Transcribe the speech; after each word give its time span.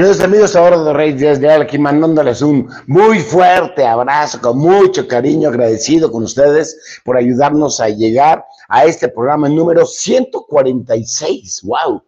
Queridos 0.00 0.20
amigos, 0.22 0.56
ahora 0.56 0.82
de 0.82 0.94
Rey 0.94 1.12
Díaz 1.12 1.40
aquí 1.60 1.78
mandándoles 1.78 2.40
un 2.40 2.70
muy 2.86 3.18
fuerte 3.20 3.86
abrazo, 3.86 4.40
con 4.40 4.56
mucho 4.56 5.06
cariño, 5.06 5.50
agradecido 5.50 6.10
con 6.10 6.22
ustedes 6.22 7.02
por 7.04 7.18
ayudarnos 7.18 7.80
a 7.80 7.90
llegar 7.90 8.42
a 8.70 8.86
este 8.86 9.08
programa 9.08 9.50
número 9.50 9.84
146. 9.84 11.60
¡Wow! 11.64 12.02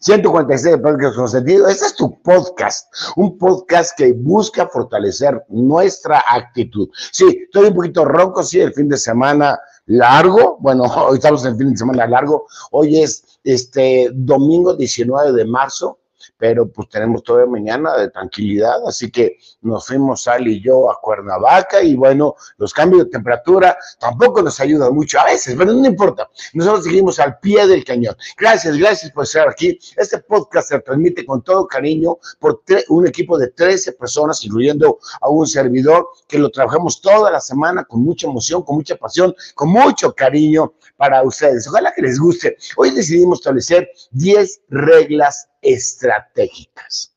146 0.00 0.76
de 0.76 0.78
Podcast 0.78 1.16
Consentido. 1.16 1.68
Este 1.68 1.84
es 1.84 1.96
tu 1.96 2.18
podcast, 2.22 2.90
un 3.16 3.36
podcast 3.36 3.94
que 3.98 4.14
busca 4.14 4.66
fortalecer 4.66 5.44
nuestra 5.50 6.24
actitud. 6.26 6.88
Sí, 7.12 7.42
estoy 7.44 7.68
un 7.68 7.74
poquito 7.74 8.06
ronco, 8.06 8.42
sí, 8.42 8.58
el 8.58 8.72
fin 8.72 8.88
de 8.88 8.96
semana 8.96 9.60
largo. 9.84 10.56
Bueno, 10.60 10.84
hoy 11.08 11.18
estamos 11.18 11.44
en 11.44 11.52
el 11.52 11.58
fin 11.58 11.72
de 11.72 11.76
semana 11.76 12.06
largo. 12.06 12.46
Hoy 12.70 13.02
es 13.02 13.22
este 13.44 14.08
domingo 14.14 14.74
19 14.74 15.34
de 15.34 15.44
marzo 15.44 15.98
pero 16.38 16.68
pues 16.68 16.88
tenemos 16.88 17.22
todavía 17.22 17.50
mañana 17.50 17.96
de 17.96 18.10
tranquilidad, 18.10 18.86
así 18.86 19.10
que 19.10 19.38
nos 19.60 19.86
fuimos 19.86 20.22
Sal 20.22 20.46
y 20.46 20.62
yo 20.62 20.90
a 20.90 20.98
Cuernavaca 21.00 21.82
y 21.82 21.94
bueno, 21.94 22.36
los 22.56 22.72
cambios 22.72 23.04
de 23.04 23.10
temperatura 23.10 23.76
tampoco 23.98 24.40
nos 24.42 24.58
ayudan 24.60 24.94
mucho 24.94 25.20
a 25.20 25.24
veces, 25.24 25.54
pero 25.58 25.72
no 25.72 25.86
importa, 25.86 26.28
nosotros 26.54 26.84
seguimos 26.84 27.18
al 27.18 27.38
pie 27.38 27.66
del 27.66 27.84
cañón. 27.84 28.16
Gracias, 28.36 28.76
gracias 28.76 29.12
por 29.12 29.24
estar 29.24 29.48
aquí. 29.48 29.78
Este 29.96 30.18
podcast 30.18 30.68
se 30.68 30.80
transmite 30.80 31.26
con 31.26 31.42
todo 31.42 31.66
cariño 31.66 32.18
por 32.38 32.62
un 32.88 33.06
equipo 33.06 33.36
de 33.36 33.48
13 33.48 33.92
personas, 33.92 34.44
incluyendo 34.44 34.98
a 35.20 35.28
un 35.28 35.46
servidor, 35.46 36.08
que 36.26 36.38
lo 36.38 36.50
trabajamos 36.50 37.00
toda 37.00 37.30
la 37.30 37.40
semana 37.40 37.84
con 37.84 38.02
mucha 38.02 38.26
emoción, 38.26 38.62
con 38.62 38.76
mucha 38.76 38.96
pasión, 38.96 39.34
con 39.54 39.70
mucho 39.70 40.14
cariño 40.14 40.74
para 40.96 41.22
ustedes. 41.22 41.66
Ojalá 41.68 41.92
que 41.94 42.02
les 42.02 42.18
guste. 42.18 42.56
Hoy 42.76 42.90
decidimos 42.90 43.40
establecer 43.40 43.88
10 44.12 44.62
reglas 44.68 45.47
estratégicas. 45.62 47.14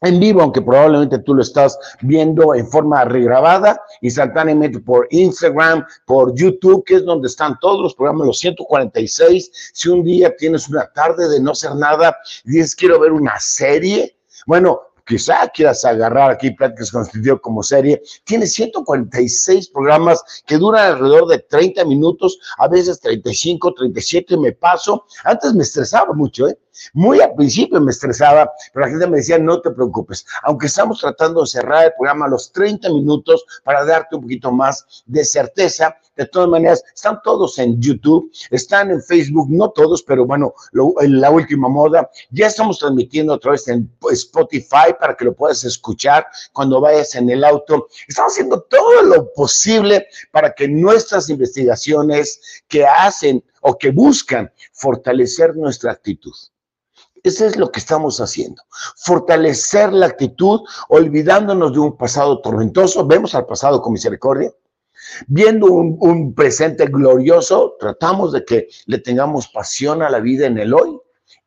en 0.00 0.20
vivo, 0.20 0.42
aunque 0.42 0.62
probablemente 0.62 1.18
tú 1.18 1.34
lo 1.34 1.42
estás 1.42 1.78
viendo 2.02 2.54
en 2.54 2.66
forma 2.68 3.04
regrabada, 3.04 3.80
instantáneamente 4.00 4.78
por 4.80 5.08
Instagram, 5.10 5.84
por 6.06 6.34
YouTube, 6.34 6.84
que 6.84 6.96
es 6.96 7.04
donde 7.04 7.28
están 7.28 7.58
todos 7.60 7.80
los 7.80 7.94
programas, 7.94 8.26
los 8.26 8.38
146. 8.38 9.70
Si 9.72 9.88
un 9.88 10.04
día 10.04 10.34
tienes 10.36 10.68
una 10.68 10.86
tarde 10.92 11.28
de 11.28 11.40
no 11.40 11.52
hacer 11.52 11.74
nada 11.74 12.16
y 12.44 12.52
dices, 12.52 12.76
quiero 12.76 13.00
ver 13.00 13.12
una 13.12 13.38
serie, 13.40 14.16
bueno, 14.46 14.80
quizá 15.08 15.48
quieras 15.48 15.84
agarrar 15.84 16.30
aquí 16.30 16.50
Pláticas 16.50 16.92
con 16.92 17.06
como 17.38 17.62
serie, 17.62 18.02
tiene 18.24 18.46
146 18.46 19.70
programas 19.70 20.22
que 20.46 20.58
duran 20.58 20.92
alrededor 20.92 21.26
de 21.28 21.38
30 21.38 21.84
minutos, 21.86 22.38
a 22.58 22.68
veces 22.68 23.00
35, 23.00 23.74
37, 23.74 24.36
me 24.36 24.52
paso. 24.52 25.06
Antes 25.24 25.54
me 25.54 25.62
estresaba 25.62 26.12
mucho, 26.12 26.48
¿eh? 26.48 26.58
Muy 26.92 27.20
al 27.20 27.34
principio 27.34 27.80
me 27.80 27.90
estresaba, 27.90 28.50
pero 28.72 28.86
la 28.86 28.90
gente 28.90 29.06
me 29.08 29.16
decía, 29.16 29.38
no 29.38 29.60
te 29.60 29.70
preocupes, 29.70 30.24
aunque 30.42 30.66
estamos 30.66 31.00
tratando 31.00 31.40
de 31.40 31.48
cerrar 31.48 31.86
el 31.86 31.92
programa 31.94 32.26
a 32.26 32.28
los 32.28 32.52
30 32.52 32.88
minutos 32.90 33.44
para 33.64 33.84
darte 33.84 34.14
un 34.14 34.22
poquito 34.22 34.52
más 34.52 35.02
de 35.06 35.24
certeza, 35.24 35.96
de 36.18 36.26
todas 36.26 36.48
maneras, 36.48 36.82
están 36.92 37.20
todos 37.22 37.58
en 37.60 37.80
YouTube, 37.80 38.30
están 38.50 38.90
en 38.90 39.00
Facebook, 39.00 39.46
no 39.48 39.70
todos, 39.70 40.02
pero 40.02 40.26
bueno, 40.26 40.52
en 41.00 41.20
la 41.20 41.30
última 41.30 41.68
moda. 41.68 42.10
Ya 42.30 42.48
estamos 42.48 42.80
transmitiendo 42.80 43.34
otra 43.34 43.52
vez 43.52 43.68
en 43.68 43.88
Spotify 44.10 44.92
para 44.98 45.16
que 45.16 45.26
lo 45.26 45.34
puedas 45.34 45.62
escuchar 45.62 46.26
cuando 46.52 46.80
vayas 46.80 47.14
en 47.14 47.30
el 47.30 47.44
auto. 47.44 47.86
Estamos 48.08 48.32
haciendo 48.32 48.60
todo 48.62 49.02
lo 49.02 49.32
posible 49.32 50.08
para 50.32 50.52
que 50.52 50.66
nuestras 50.66 51.30
investigaciones 51.30 52.40
que 52.66 52.84
hacen 52.84 53.44
o 53.60 53.78
que 53.78 53.92
buscan 53.92 54.50
fortalecer 54.72 55.54
nuestra 55.54 55.92
actitud. 55.92 56.34
Eso 57.22 57.46
es 57.46 57.56
lo 57.56 57.70
que 57.70 57.78
estamos 57.78 58.20
haciendo. 58.20 58.62
Fortalecer 58.96 59.92
la 59.92 60.06
actitud, 60.06 60.62
olvidándonos 60.88 61.72
de 61.72 61.78
un 61.78 61.96
pasado 61.96 62.40
tormentoso. 62.40 63.06
Vemos 63.06 63.36
al 63.36 63.46
pasado 63.46 63.80
con 63.80 63.92
misericordia. 63.92 64.52
Viendo 65.26 65.66
un, 65.66 66.34
presente 66.34 66.86
glorioso, 66.86 67.76
tratamos 67.78 68.32
de 68.32 68.44
que 68.44 68.68
le 68.86 68.98
tengamos 68.98 69.48
pasión 69.48 70.02
a 70.02 70.10
la 70.10 70.20
vida 70.20 70.46
en 70.46 70.58
el 70.58 70.74
hoy 70.74 70.98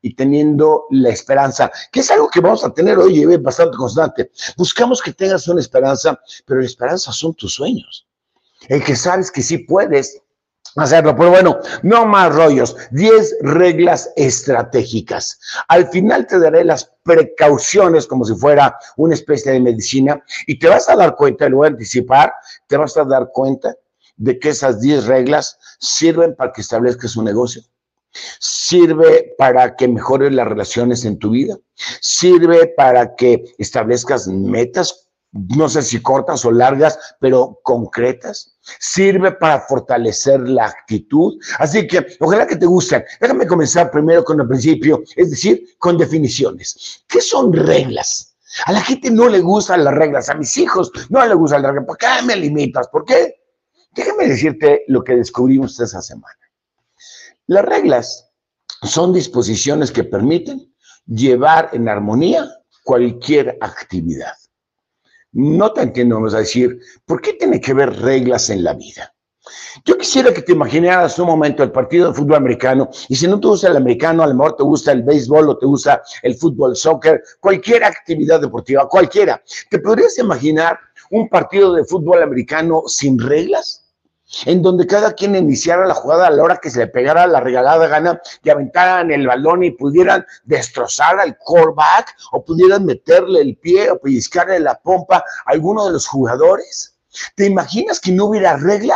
y 0.02 0.16
teniendo 0.16 0.86
la 0.90 1.10
esperanza, 1.10 1.72
que 1.92 2.00
es 2.00 2.12
algo 2.12 2.30
que 2.30 2.40
vamos 2.40 2.64
a 2.64 2.74
tener 2.74 2.98
hoy 2.98 3.22
y 3.22 3.38
bastante 3.38 3.78
constante. 3.78 4.32
Buscamos 4.58 5.02
que 5.02 5.14
tengas 5.14 5.48
una 5.48 5.62
esperanza, 5.62 6.20
pero 6.46 6.60
la 6.60 6.66
esperanza 6.66 7.12
son 7.12 7.34
tus 7.36 7.54
sueños. 7.54 8.08
El 8.68 8.84
que 8.84 8.96
sabes 8.96 9.32
que 9.32 9.42
sí 9.42 9.60
puedes 9.60 10.22
hacerlo. 10.76 11.16
Pero 11.16 11.30
bueno, 11.30 11.60
no 11.84 12.06
más 12.06 12.34
rollos. 12.34 12.76
10 12.92 13.38
reglas 13.42 14.12
estratégicas. 14.16 15.40
Al 15.68 15.88
final 15.90 16.28
te 16.28 16.40
daré 16.40 16.64
las 16.64 16.92
precauciones 17.04 18.08
como 18.08 18.26
si 18.26 18.36
fuera 18.36 18.78
una 18.98 19.14
especie 19.14 19.52
de 19.52 19.60
medicina 19.60 20.24
y 20.48 20.60
te 20.60 20.68
vas 20.68 20.90
a 20.90 20.96
dar 20.96 21.16
cuenta, 21.16 21.50
lo 21.50 21.58
voy 21.58 21.68
a 21.68 21.72
anticipar, 21.72 22.34
te 22.68 22.78
vas 22.78 22.96
a 22.98 23.04
dar 23.04 23.30
cuenta 23.34 23.76
de 24.18 24.38
que 24.40 24.50
esas 24.50 24.80
10 24.82 25.06
reglas 25.06 25.58
sirven 25.80 26.36
para 26.36 26.52
que 26.52 26.62
establezcas 26.62 27.16
un 27.16 27.26
negocio. 27.26 27.64
Sirve 28.40 29.34
para 29.38 29.76
que 29.76 29.88
mejores 29.88 30.34
las 30.34 30.48
relaciones 30.48 31.06
en 31.06 31.18
tu 31.18 31.32
vida. 31.32 31.58
Sirve 32.02 32.68
para 32.68 33.16
que 33.16 33.44
establezcas 33.58 34.28
metas 34.28 35.01
no 35.32 35.70
sé 35.70 35.82
si 35.82 36.02
cortas 36.02 36.44
o 36.44 36.52
largas, 36.52 37.00
pero 37.20 37.60
concretas. 37.64 38.58
Sirve 38.80 39.32
para 39.32 39.62
fortalecer 39.62 40.42
la 40.42 40.66
actitud. 40.66 41.40
Así 41.58 41.88
que 41.88 42.06
ojalá 42.20 42.46
que 42.46 42.58
te 42.58 42.66
gusten. 42.66 43.04
Déjame 43.20 43.48
comenzar 43.48 43.92
primero 43.92 44.24
con 44.24 44.42
el 44.42 44.48
principio, 44.48 45.02
es 45.16 45.32
decir, 45.32 45.64
con 45.80 45.98
definiciones. 45.98 47.04
¿Qué 47.08 47.22
son 47.22 47.54
reglas? 47.54 48.36
A 48.66 48.74
la 48.74 48.82
gente 48.82 49.10
no 49.10 49.30
le 49.30 49.40
gustan 49.40 49.86
las 49.86 49.94
reglas, 49.94 50.30
a 50.30 50.36
mis 50.36 50.58
hijos 50.58 50.92
no 51.10 51.26
les 51.26 51.38
gustan 51.38 51.62
las 51.62 51.72
reglas. 51.72 51.88
¿Por 51.88 51.98
qué 51.98 52.08
me 52.26 52.36
limitas? 52.36 52.90
¿Por 52.90 53.06
qué? 53.06 53.36
Déjame 53.94 54.28
decirte 54.28 54.84
lo 54.88 55.04
que 55.04 55.16
descubrimos 55.16 55.80
esa 55.80 56.02
semana. 56.02 56.36
Las 57.48 57.64
reglas 57.66 58.30
son 58.84 59.14
disposiciones 59.14 59.92
que 59.92 60.04
permiten 60.04 60.74
llevar 61.06 61.70
en 61.74 61.88
armonía 61.88 62.50
cualquier 62.84 63.58
actividad. 63.62 64.34
No 65.34 65.72
te 65.72 65.82
entiendo, 65.82 66.16
vamos 66.16 66.34
a 66.34 66.40
decir, 66.40 66.80
¿por 67.06 67.22
qué 67.22 67.34
tiene 67.34 67.62
que 67.62 67.72
haber 67.72 68.02
reglas 68.02 68.50
en 68.50 68.64
la 68.64 68.74
vida? 68.74 69.14
Yo 69.86 69.98
quisiera 69.98 70.34
que 70.34 70.42
te 70.42 70.52
imaginaras 70.52 71.18
un 71.20 71.28
momento 71.28 71.64
el 71.64 71.72
partido 71.72 72.10
de 72.10 72.14
fútbol 72.14 72.36
americano 72.36 72.90
y 73.08 73.16
si 73.16 73.28
no 73.28 73.40
te 73.40 73.48
gusta 73.48 73.70
el 73.70 73.78
americano, 73.78 74.24
a 74.24 74.28
lo 74.28 74.34
mejor 74.34 74.58
te 74.58 74.64
gusta 74.64 74.92
el 74.92 75.04
béisbol 75.04 75.50
o 75.50 75.58
te 75.58 75.66
gusta 75.66 76.02
el 76.22 76.36
fútbol, 76.36 76.76
soccer, 76.76 77.24
cualquier 77.40 77.84
actividad 77.84 78.42
deportiva, 78.42 78.88
cualquiera. 78.88 79.42
¿Te 79.70 79.80
podrías 79.80 80.18
imaginar 80.18 80.78
un 81.10 81.30
partido 81.30 81.74
de 81.74 81.86
fútbol 81.86 82.22
americano 82.22 82.84
sin 82.88 83.18
reglas? 83.18 83.81
En 84.46 84.62
donde 84.62 84.88
cada 84.88 85.14
quien 85.14 85.36
iniciara 85.36 85.86
la 85.86 85.94
jugada 85.94 86.28
a 86.28 86.32
la 86.32 86.44
hora 86.44 86.58
que 86.58 86.70
se 86.70 86.80
le 86.80 86.88
pegara 86.88 87.28
la 87.28 87.40
regalada 87.40 87.88
gana 87.88 88.22
y 88.44 88.50
aventaran 88.50 89.12
el 89.12 89.28
balón 89.28 89.64
y 89.64 89.72
pudieran 89.72 90.26
destrozar 90.44 91.20
al 91.20 91.38
callback 91.38 92.16
o 92.32 92.44
pudieran 92.44 92.86
meterle 92.86 93.42
el 93.42 93.58
pie 93.58 93.92
o 93.92 94.00
pellizcarle 94.00 94.60
la 94.60 94.80
pompa 94.80 95.18
a 95.18 95.24
alguno 95.46 95.86
de 95.86 95.94
los 95.94 96.08
jugadores. 96.08 96.96
¿Te 97.36 97.46
imaginas 97.46 98.00
que 98.00 98.12
no 98.12 98.26
hubiera 98.26 98.56
regla? 98.58 98.96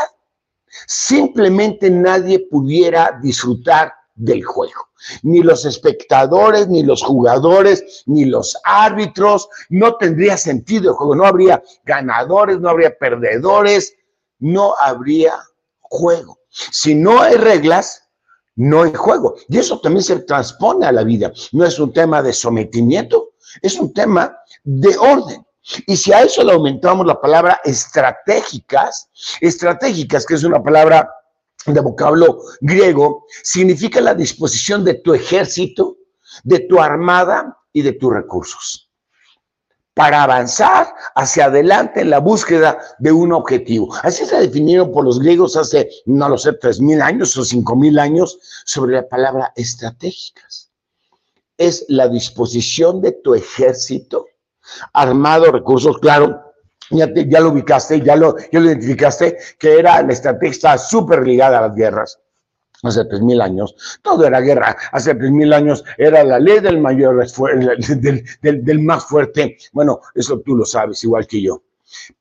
Simplemente 0.88 1.90
nadie 1.90 2.48
pudiera 2.50 3.20
disfrutar 3.22 3.94
del 4.16 4.44
juego. 4.44 4.90
Ni 5.24 5.44
los 5.44 5.66
espectadores, 5.66 6.68
ni 6.70 6.84
los 6.84 7.04
jugadores, 7.04 8.04
ni 8.06 8.26
los 8.26 8.58
árbitros. 8.64 9.50
No 9.70 9.98
tendría 9.98 10.38
sentido 10.38 10.92
el 10.92 10.96
juego. 10.96 11.16
No 11.16 11.26
habría 11.26 11.62
ganadores, 11.84 12.60
no 12.60 12.70
habría 12.70 12.98
perdedores 12.98 13.94
no 14.40 14.76
habría 14.80 15.34
juego. 15.82 16.40
Si 16.50 16.96
no 16.96 17.22
hay 17.22 17.36
reglas, 17.36 18.04
no 18.56 18.84
hay 18.84 18.94
juego. 18.94 19.36
Y 19.50 19.58
eso 19.58 19.80
también 19.80 20.04
se 20.04 20.20
transpone 20.20 20.86
a 20.86 20.92
la 20.92 21.04
vida. 21.04 21.32
No 21.52 21.66
es 21.66 21.80
un 21.80 21.92
tema 21.92 22.22
de 22.22 22.34
sometimiento, 22.34 23.34
es 23.62 23.78
un 23.78 23.94
tema 23.94 24.38
de 24.64 24.98
orden. 24.98 25.46
Y 25.88 25.98
si 25.98 26.14
a 26.14 26.22
eso 26.22 26.44
le 26.44 26.54
aumentamos 26.54 27.06
la 27.06 27.20
palabra 27.20 27.60
estratégicas, 27.64 29.10
estratégicas, 29.42 30.26
que 30.26 30.36
es 30.36 30.44
una 30.44 30.62
palabra 30.62 31.10
de 31.66 31.80
vocablo 31.82 32.40
griego, 32.62 33.26
significa 33.44 34.00
la 34.00 34.14
disposición 34.14 34.86
de 34.86 34.96
tu 34.96 35.14
ejército, 35.14 35.98
de 36.44 36.60
tu 36.60 36.80
armada 36.80 37.58
y 37.74 37.82
de 37.82 37.94
tus 37.94 38.14
recursos 38.14 38.85
para 39.96 40.24
avanzar 40.24 40.94
hacia 41.16 41.46
adelante 41.46 42.02
en 42.02 42.10
la 42.10 42.20
búsqueda 42.20 42.78
de 43.00 43.12
un 43.12 43.32
objetivo. 43.32 43.96
Así 44.04 44.26
se 44.26 44.38
definido 44.38 44.92
por 44.92 45.06
los 45.06 45.20
griegos 45.20 45.56
hace, 45.56 45.90
no 46.06 46.30
lo 46.30 46.38
sé, 46.38 46.54
tres 46.54 46.80
mil 46.82 47.02
años 47.02 47.36
o 47.38 47.46
cinco 47.46 47.76
mil 47.76 47.98
años 47.98 48.38
sobre 48.66 48.98
la 48.98 49.08
palabra 49.08 49.54
estratégicas. 49.56 50.70
Es 51.58 51.86
la 51.88 52.10
disposición 52.10 53.02
de 53.02 53.14
tu 53.14 53.34
ejército 53.34 54.28
armado, 54.92 55.52
recursos, 55.52 55.98
claro, 56.00 56.42
ya, 56.92 57.08
lo 57.40 57.50
ubicaste, 57.50 58.02
ya 58.02 58.18
lo, 58.18 58.36
ya 58.52 58.60
lo 58.60 58.66
identificaste, 58.66 59.38
que 59.58 59.80
era 59.80 60.02
la 60.02 60.12
estrategia 60.12 60.78
súper 60.78 61.26
ligada 61.26 61.60
a 61.60 61.68
las 61.68 61.76
guerras 61.76 62.20
hace 62.84 63.06
tres 63.06 63.22
mil 63.22 63.42
años, 63.42 63.76
todo 64.02 64.26
era 64.26 64.42
guerra. 64.42 64.76
Hace 64.92 65.16
tres 65.16 65.32
mil 65.32 65.54
años 65.54 65.84
era 65.98 66.24
la 66.24 66.40
ley 66.40 66.60
del 66.60 66.80
mayor, 66.80 67.26
del, 67.28 68.64
del, 68.64 68.80
más 68.80 69.06
fuerte. 69.06 69.58
Bueno, 69.72 70.02
eso 70.14 70.40
tú 70.40 70.56
lo 70.56 70.66
sabes, 70.66 71.04
igual 71.04 71.28
que 71.28 71.42
yo. 71.42 71.62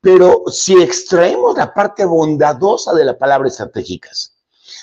Pero 0.01 0.43
si 0.47 0.81
extraemos 0.81 1.57
la 1.57 1.73
parte 1.73 2.05
bondadosa 2.05 2.93
de 2.93 3.05
la 3.05 3.17
palabra 3.17 3.47
estratégicas, 3.47 4.35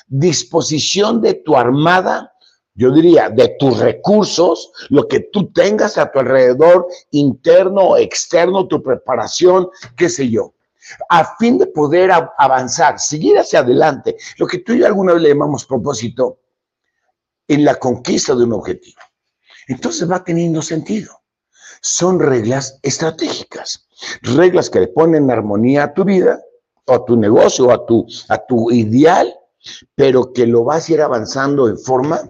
disposición 0.09 1.21
de 1.21 1.35
tu 1.35 1.57
armada, 1.57 2.33
yo 2.75 2.91
diría, 2.91 3.29
de 3.29 3.57
tus 3.59 3.79
recursos, 3.79 4.73
lo 4.89 5.07
que 5.07 5.21
tú 5.33 5.53
tengas 5.53 5.99
a 5.99 6.11
tu 6.11 6.21
alrededor, 6.21 6.87
interno 7.11 7.97
externo, 7.97 8.67
tu 8.67 8.83
preparación, 8.83 9.69
qué 9.97 10.09
sé 10.09 10.31
yo 10.31 10.55
a 11.09 11.37
fin 11.37 11.59
de 11.59 11.67
poder 11.67 12.11
avanzar, 12.39 12.99
seguir 12.99 13.39
hacia 13.39 13.61
adelante, 13.61 14.17
lo 14.39 14.47
que 14.47 14.59
tú 14.59 14.73
y 14.73 14.81
yo 14.81 14.87
alguna 14.87 15.15
vez 15.15 15.23
le 15.23 15.29
llamamos 15.31 15.65
propósito, 15.65 16.39
en 17.49 17.65
la 17.65 17.75
conquista 17.77 18.35
de 18.35 18.45
un 18.45 18.53
objetivo. 18.53 19.01
Entonces 19.69 20.11
va 20.11 20.25
teniendo 20.25 20.63
sentido. 20.63 21.21
Son 21.81 22.21
reglas 22.21 22.79
estratégicas, 22.83 23.89
reglas 24.23 24.71
que 24.71 24.81
le 24.81 24.89
ponen 24.89 25.31
armonía 25.31 25.85
a 25.85 25.95
tu 25.95 26.05
vida, 26.05 26.41
o 26.87 26.95
a 26.95 27.05
tu 27.05 27.17
negocio, 27.17 27.67
o 27.67 27.71
a 27.73 27.85
tu, 27.85 28.07
a 28.29 28.39
tu 28.39 28.71
ideal, 28.71 29.35
pero 29.95 30.33
que 30.33 30.47
lo 30.47 30.65
vas 30.65 30.89
a 30.89 30.93
ir 30.93 31.03
avanzando 31.03 31.69
en 31.69 31.79
forma 31.79 32.21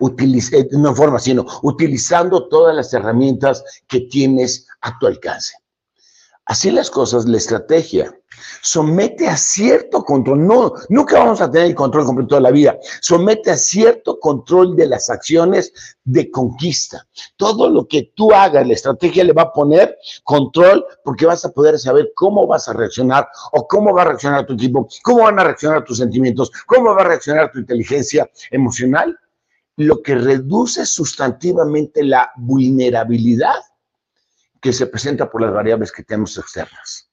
eh, 0.00 0.68
no 0.72 0.88
en 0.88 0.96
forma, 0.96 1.18
sino 1.18 1.46
utilizando 1.62 2.48
todas 2.48 2.74
las 2.74 2.92
herramientas 2.92 3.62
que 3.86 4.00
tienes 4.00 4.66
a 4.80 4.98
tu 4.98 5.06
alcance. 5.06 5.54
Así 6.48 6.70
las 6.70 6.90
cosas, 6.90 7.26
la 7.26 7.36
estrategia 7.36 8.10
somete 8.62 9.28
a 9.28 9.36
cierto 9.36 10.02
control, 10.02 10.46
no, 10.46 10.72
nunca 10.88 11.18
vamos 11.18 11.42
a 11.42 11.50
tener 11.50 11.66
el 11.66 11.74
control 11.74 12.06
completo 12.06 12.36
de 12.36 12.40
la 12.40 12.50
vida, 12.50 12.78
somete 13.02 13.50
a 13.50 13.56
cierto 13.58 14.18
control 14.18 14.74
de 14.74 14.86
las 14.86 15.10
acciones 15.10 15.74
de 16.04 16.30
conquista. 16.30 17.06
Todo 17.36 17.68
lo 17.68 17.86
que 17.86 18.12
tú 18.14 18.32
hagas, 18.32 18.66
la 18.66 18.72
estrategia 18.72 19.24
le 19.24 19.34
va 19.34 19.42
a 19.42 19.52
poner 19.52 19.98
control 20.24 20.86
porque 21.04 21.26
vas 21.26 21.44
a 21.44 21.50
poder 21.50 21.78
saber 21.78 22.12
cómo 22.14 22.46
vas 22.46 22.66
a 22.66 22.72
reaccionar 22.72 23.28
o 23.52 23.68
cómo 23.68 23.92
va 23.92 24.02
a 24.02 24.06
reaccionar 24.06 24.46
tu 24.46 24.54
equipo, 24.54 24.88
cómo 25.02 25.24
van 25.24 25.38
a 25.38 25.44
reaccionar 25.44 25.84
tus 25.84 25.98
sentimientos, 25.98 26.50
cómo 26.64 26.94
va 26.94 27.02
a 27.02 27.08
reaccionar 27.08 27.52
tu 27.52 27.58
inteligencia 27.58 28.26
emocional, 28.50 29.14
lo 29.76 30.00
que 30.00 30.14
reduce 30.14 30.86
sustantivamente 30.86 32.02
la 32.02 32.32
vulnerabilidad 32.38 33.60
que 34.60 34.72
se 34.72 34.86
presenta 34.86 35.30
por 35.30 35.42
las 35.42 35.52
variables 35.52 35.92
que 35.92 36.02
tenemos 36.02 36.36
externas. 36.36 37.08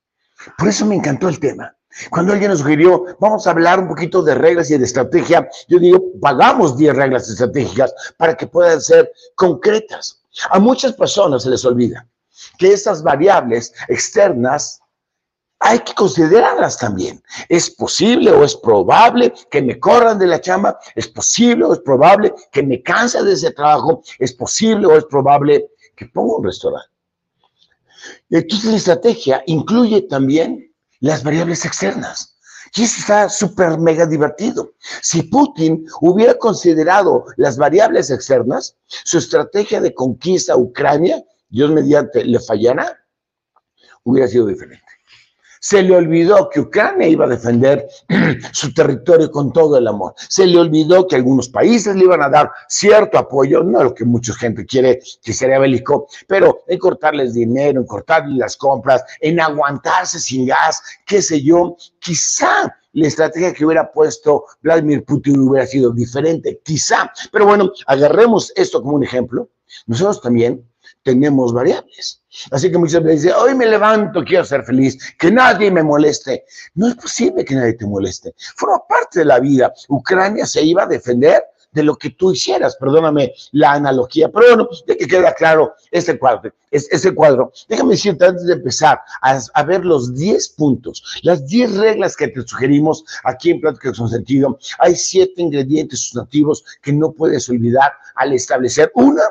Por 0.58 0.68
eso 0.68 0.86
me 0.86 0.96
encantó 0.96 1.28
el 1.28 1.40
tema. 1.40 1.76
Cuando 2.10 2.34
alguien 2.34 2.52
nos 2.52 2.60
sugirió, 2.60 3.06
vamos 3.20 3.48
a 3.48 3.52
hablar 3.52 3.80
un 3.80 3.88
poquito 3.88 4.22
de 4.22 4.36
reglas 4.36 4.70
y 4.70 4.78
de 4.78 4.84
estrategia, 4.84 5.48
yo 5.70 5.80
digo, 5.80 6.04
pagamos 6.22 6.78
10 6.78 6.94
reglas 6.94 7.30
estratégicas 7.30 7.94
para 8.18 8.36
que 8.36 8.48
puedan 8.48 8.82
ser 8.82 9.12
concretas. 9.36 10.22
A 10.50 10.60
muchas 10.60 10.94
personas 10.94 11.44
se 11.44 11.50
les 11.50 11.64
olvida 11.64 12.06
que 12.58 12.74
esas 12.74 13.02
variables 13.02 13.74
externas 13.88 14.82
hay 15.60 15.80
que 15.80 15.94
considerarlas 15.94 16.78
también. 16.78 17.24
¿Es 17.48 17.70
posible 17.70 18.32
o 18.32 18.44
es 18.44 18.56
probable 18.56 19.34
que 19.50 19.62
me 19.62 19.80
corran 19.80 20.20
de 20.20 20.28
la 20.28 20.42
chamba? 20.42 20.78
¿Es 20.96 21.08
posible 21.08 21.66
o 21.66 21.74
es 21.74 21.80
probable 21.80 22.34
que 22.52 22.62
me 22.62 22.84
canse 22.84 23.24
de 23.24 23.34
ese 23.34 23.52
trabajo? 23.52 24.04
¿Es 24.20 24.34
posible 24.34 24.86
o 24.88 24.98
es 24.98 25.06
probable 25.06 25.70
que 25.96 26.06
ponga 26.08 26.36
un 26.36 26.44
restaurante? 26.44 26.95
Entonces 28.30 28.72
la 28.72 28.78
estrategia 28.78 29.44
incluye 29.46 30.02
también 30.04 30.74
las 31.00 31.24
variables 31.24 31.66
externas. 31.66 32.38
Y 32.76 32.84
eso 32.84 33.00
está 33.00 33.30
súper 33.30 33.78
mega 33.78 34.06
divertido. 34.06 34.74
Si 35.02 35.24
Putin 35.24 35.86
hubiera 36.02 36.38
considerado 36.38 37.26
las 37.38 37.58
variables 37.58 38.10
externas, 38.10 38.76
su 38.88 39.18
estrategia 39.18 39.80
de 39.80 39.94
conquista 39.94 40.54
a 40.54 40.58
Ucrania, 40.58 41.24
Dios 41.48 41.72
mediante, 41.72 42.26
le 42.26 42.40
fallara, 42.40 43.00
hubiera 44.04 44.28
sido 44.28 44.48
diferente. 44.48 44.85
Se 45.68 45.82
le 45.82 45.96
olvidó 45.96 46.48
que 46.48 46.60
Ucrania 46.60 47.08
iba 47.08 47.26
a 47.26 47.28
defender 47.28 47.88
su 48.52 48.72
territorio 48.72 49.32
con 49.32 49.52
todo 49.52 49.80
el 49.80 49.88
amor. 49.88 50.14
Se 50.16 50.46
le 50.46 50.60
olvidó 50.60 51.08
que 51.08 51.16
algunos 51.16 51.50
países 51.50 51.96
le 51.96 52.04
iban 52.04 52.22
a 52.22 52.30
dar 52.30 52.52
cierto 52.70 53.18
apoyo, 53.18 53.64
no 53.64 53.84
lo 53.84 53.96
que 53.96 54.06
mucha 54.06 54.36
gente 54.36 54.64
quiere 54.64 55.00
que 55.24 55.34
sería 55.34 55.58
bélico, 55.58 56.08
pero 56.28 56.62
en 56.68 56.78
cortarles 56.78 57.34
dinero, 57.34 57.80
en 57.82 57.88
cortarles 57.88 58.38
las 58.38 58.56
compras, 58.58 59.04
en 59.20 59.40
aguantarse 59.40 60.20
sin 60.20 60.46
gas, 60.46 60.84
qué 61.04 61.20
sé 61.20 61.42
yo. 61.42 61.76
Quizá 61.98 62.72
la 62.94 63.08
estrategia 63.08 63.52
que 63.52 63.66
hubiera 63.66 63.92
puesto 63.92 64.46
Vladimir 64.62 65.04
Putin 65.04 65.40
hubiera 65.40 65.66
sido 65.66 65.90
diferente, 65.90 66.62
quizá. 66.64 67.12
Pero 67.32 67.48
bueno, 67.48 67.72
agarremos 67.88 68.54
esto 68.56 68.84
como 68.84 68.98
un 68.98 69.04
ejemplo. 69.04 69.50
Nosotros 69.88 70.22
también 70.22 70.64
tenemos 71.04 71.54
variables. 71.54 72.22
Así 72.52 72.72
que 72.72 72.78
muchas 72.78 73.04
veces 73.04 73.24
dice, 73.24 73.36
hoy 73.36 73.56
me 73.56 73.66
levanto, 73.66 74.24
quiero 74.24 74.44
ser 74.44 74.64
feliz, 74.64 74.98
que 75.18 75.32
nadie 75.32 75.72
me 75.72 75.84
moleste. 75.84 76.46
No 76.76 76.88
es 76.88 76.96
posible 76.96 77.46
que 77.46 77.56
nadie 77.56 77.74
te 77.74 77.86
moleste. 77.86 78.34
Forma 78.56 78.80
parte 78.88 79.20
de 79.20 79.26
la 79.26 79.40
vida. 79.40 79.74
Ucrania 79.90 80.46
se 80.46 80.62
iba 80.64 80.84
a 80.84 80.88
defender 80.88 81.44
de 81.76 81.84
lo 81.84 81.98
que 81.98 82.12
tú 82.12 82.32
hicieras, 82.32 82.78
perdóname 82.78 83.34
la 83.52 83.74
analogía, 83.74 84.32
pero 84.32 84.48
bueno, 84.48 84.70
de 84.88 84.98
que 84.98 85.08
queda 85.08 85.34
claro 85.34 85.74
este 85.92 86.18
cuadro, 86.18 86.52
este 86.72 87.14
cuadro. 87.14 87.52
Déjame 87.68 87.92
decirte 87.92 88.26
antes 88.26 88.46
de 88.46 88.54
empezar 88.54 89.02
a, 89.22 89.40
a 89.54 89.64
ver 89.64 89.86
los 89.86 90.16
10 90.16 90.50
puntos, 90.50 91.04
las 91.22 91.46
10 91.46 91.78
reglas 91.78 92.16
que 92.16 92.30
te 92.30 92.42
sugerimos 92.48 93.04
aquí 93.26 93.52
en 93.52 93.60
Pláticas 93.60 93.98
con 93.98 94.10
Sentido. 94.10 94.58
Hay 94.80 94.96
siete 94.96 95.42
ingredientes 95.42 96.00
sustantivos 96.00 96.64
que 96.82 96.94
no 96.94 97.12
puedes 97.12 97.50
olvidar 97.50 97.92
al 98.16 98.32
establecer 98.32 98.90
una 98.96 99.24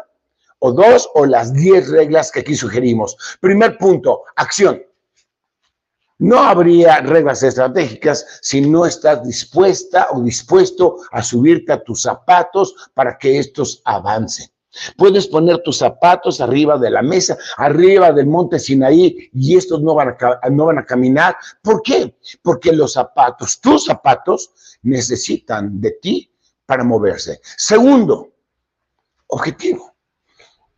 o 0.66 0.72
dos 0.72 1.10
o 1.12 1.26
las 1.26 1.52
diez 1.52 1.90
reglas 1.90 2.32
que 2.32 2.40
aquí 2.40 2.54
sugerimos. 2.54 3.16
Primer 3.38 3.76
punto, 3.76 4.22
acción. 4.34 4.82
No 6.18 6.38
habría 6.38 7.00
reglas 7.00 7.42
estratégicas 7.42 8.24
si 8.40 8.62
no 8.62 8.86
estás 8.86 9.22
dispuesta 9.22 10.08
o 10.12 10.22
dispuesto 10.22 10.96
a 11.12 11.22
subirte 11.22 11.70
a 11.70 11.84
tus 11.84 12.00
zapatos 12.00 12.74
para 12.94 13.18
que 13.18 13.38
estos 13.38 13.82
avancen. 13.84 14.48
Puedes 14.96 15.26
poner 15.26 15.58
tus 15.58 15.76
zapatos 15.76 16.40
arriba 16.40 16.78
de 16.78 16.90
la 16.90 17.02
mesa, 17.02 17.36
arriba 17.58 18.10
del 18.12 18.26
monte 18.26 18.58
Sinaí, 18.58 19.28
y 19.34 19.56
estos 19.58 19.82
no 19.82 19.94
van 19.94 20.16
a, 20.18 20.48
no 20.48 20.64
van 20.64 20.78
a 20.78 20.86
caminar. 20.86 21.36
¿Por 21.60 21.82
qué? 21.82 22.16
Porque 22.40 22.72
los 22.72 22.94
zapatos, 22.94 23.60
tus 23.60 23.84
zapatos, 23.84 24.78
necesitan 24.82 25.78
de 25.78 25.90
ti 26.00 26.32
para 26.64 26.84
moverse. 26.84 27.40
Segundo, 27.42 28.32
objetivo 29.26 29.93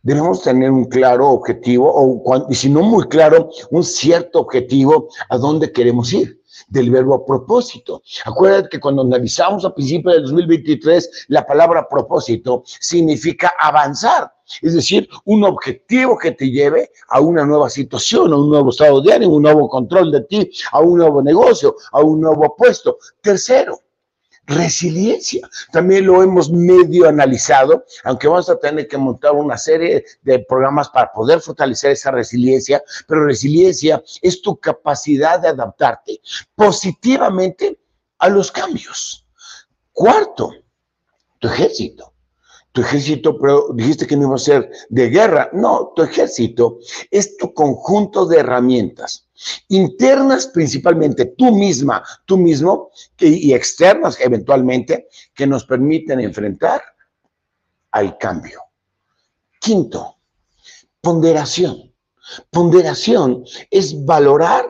debemos 0.07 0.41
tener 0.41 0.71
un 0.71 0.85
claro 0.85 1.27
objetivo, 1.31 1.91
o 1.93 2.47
y 2.49 2.55
si 2.55 2.69
no 2.69 2.81
muy 2.81 3.09
claro, 3.09 3.49
un 3.71 3.83
cierto 3.83 4.39
objetivo 4.39 5.09
a 5.27 5.37
dónde 5.37 5.73
queremos 5.73 6.13
ir 6.13 6.41
del 6.69 6.89
verbo 6.89 7.25
propósito. 7.25 8.01
Acuérdate 8.23 8.69
que 8.69 8.79
cuando 8.79 9.01
analizamos 9.01 9.65
a 9.65 9.75
principios 9.75 10.15
del 10.15 10.23
2023, 10.23 11.25
la 11.27 11.45
palabra 11.45 11.89
propósito 11.89 12.63
significa 12.65 13.51
avanzar, 13.59 14.31
es 14.61 14.75
decir, 14.75 15.09
un 15.25 15.43
objetivo 15.43 16.17
que 16.17 16.31
te 16.31 16.49
lleve 16.49 16.89
a 17.09 17.19
una 17.19 17.45
nueva 17.45 17.69
situación, 17.69 18.31
a 18.31 18.37
un 18.37 18.49
nuevo 18.49 18.69
estado 18.69 19.01
de 19.01 19.11
ánimo, 19.11 19.35
un 19.35 19.43
nuevo 19.43 19.67
control 19.67 20.09
de 20.09 20.21
ti, 20.21 20.49
a 20.71 20.79
un 20.79 20.99
nuevo 20.99 21.21
negocio, 21.21 21.75
a 21.91 21.99
un 21.99 22.21
nuevo 22.21 22.55
puesto. 22.55 22.97
Tercero, 23.19 23.81
resiliencia. 24.47 25.47
También 25.71 26.05
lo 26.07 26.23
hemos 26.23 26.49
medio 26.49 27.07
analizado, 27.07 27.85
aunque 28.03 28.27
vamos 28.27 28.49
a 28.49 28.57
tener 28.57 28.87
que 28.87 28.97
montar 28.97 29.33
una 29.33 29.57
serie 29.57 30.05
de 30.23 30.39
programas 30.39 30.89
para 30.89 31.11
poder 31.11 31.41
fortalecer 31.41 31.91
esa 31.91 32.11
resiliencia, 32.11 32.81
pero 33.07 33.25
resiliencia 33.25 34.01
es 34.21 34.41
tu 34.41 34.57
capacidad 34.57 35.39
de 35.39 35.49
adaptarte 35.49 36.21
positivamente 36.55 37.77
a 38.17 38.29
los 38.29 38.51
cambios. 38.51 39.25
Cuarto, 39.91 40.53
tu 41.39 41.47
ejército. 41.47 42.13
Tu 42.71 42.81
ejército, 42.81 43.39
pero 43.39 43.69
dijiste 43.73 44.05
que 44.05 44.15
no 44.15 44.27
iba 44.27 44.35
a 44.35 44.39
ser 44.39 44.69
de 44.89 45.09
guerra. 45.09 45.49
No, 45.51 45.93
tu 45.95 46.03
ejército 46.03 46.77
es 47.09 47.35
tu 47.37 47.53
conjunto 47.53 48.25
de 48.27 48.39
herramientas 48.39 49.26
internas 49.69 50.47
principalmente, 50.47 51.25
tú 51.37 51.51
misma, 51.51 52.03
tú 52.25 52.37
mismo, 52.37 52.91
y 53.19 53.53
externas 53.53 54.19
eventualmente, 54.19 55.07
que 55.33 55.47
nos 55.47 55.65
permiten 55.65 56.19
enfrentar 56.19 56.81
al 57.91 58.17
cambio. 58.17 58.61
Quinto, 59.59 60.17
Ponderación. 61.01 61.93
Ponderación 62.49 63.45
es 63.71 64.05
valorar 64.05 64.69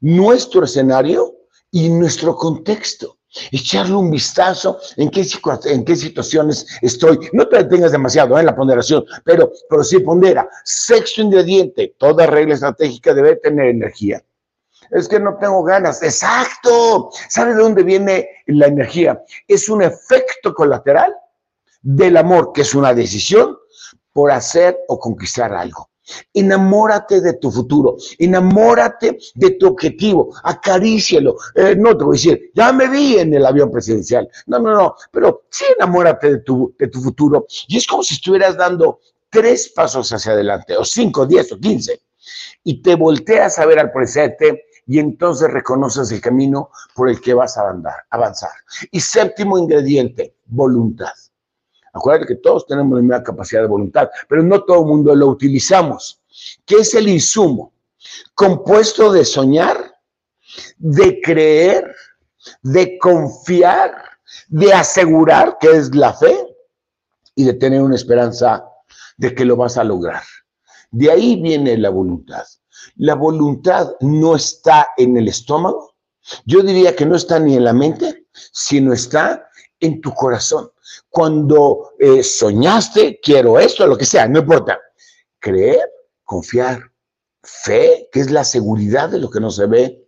nuestro 0.00 0.64
escenario 0.64 1.32
y 1.70 1.88
nuestro 1.88 2.34
contexto. 2.34 3.15
Echarle 3.50 3.94
un 3.94 4.10
vistazo 4.10 4.78
en 4.96 5.10
qué, 5.10 5.26
en 5.64 5.96
situaciones 5.96 6.66
estoy. 6.82 7.18
No 7.32 7.48
te 7.48 7.58
detengas 7.58 7.92
demasiado 7.92 8.34
en 8.36 8.42
¿eh? 8.42 8.46
la 8.46 8.56
ponderación, 8.56 9.04
pero, 9.24 9.52
pero 9.68 9.84
sí 9.84 9.98
pondera. 10.00 10.48
Sexto 10.64 11.22
ingrediente, 11.22 11.94
toda 11.98 12.26
regla 12.26 12.54
estratégica 12.54 13.14
debe 13.14 13.36
tener 13.36 13.66
energía. 13.66 14.22
Es 14.90 15.08
que 15.08 15.18
no 15.18 15.36
tengo 15.38 15.62
ganas. 15.62 16.02
Exacto. 16.02 17.10
¿Sabe 17.28 17.54
de 17.54 17.62
dónde 17.62 17.82
viene 17.82 18.28
la 18.46 18.66
energía? 18.66 19.22
Es 19.48 19.68
un 19.68 19.82
efecto 19.82 20.54
colateral 20.54 21.14
del 21.82 22.16
amor, 22.16 22.52
que 22.52 22.62
es 22.62 22.74
una 22.74 22.94
decisión 22.94 23.56
por 24.12 24.30
hacer 24.30 24.78
o 24.88 24.98
conquistar 24.98 25.52
algo. 25.52 25.90
Enamórate 26.32 27.20
de 27.20 27.34
tu 27.34 27.50
futuro, 27.50 27.96
enamórate 28.18 29.18
de 29.34 29.50
tu 29.52 29.68
objetivo, 29.68 30.34
acarícialo. 30.42 31.36
Eh, 31.54 31.74
no 31.76 31.96
te 31.96 32.04
voy 32.04 32.16
a 32.16 32.18
decir, 32.18 32.50
ya 32.54 32.72
me 32.72 32.88
vi 32.88 33.18
en 33.18 33.34
el 33.34 33.44
avión 33.44 33.70
presidencial. 33.70 34.28
No, 34.46 34.58
no, 34.58 34.72
no, 34.72 34.94
pero 35.10 35.44
sí 35.50 35.64
enamórate 35.76 36.30
de 36.30 36.38
tu, 36.40 36.74
de 36.78 36.88
tu 36.88 37.00
futuro. 37.00 37.46
Y 37.68 37.76
es 37.78 37.86
como 37.86 38.02
si 38.02 38.14
estuvieras 38.14 38.56
dando 38.56 39.00
tres 39.30 39.72
pasos 39.74 40.12
hacia 40.12 40.32
adelante, 40.32 40.76
o 40.76 40.84
cinco, 40.84 41.26
diez 41.26 41.50
o 41.52 41.58
quince, 41.58 42.00
y 42.64 42.82
te 42.82 42.94
volteas 42.94 43.58
a 43.58 43.66
ver 43.66 43.78
al 43.78 43.92
presente 43.92 44.64
y 44.86 44.98
entonces 44.98 45.50
reconoces 45.50 46.10
el 46.12 46.20
camino 46.20 46.70
por 46.94 47.08
el 47.08 47.20
que 47.20 47.34
vas 47.34 47.58
a 47.58 47.68
andar, 47.68 48.04
avanzar. 48.10 48.52
Y 48.90 49.00
séptimo 49.00 49.58
ingrediente, 49.58 50.36
voluntad. 50.46 51.12
Acuérdate 51.96 52.26
que 52.26 52.40
todos 52.40 52.66
tenemos 52.66 52.96
la 52.96 53.02
misma 53.02 53.22
capacidad 53.22 53.62
de 53.62 53.68
voluntad, 53.68 54.10
pero 54.28 54.42
no 54.42 54.62
todo 54.64 54.80
el 54.80 54.86
mundo 54.86 55.14
lo 55.14 55.28
utilizamos. 55.28 56.20
¿Qué 56.66 56.76
es 56.76 56.94
el 56.94 57.08
insumo? 57.08 57.72
Compuesto 58.34 59.10
de 59.10 59.24
soñar, 59.24 59.94
de 60.76 61.20
creer, 61.22 61.94
de 62.62 62.98
confiar, 62.98 63.94
de 64.48 64.74
asegurar 64.74 65.56
que 65.58 65.70
es 65.70 65.94
la 65.94 66.12
fe 66.12 66.36
y 67.34 67.44
de 67.44 67.54
tener 67.54 67.80
una 67.80 67.96
esperanza 67.96 68.64
de 69.16 69.34
que 69.34 69.46
lo 69.46 69.56
vas 69.56 69.78
a 69.78 69.84
lograr. 69.84 70.22
De 70.90 71.10
ahí 71.10 71.40
viene 71.40 71.78
la 71.78 71.88
voluntad. 71.88 72.44
La 72.96 73.14
voluntad 73.14 73.94
no 74.00 74.36
está 74.36 74.88
en 74.98 75.16
el 75.16 75.28
estómago. 75.28 75.94
Yo 76.44 76.62
diría 76.62 76.94
que 76.94 77.06
no 77.06 77.16
está 77.16 77.38
ni 77.38 77.56
en 77.56 77.64
la 77.64 77.72
mente, 77.72 78.26
sino 78.52 78.92
está 78.92 79.45
en 79.80 80.00
tu 80.00 80.12
corazón. 80.14 80.70
Cuando 81.08 81.92
eh, 81.98 82.22
soñaste, 82.22 83.20
quiero 83.22 83.58
esto, 83.58 83.86
lo 83.86 83.96
que 83.96 84.04
sea, 84.04 84.28
no 84.28 84.40
importa. 84.40 84.78
Creer, 85.38 85.90
confiar, 86.24 86.90
fe, 87.42 88.08
que 88.12 88.20
es 88.20 88.30
la 88.30 88.44
seguridad 88.44 89.08
de 89.08 89.18
lo 89.18 89.30
que 89.30 89.40
no 89.40 89.50
se 89.50 89.66
ve, 89.66 90.06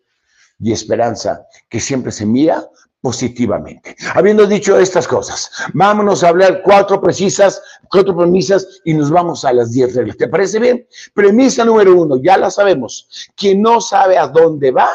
y 0.61 0.73
esperanza, 0.73 1.47
que 1.69 1.81
siempre 1.81 2.11
se 2.13 2.27
mira 2.27 2.69
positivamente. 3.01 3.97
Habiendo 4.15 4.47
dicho 4.47 4.79
estas 4.79 5.07
cosas, 5.07 5.51
vámonos 5.73 6.25
a 6.25 6.29
hablar 6.29 6.63
cuatro 6.65 7.01
precisas, 7.01 7.63
cuatro 7.89 8.17
premisas 8.17 8.81
y 8.85 8.93
nos 8.95 9.11
vamos 9.11 9.45
a 9.45 9.53
las 9.53 9.73
diez 9.73 9.95
reglas. 9.95 10.17
¿Te 10.17 10.29
parece 10.29 10.59
bien? 10.59 10.87
Premisa 11.15 11.65
número 11.65 11.95
uno, 11.95 12.17
ya 12.17 12.37
la 12.37 12.51
sabemos. 12.51 13.31
Quien 13.37 13.63
no 13.63 13.81
sabe 13.81 14.19
a 14.19 14.27
dónde 14.27 14.73
va, 14.73 14.89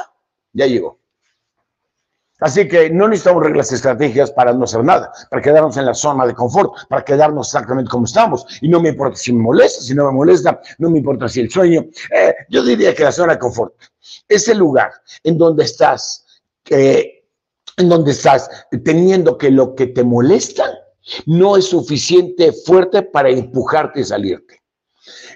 ya 0.51 0.67
llegó. 0.67 0.99
Así 2.43 2.67
que 2.67 2.89
no 2.89 3.07
necesitamos 3.07 3.43
reglas 3.43 3.71
estratégicas 3.71 4.29
para 4.31 4.51
no 4.51 4.65
hacer 4.65 4.83
nada, 4.83 5.09
para 5.29 5.41
quedarnos 5.41 5.77
en 5.77 5.85
la 5.85 5.93
zona 5.93 6.27
de 6.27 6.33
confort, 6.33 6.73
para 6.89 7.05
quedarnos 7.05 7.47
exactamente 7.47 7.89
como 7.89 8.03
estamos. 8.03 8.45
Y 8.59 8.67
no 8.67 8.81
me 8.81 8.89
importa 8.89 9.15
si 9.15 9.31
me 9.31 9.41
molesta, 9.41 9.81
si 9.81 9.95
no 9.95 10.07
me 10.07 10.11
molesta, 10.11 10.59
no 10.77 10.89
me 10.89 10.97
importa 10.97 11.29
si 11.29 11.39
el 11.39 11.49
sueño. 11.49 11.85
Eh, 12.13 12.35
yo 12.49 12.61
diría 12.61 12.93
que 12.93 13.05
la 13.05 13.13
zona 13.13 13.33
de 13.33 13.39
confort 13.39 13.73
es 14.27 14.45
el 14.49 14.57
lugar 14.57 14.91
en 15.23 15.37
donde 15.37 15.63
estás, 15.63 16.25
en 16.69 17.89
donde 17.89 18.11
estás 18.11 18.49
teniendo 18.83 19.37
que 19.37 19.49
lo 19.49 19.73
que 19.73 19.87
te 19.87 20.03
molesta 20.03 20.65
no 21.25 21.55
es 21.55 21.63
suficiente 21.65 22.51
fuerte 22.51 23.03
para 23.03 23.29
empujarte 23.29 24.01
y 24.01 24.03
salirte 24.03 24.62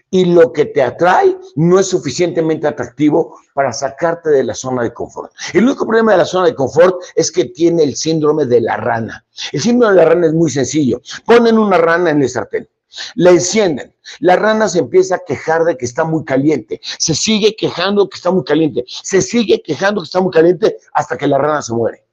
y 0.09 0.25
lo 0.25 0.53
que 0.53 0.65
te 0.65 0.81
atrae 0.81 1.37
no 1.55 1.79
es 1.79 1.87
suficientemente 1.87 2.67
atractivo 2.67 3.39
para 3.53 3.73
sacarte 3.73 4.29
de 4.29 4.43
la 4.43 4.53
zona 4.53 4.83
de 4.83 4.93
confort. 4.93 5.31
El 5.53 5.65
único 5.65 5.85
problema 5.85 6.13
de 6.13 6.19
la 6.19 6.25
zona 6.25 6.47
de 6.47 6.55
confort 6.55 7.01
es 7.15 7.31
que 7.31 7.45
tiene 7.45 7.83
el 7.83 7.95
síndrome 7.95 8.45
de 8.45 8.61
la 8.61 8.77
rana. 8.77 9.25
El 9.51 9.61
síndrome 9.61 9.95
de 9.95 10.03
la 10.03 10.09
rana 10.09 10.27
es 10.27 10.33
muy 10.33 10.49
sencillo. 10.49 11.01
Ponen 11.25 11.57
una 11.57 11.77
rana 11.77 12.11
en 12.11 12.21
el 12.21 12.29
sartén. 12.29 12.67
La 13.15 13.31
encienden. 13.31 13.93
La 14.19 14.37
rana 14.37 14.69
se 14.69 14.79
empieza 14.79 15.15
a 15.15 15.21
quejar 15.25 15.65
de 15.65 15.77
que 15.77 15.85
está 15.85 16.05
muy 16.05 16.23
caliente. 16.23 16.79
Se 16.97 17.13
sigue 17.13 17.55
quejando 17.55 18.07
que 18.09 18.15
está 18.15 18.31
muy 18.31 18.45
caliente. 18.45 18.85
Se 18.87 19.21
sigue 19.21 19.61
quejando 19.61 20.01
que 20.01 20.05
está 20.05 20.21
muy 20.21 20.31
caliente 20.31 20.77
hasta 20.93 21.17
que 21.17 21.27
la 21.27 21.37
rana 21.37 21.61
se 21.61 21.73
muere. 21.73 22.05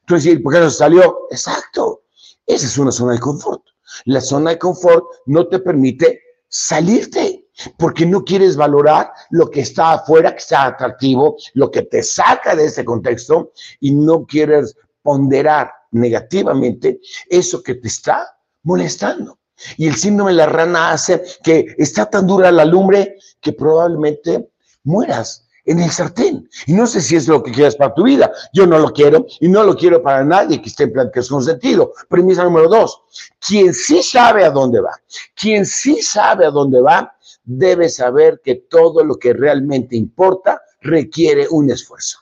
Entonces, 0.00 0.40
¿por 0.40 0.52
qué 0.52 0.60
no 0.60 0.70
salió? 0.70 1.26
Exacto. 1.30 2.02
Esa 2.46 2.66
es 2.66 2.78
una 2.78 2.92
zona 2.92 3.14
de 3.14 3.20
confort. 3.20 3.62
La 4.04 4.20
zona 4.20 4.50
de 4.50 4.58
confort 4.58 5.04
no 5.26 5.46
te 5.48 5.58
permite 5.58 6.20
salirte, 6.48 7.31
porque 7.76 8.06
no 8.06 8.24
quieres 8.24 8.56
valorar 8.56 9.12
lo 9.30 9.50
que 9.50 9.60
está 9.60 9.92
afuera, 9.92 10.32
que 10.32 10.38
está 10.38 10.66
atractivo, 10.66 11.36
lo 11.54 11.70
que 11.70 11.82
te 11.82 12.02
saca 12.02 12.54
de 12.54 12.66
ese 12.66 12.84
contexto 12.84 13.52
y 13.80 13.92
no 13.92 14.26
quieres 14.26 14.76
ponderar 15.02 15.72
negativamente 15.90 17.00
eso 17.28 17.62
que 17.62 17.74
te 17.74 17.88
está 17.88 18.26
molestando. 18.62 19.38
Y 19.76 19.86
el 19.86 19.96
síndrome 19.96 20.32
de 20.32 20.38
la 20.38 20.46
rana 20.46 20.92
hace 20.92 21.22
que 21.42 21.74
está 21.78 22.06
tan 22.06 22.26
dura 22.26 22.50
la 22.50 22.64
lumbre 22.64 23.16
que 23.40 23.52
probablemente 23.52 24.50
mueras 24.84 25.46
en 25.64 25.80
el 25.80 25.90
sartén. 25.90 26.48
Y 26.66 26.72
no 26.72 26.86
sé 26.86 27.00
si 27.00 27.16
es 27.16 27.28
lo 27.28 27.42
que 27.42 27.52
quieres 27.52 27.76
para 27.76 27.94
tu 27.94 28.04
vida. 28.04 28.32
Yo 28.52 28.66
no 28.66 28.78
lo 28.78 28.92
quiero 28.92 29.26
y 29.40 29.48
no 29.48 29.62
lo 29.62 29.76
quiero 29.76 30.02
para 30.02 30.24
nadie 30.24 30.60
que 30.60 30.68
esté 30.68 30.84
en 30.84 30.92
pláticas 30.92 31.28
con 31.28 31.42
sentido. 31.42 31.92
Premisa 32.08 32.44
número 32.44 32.68
dos, 32.68 33.02
quien 33.46 33.72
sí 33.72 34.02
sabe 34.02 34.44
a 34.44 34.50
dónde 34.50 34.80
va, 34.80 34.92
quien 35.34 35.64
sí 35.64 36.02
sabe 36.02 36.46
a 36.46 36.50
dónde 36.50 36.80
va, 36.80 37.11
debe 37.44 37.88
saber 37.88 38.40
que 38.42 38.54
todo 38.54 39.04
lo 39.04 39.16
que 39.16 39.32
realmente 39.32 39.96
importa 39.96 40.62
requiere 40.80 41.46
un 41.50 41.70
esfuerzo. 41.70 42.18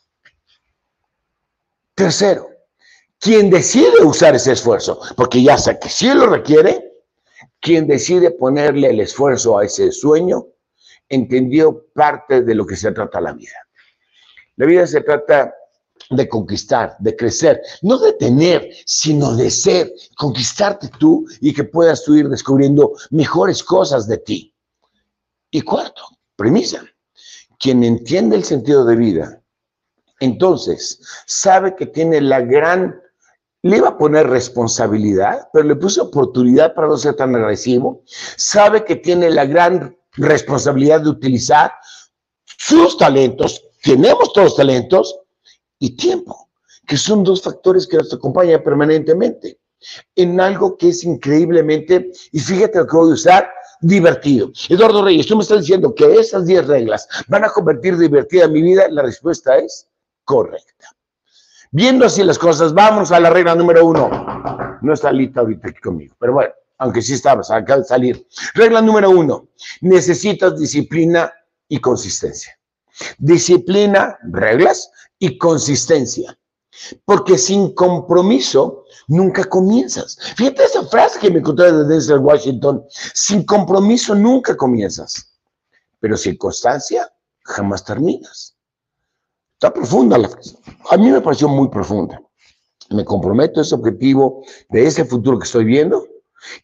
Tercero, 1.95 2.49
quien 3.19 3.51
decide 3.51 4.03
usar 4.03 4.35
ese 4.35 4.53
esfuerzo, 4.53 5.01
porque 5.17 5.43
ya 5.43 5.59
sé 5.59 5.79
que 5.79 5.89
sí 5.89 6.13
lo 6.15 6.27
requiere, 6.27 6.93
quien 7.61 7.87
decide 7.87 8.31
ponerle 8.31 8.89
el 8.89 9.01
esfuerzo 9.01 9.59
a 9.59 9.65
ese 9.65 9.93
sueño, 9.93 10.47
entendió 11.09 11.87
parte 11.93 12.43
de 12.43 12.55
lo 12.55 12.67
que 12.67 12.77
se 12.77 12.93
trata 12.93 13.21
la 13.21 13.33
vida. 13.33 13.67
La 14.57 14.67
vida 14.67 14.87
se 14.87 15.03
trata 15.03 15.55
de 16.09 16.29
conquistar, 16.29 16.97
de 16.99 17.15
crecer, 17.15 17.61
no 17.83 17.99
de 17.99 18.15
tener, 18.15 18.71
sino 18.87 19.37
de 19.37 19.51
ser, 19.51 19.93
conquistarte 20.17 20.91
tú 20.99 21.27
y 21.41 21.53
que 21.53 21.65
puedas 21.65 22.03
tú 22.03 22.15
ir 22.15 22.29
descubriendo 22.29 22.93
mejores 23.11 23.63
cosas 23.63 24.09
de 24.09 24.19
ti. 24.19 24.55
Y 25.51 25.63
cuarto, 25.63 26.03
premisa, 26.37 26.85
quien 27.59 27.83
entiende 27.83 28.37
el 28.37 28.45
sentido 28.45 28.85
de 28.85 28.97
vida, 28.97 29.43
entonces 30.21 31.01
sabe 31.27 31.75
que 31.77 31.87
tiene 31.87 32.21
la 32.21 32.41
gran, 32.41 33.01
le 33.63 33.79
iba 33.79 33.89
a 33.89 33.99
poner 33.99 34.29
responsabilidad, 34.29 35.49
pero 35.53 35.67
le 35.67 35.77
puso 35.77 36.05
oportunidad 36.05 36.75
para 36.75 36.89
no 36.89 36.97
ser 36.97 37.15
tan 37.15 37.35
agresivo, 37.35 38.03
sabe 38.37 38.85
que 38.85 38.97
tiene 38.97 39.31
la 39.31 39.47
gran 39.47 39.97
responsabilidad 40.13 41.01
de 41.01 41.11
utilizar 41.11 41.73
sus 42.45 42.97
talentos, 42.99 43.65
tenemos 43.83 44.33
todos 44.33 44.57
talentos, 44.57 45.21
y 45.81 45.97
tiempo, 45.97 46.51
que 46.87 46.97
son 46.97 47.25
dos 47.25 47.43
factores 47.43 47.89
que 47.89 47.97
nos 47.97 48.13
acompañan 48.13 48.63
permanentemente. 48.63 49.59
En 50.15 50.39
algo 50.41 50.77
que 50.77 50.91
es 50.91 51.03
increíblemente, 51.05 52.13
y 52.31 52.39
fíjate 52.39 52.79
lo 52.79 52.87
que 52.87 52.97
voy 52.97 53.11
a 53.11 53.15
usar, 53.15 53.51
divertido. 53.81 54.53
Eduardo 54.69 55.05
Reyes, 55.05 55.27
tú 55.27 55.37
me 55.37 55.43
estás 55.43 55.61
diciendo 55.61 55.95
que 55.95 56.15
esas 56.15 56.47
10 56.47 56.67
reglas 56.67 57.09
van 57.29 57.45
a 57.45 57.51
convertir 57.51 57.97
divertida 57.97 58.49
mi 58.49 58.63
vida. 58.63 58.89
La 58.91 59.03
respuesta 59.03 59.57
es 59.57 59.89
correcta. 60.25 60.89
Viendo 61.73 62.05
así 62.05 62.25
las 62.25 62.39
cosas, 62.39 62.75
vamos 62.75 63.13
a 63.13 63.21
la 63.21 63.31
regla 63.31 63.55
número 63.55 63.87
uno. 63.87 64.11
No 64.83 64.93
está 64.93 65.13
lista 65.13 65.41
ahorita 65.41 65.69
aquí 65.69 65.81
conmigo, 65.81 66.15
pero 66.19 66.33
bueno 66.35 66.53
aunque 66.81 67.03
sí 67.03 67.15
estabas, 67.15 67.51
acaba 67.51 67.81
de 67.81 67.85
salir. 67.85 68.27
Regla 68.55 68.81
número 68.81 69.11
uno, 69.11 69.49
necesitas 69.83 70.59
disciplina 70.59 71.33
y 71.69 71.79
consistencia. 71.79 72.59
Disciplina, 73.19 74.19
reglas 74.33 74.91
y 75.19 75.37
consistencia. 75.37 76.37
Porque 77.05 77.37
sin 77.37 77.75
compromiso 77.75 78.80
nunca 79.11 79.45
comienzas. 79.45 80.17
Fíjate 80.37 80.65
esa 80.65 80.85
frase 80.87 81.19
que 81.19 81.31
me 81.31 81.41
encontré 81.41 81.71
de 81.73 82.19
Washington. 82.19 82.85
Sin 83.13 83.45
compromiso 83.45 84.15
nunca 84.15 84.57
comienzas. 84.57 85.35
Pero 85.99 86.17
sin 86.17 86.37
constancia 86.37 87.13
jamás 87.45 87.85
terminas. 87.85 88.57
Está 89.55 89.75
profunda 89.75 90.17
la 90.17 90.29
frase. 90.29 90.57
A 90.91 90.97
mí 90.97 91.11
me 91.11 91.21
pareció 91.21 91.49
muy 91.49 91.69
profunda. 91.69 92.23
Me 92.91 93.05
comprometo 93.05 93.61
a 93.61 93.63
ese 93.63 93.75
objetivo 93.75 94.43
de 94.71 94.87
ese 94.87 95.05
futuro 95.05 95.39
que 95.39 95.45
estoy 95.45 95.65
viendo 95.65 96.07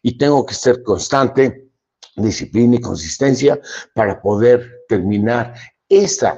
y 0.01 0.17
tengo 0.17 0.45
que 0.45 0.55
ser 0.55 0.81
constante 0.83 1.69
disciplina 2.15 2.77
y 2.77 2.81
consistencia 2.81 3.59
para 3.93 4.21
poder 4.21 4.85
terminar 4.87 5.53
ese 5.87 6.31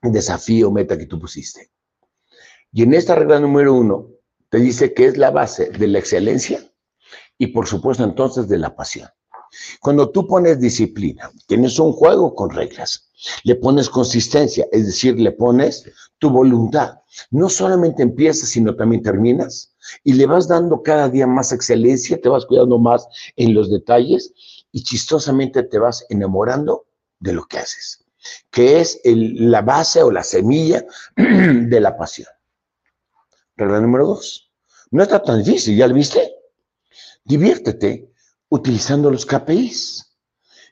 desafío 0.00 0.70
meta 0.70 0.96
que 0.96 1.06
tú 1.06 1.18
pusiste. 1.18 1.70
Y 2.72 2.84
en 2.84 2.94
esta 2.94 3.14
regla 3.14 3.38
número 3.38 3.74
uno, 3.74 4.11
te 4.52 4.58
dice 4.58 4.92
que 4.92 5.06
es 5.06 5.16
la 5.16 5.30
base 5.30 5.70
de 5.70 5.88
la 5.88 5.98
excelencia 5.98 6.62
y 7.38 7.46
por 7.48 7.66
supuesto 7.66 8.04
entonces 8.04 8.48
de 8.48 8.58
la 8.58 8.76
pasión. 8.76 9.08
Cuando 9.80 10.10
tú 10.10 10.26
pones 10.26 10.60
disciplina, 10.60 11.30
tienes 11.46 11.78
un 11.78 11.92
juego 11.92 12.34
con 12.34 12.50
reglas, 12.50 13.10
le 13.44 13.54
pones 13.54 13.88
consistencia, 13.88 14.66
es 14.70 14.84
decir, 14.84 15.18
le 15.18 15.32
pones 15.32 15.90
tu 16.18 16.28
voluntad. 16.28 16.98
No 17.30 17.48
solamente 17.48 18.02
empiezas, 18.02 18.50
sino 18.50 18.76
también 18.76 19.02
terminas 19.02 19.74
y 20.04 20.12
le 20.12 20.26
vas 20.26 20.48
dando 20.48 20.82
cada 20.82 21.08
día 21.08 21.26
más 21.26 21.50
excelencia, 21.52 22.20
te 22.20 22.28
vas 22.28 22.44
cuidando 22.44 22.78
más 22.78 23.08
en 23.36 23.54
los 23.54 23.70
detalles 23.70 24.34
y 24.70 24.82
chistosamente 24.82 25.62
te 25.62 25.78
vas 25.78 26.04
enamorando 26.10 26.84
de 27.20 27.32
lo 27.32 27.46
que 27.46 27.56
haces, 27.56 28.04
que 28.50 28.80
es 28.80 29.00
la 29.04 29.62
base 29.62 30.02
o 30.02 30.10
la 30.10 30.22
semilla 30.22 30.84
de 31.16 31.80
la 31.80 31.96
pasión. 31.96 32.28
Regla 33.62 33.80
número 33.80 34.06
dos. 34.06 34.50
No 34.90 35.02
está 35.02 35.22
tan 35.22 35.42
difícil, 35.42 35.76
¿ya 35.76 35.86
lo 35.86 35.94
viste? 35.94 36.34
Diviértete 37.24 38.10
utilizando 38.48 39.10
los 39.10 39.24
KPIs. 39.24 40.08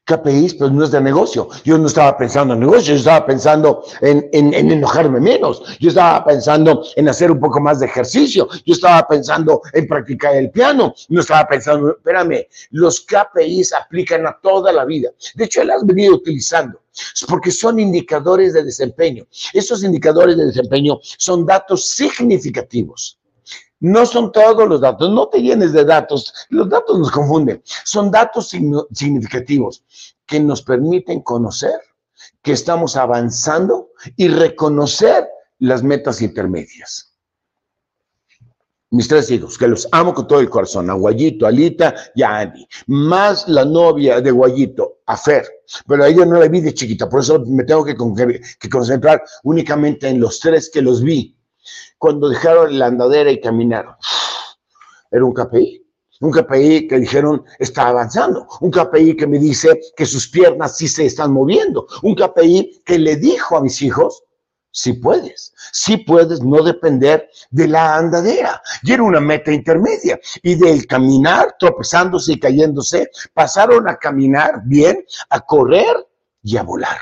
KPIs, 0.04 0.54
pues 0.54 0.72
no 0.72 0.84
es 0.84 0.90
de 0.90 1.00
negocio. 1.00 1.48
Yo 1.64 1.78
no 1.78 1.86
estaba 1.86 2.18
pensando 2.18 2.54
en 2.54 2.60
negocio, 2.60 2.94
yo 2.94 2.98
estaba 2.98 3.24
pensando 3.24 3.84
en, 4.00 4.28
en, 4.32 4.54
enojarme 4.54 5.20
menos. 5.20 5.62
Yo 5.78 5.90
estaba 5.90 6.24
pensando 6.24 6.82
en 6.96 7.08
hacer 7.08 7.30
un 7.30 7.38
poco 7.38 7.60
más 7.60 7.80
de 7.80 7.86
ejercicio. 7.86 8.48
Yo 8.66 8.74
estaba 8.74 9.06
pensando 9.06 9.62
en 9.72 9.86
practicar 9.86 10.34
el 10.34 10.50
piano. 10.50 10.94
No 11.08 11.20
estaba 11.20 11.46
pensando, 11.46 11.92
espérame, 11.92 12.46
los 12.70 13.00
KPIs 13.02 13.72
aplican 13.72 14.26
a 14.26 14.36
toda 14.42 14.72
la 14.72 14.84
vida. 14.84 15.10
De 15.34 15.44
hecho, 15.44 15.62
él 15.62 15.70
has 15.70 15.86
venido 15.86 16.14
utilizando 16.14 16.80
porque 17.28 17.50
son 17.50 17.78
indicadores 17.78 18.52
de 18.52 18.64
desempeño. 18.64 19.26
Esos 19.52 19.82
indicadores 19.84 20.36
de 20.36 20.46
desempeño 20.46 20.98
son 21.02 21.46
datos 21.46 21.90
significativos. 21.90 23.18
No 23.80 24.04
son 24.04 24.30
todos 24.30 24.68
los 24.68 24.80
datos, 24.80 25.10
no 25.10 25.28
te 25.28 25.40
llenes 25.40 25.72
de 25.72 25.84
datos, 25.84 26.34
los 26.50 26.68
datos 26.68 26.98
nos 26.98 27.10
confunden. 27.10 27.62
Son 27.84 28.10
datos 28.10 28.50
significativos 28.92 29.84
que 30.26 30.38
nos 30.38 30.62
permiten 30.62 31.22
conocer 31.22 31.80
que 32.42 32.52
estamos 32.52 32.96
avanzando 32.96 33.90
y 34.16 34.28
reconocer 34.28 35.26
las 35.58 35.82
metas 35.82 36.20
intermedias 36.20 37.09
mis 38.90 39.06
tres 39.06 39.30
hijos, 39.30 39.56
que 39.56 39.68
los 39.68 39.88
amo 39.92 40.12
con 40.12 40.26
todo 40.26 40.40
el 40.40 40.50
corazón, 40.50 40.90
a 40.90 40.94
Guayito, 40.94 41.46
a 41.46 41.50
Alita 41.50 41.94
y 42.14 42.22
a 42.22 42.38
Andy, 42.38 42.66
más 42.88 43.48
la 43.48 43.64
novia 43.64 44.20
de 44.20 44.30
Guayito, 44.30 44.98
a 45.06 45.16
Fer, 45.16 45.46
pero 45.86 46.04
a 46.04 46.08
ella 46.08 46.26
no 46.26 46.38
la 46.38 46.48
vi 46.48 46.60
de 46.60 46.74
chiquita, 46.74 47.08
por 47.08 47.20
eso 47.20 47.44
me 47.46 47.64
tengo 47.64 47.84
que, 47.84 47.94
que 48.58 48.68
concentrar 48.68 49.22
únicamente 49.44 50.08
en 50.08 50.20
los 50.20 50.40
tres 50.40 50.70
que 50.70 50.82
los 50.82 51.02
vi, 51.02 51.36
cuando 51.98 52.28
dejaron 52.28 52.78
la 52.78 52.86
andadera 52.86 53.30
y 53.30 53.40
caminaron. 53.40 53.94
Era 55.12 55.24
un 55.24 55.34
KPI, 55.34 55.86
un 56.20 56.32
KPI 56.32 56.88
que 56.88 56.98
dijeron 56.98 57.44
está 57.58 57.88
avanzando, 57.88 58.46
un 58.60 58.70
KPI 58.70 59.16
que 59.16 59.26
me 59.26 59.38
dice 59.38 59.80
que 59.96 60.06
sus 60.06 60.28
piernas 60.28 60.76
sí 60.76 60.88
se 60.88 61.06
están 61.06 61.32
moviendo, 61.32 61.86
un 62.02 62.14
KPI 62.14 62.82
que 62.84 62.98
le 62.98 63.16
dijo 63.16 63.56
a 63.56 63.62
mis 63.62 63.80
hijos 63.82 64.24
si 64.70 64.94
puedes, 64.94 65.52
si 65.72 65.98
puedes 65.98 66.42
no 66.42 66.62
depender 66.62 67.28
de 67.50 67.68
la 67.68 67.96
andadera. 67.96 68.62
Y 68.82 68.92
era 68.92 69.02
una 69.02 69.20
meta 69.20 69.52
intermedia. 69.52 70.18
Y 70.42 70.54
del 70.54 70.86
caminar, 70.86 71.56
tropezándose 71.58 72.32
y 72.32 72.40
cayéndose, 72.40 73.10
pasaron 73.34 73.88
a 73.88 73.96
caminar 73.96 74.62
bien, 74.64 75.04
a 75.28 75.40
correr 75.40 76.06
y 76.42 76.56
a 76.56 76.62
volar. 76.62 76.98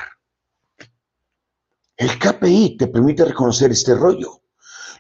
El 1.96 2.18
KPI 2.18 2.76
te 2.76 2.86
permite 2.86 3.24
reconocer 3.24 3.72
este 3.72 3.94
rollo. 3.94 4.40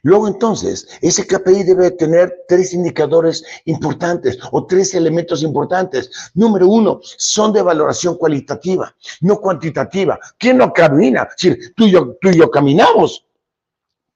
Luego 0.02 0.28
entonces, 0.28 0.86
ese 1.00 1.26
KPI 1.26 1.64
debe 1.64 1.90
tener 1.92 2.44
tres 2.48 2.72
indicadores 2.72 3.44
importantes 3.64 4.38
o 4.52 4.66
tres 4.66 4.94
elementos 4.94 5.42
importantes. 5.42 6.10
Número 6.34 6.68
uno, 6.68 7.00
son 7.02 7.52
de 7.52 7.62
valoración 7.62 8.16
cualitativa, 8.16 8.94
no 9.20 9.40
cuantitativa. 9.40 10.18
¿Quién 10.38 10.58
no 10.58 10.72
camina? 10.72 11.28
Es 11.40 11.74
tú 11.74 11.86
y 11.86 11.90
yo, 11.92 12.16
y 12.22 12.36
yo 12.36 12.50
caminamos. 12.50 13.24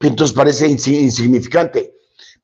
Entonces 0.00 0.36
parece 0.36 0.68
insignificante. 0.68 1.94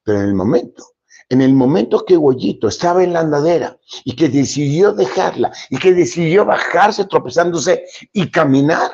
Pero 0.03 0.21
en 0.21 0.29
el 0.29 0.35
momento, 0.35 0.85
en 1.29 1.43
el 1.43 1.53
momento 1.55 2.05
que 2.05 2.17
Goyito 2.17 2.69
estaba 2.69 3.05
en 3.05 3.13
la 3.13 3.21
andadera 3.21 3.79
y 4.05 4.17
que 4.17 4.29
decidió 4.29 4.93
dejarla 4.93 5.53
y 5.69 5.79
que 5.79 5.93
decidió 5.93 6.45
bajarse 6.45 7.05
tropezándose 7.05 7.85
y 8.13 8.31
caminar, 8.31 8.93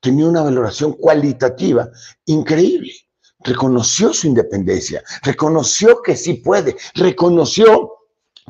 tenía 0.00 0.26
una 0.26 0.42
valoración 0.42 0.94
cualitativa 0.94 1.88
increíble 2.24 2.92
reconoció 3.42 4.12
su 4.12 4.26
independencia, 4.26 5.02
reconoció 5.22 6.02
que 6.02 6.16
sí 6.16 6.34
puede, 6.34 6.76
reconoció 6.94 7.92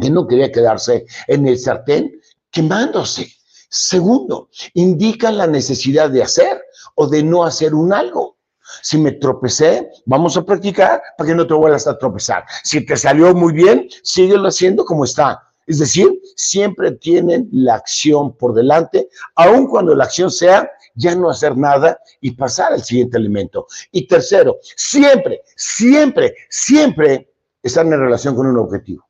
que 0.01 0.11
no 0.11 0.27
quería 0.27 0.51
quedarse 0.51 1.07
en 1.27 1.47
el 1.47 1.59
sartén 1.59 2.21
quemándose. 2.51 3.33
Segundo, 3.69 4.49
indica 4.75 5.31
la 5.31 5.47
necesidad 5.47 6.11
de 6.11 6.23
hacer 6.23 6.61
o 6.97 7.07
de 7.07 7.23
no 7.23 7.45
hacer 7.45 7.75
un 7.75 7.93
algo. 7.93 8.37
Si 8.83 8.99
me 8.99 9.13
tropecé, 9.13 9.91
vamos 10.07 10.37
a 10.37 10.45
practicar 10.45 11.03
para 11.17 11.29
que 11.29 11.35
no 11.35 11.47
te 11.47 11.55
vuelvas 11.55 11.87
a 11.87 11.99
tropezar. 11.99 12.45
Si 12.65 12.85
te 12.85 12.97
salió 12.97 13.35
muy 13.35 13.53
bien, 13.53 13.89
síguelo 14.03 14.49
haciendo 14.49 14.85
como 14.85 15.05
está. 15.05 15.43
Es 15.67 15.79
decir, 15.79 16.21
siempre 16.35 16.93
tienen 16.93 17.49
la 17.53 17.75
acción 17.75 18.37
por 18.37 18.55
delante, 18.55 19.09
aun 19.37 19.69
cuando 19.69 19.95
la 19.95 20.05
acción 20.05 20.31
sea 20.31 20.69
ya 20.95 21.15
no 21.15 21.31
hacer 21.31 21.57
nada 21.57 21.99
y 22.21 22.33
pasar 22.33 22.73
al 22.73 22.83
siguiente 22.83 23.17
elemento. 23.17 23.67
Y 23.93 24.07
tercero, 24.07 24.59
siempre, 24.77 25.43
siempre, 25.57 26.35
siempre 26.49 27.31
están 27.63 27.93
en 27.93 28.01
relación 28.01 28.35
con 28.35 28.47
un 28.47 28.59
objetivo. 28.59 29.07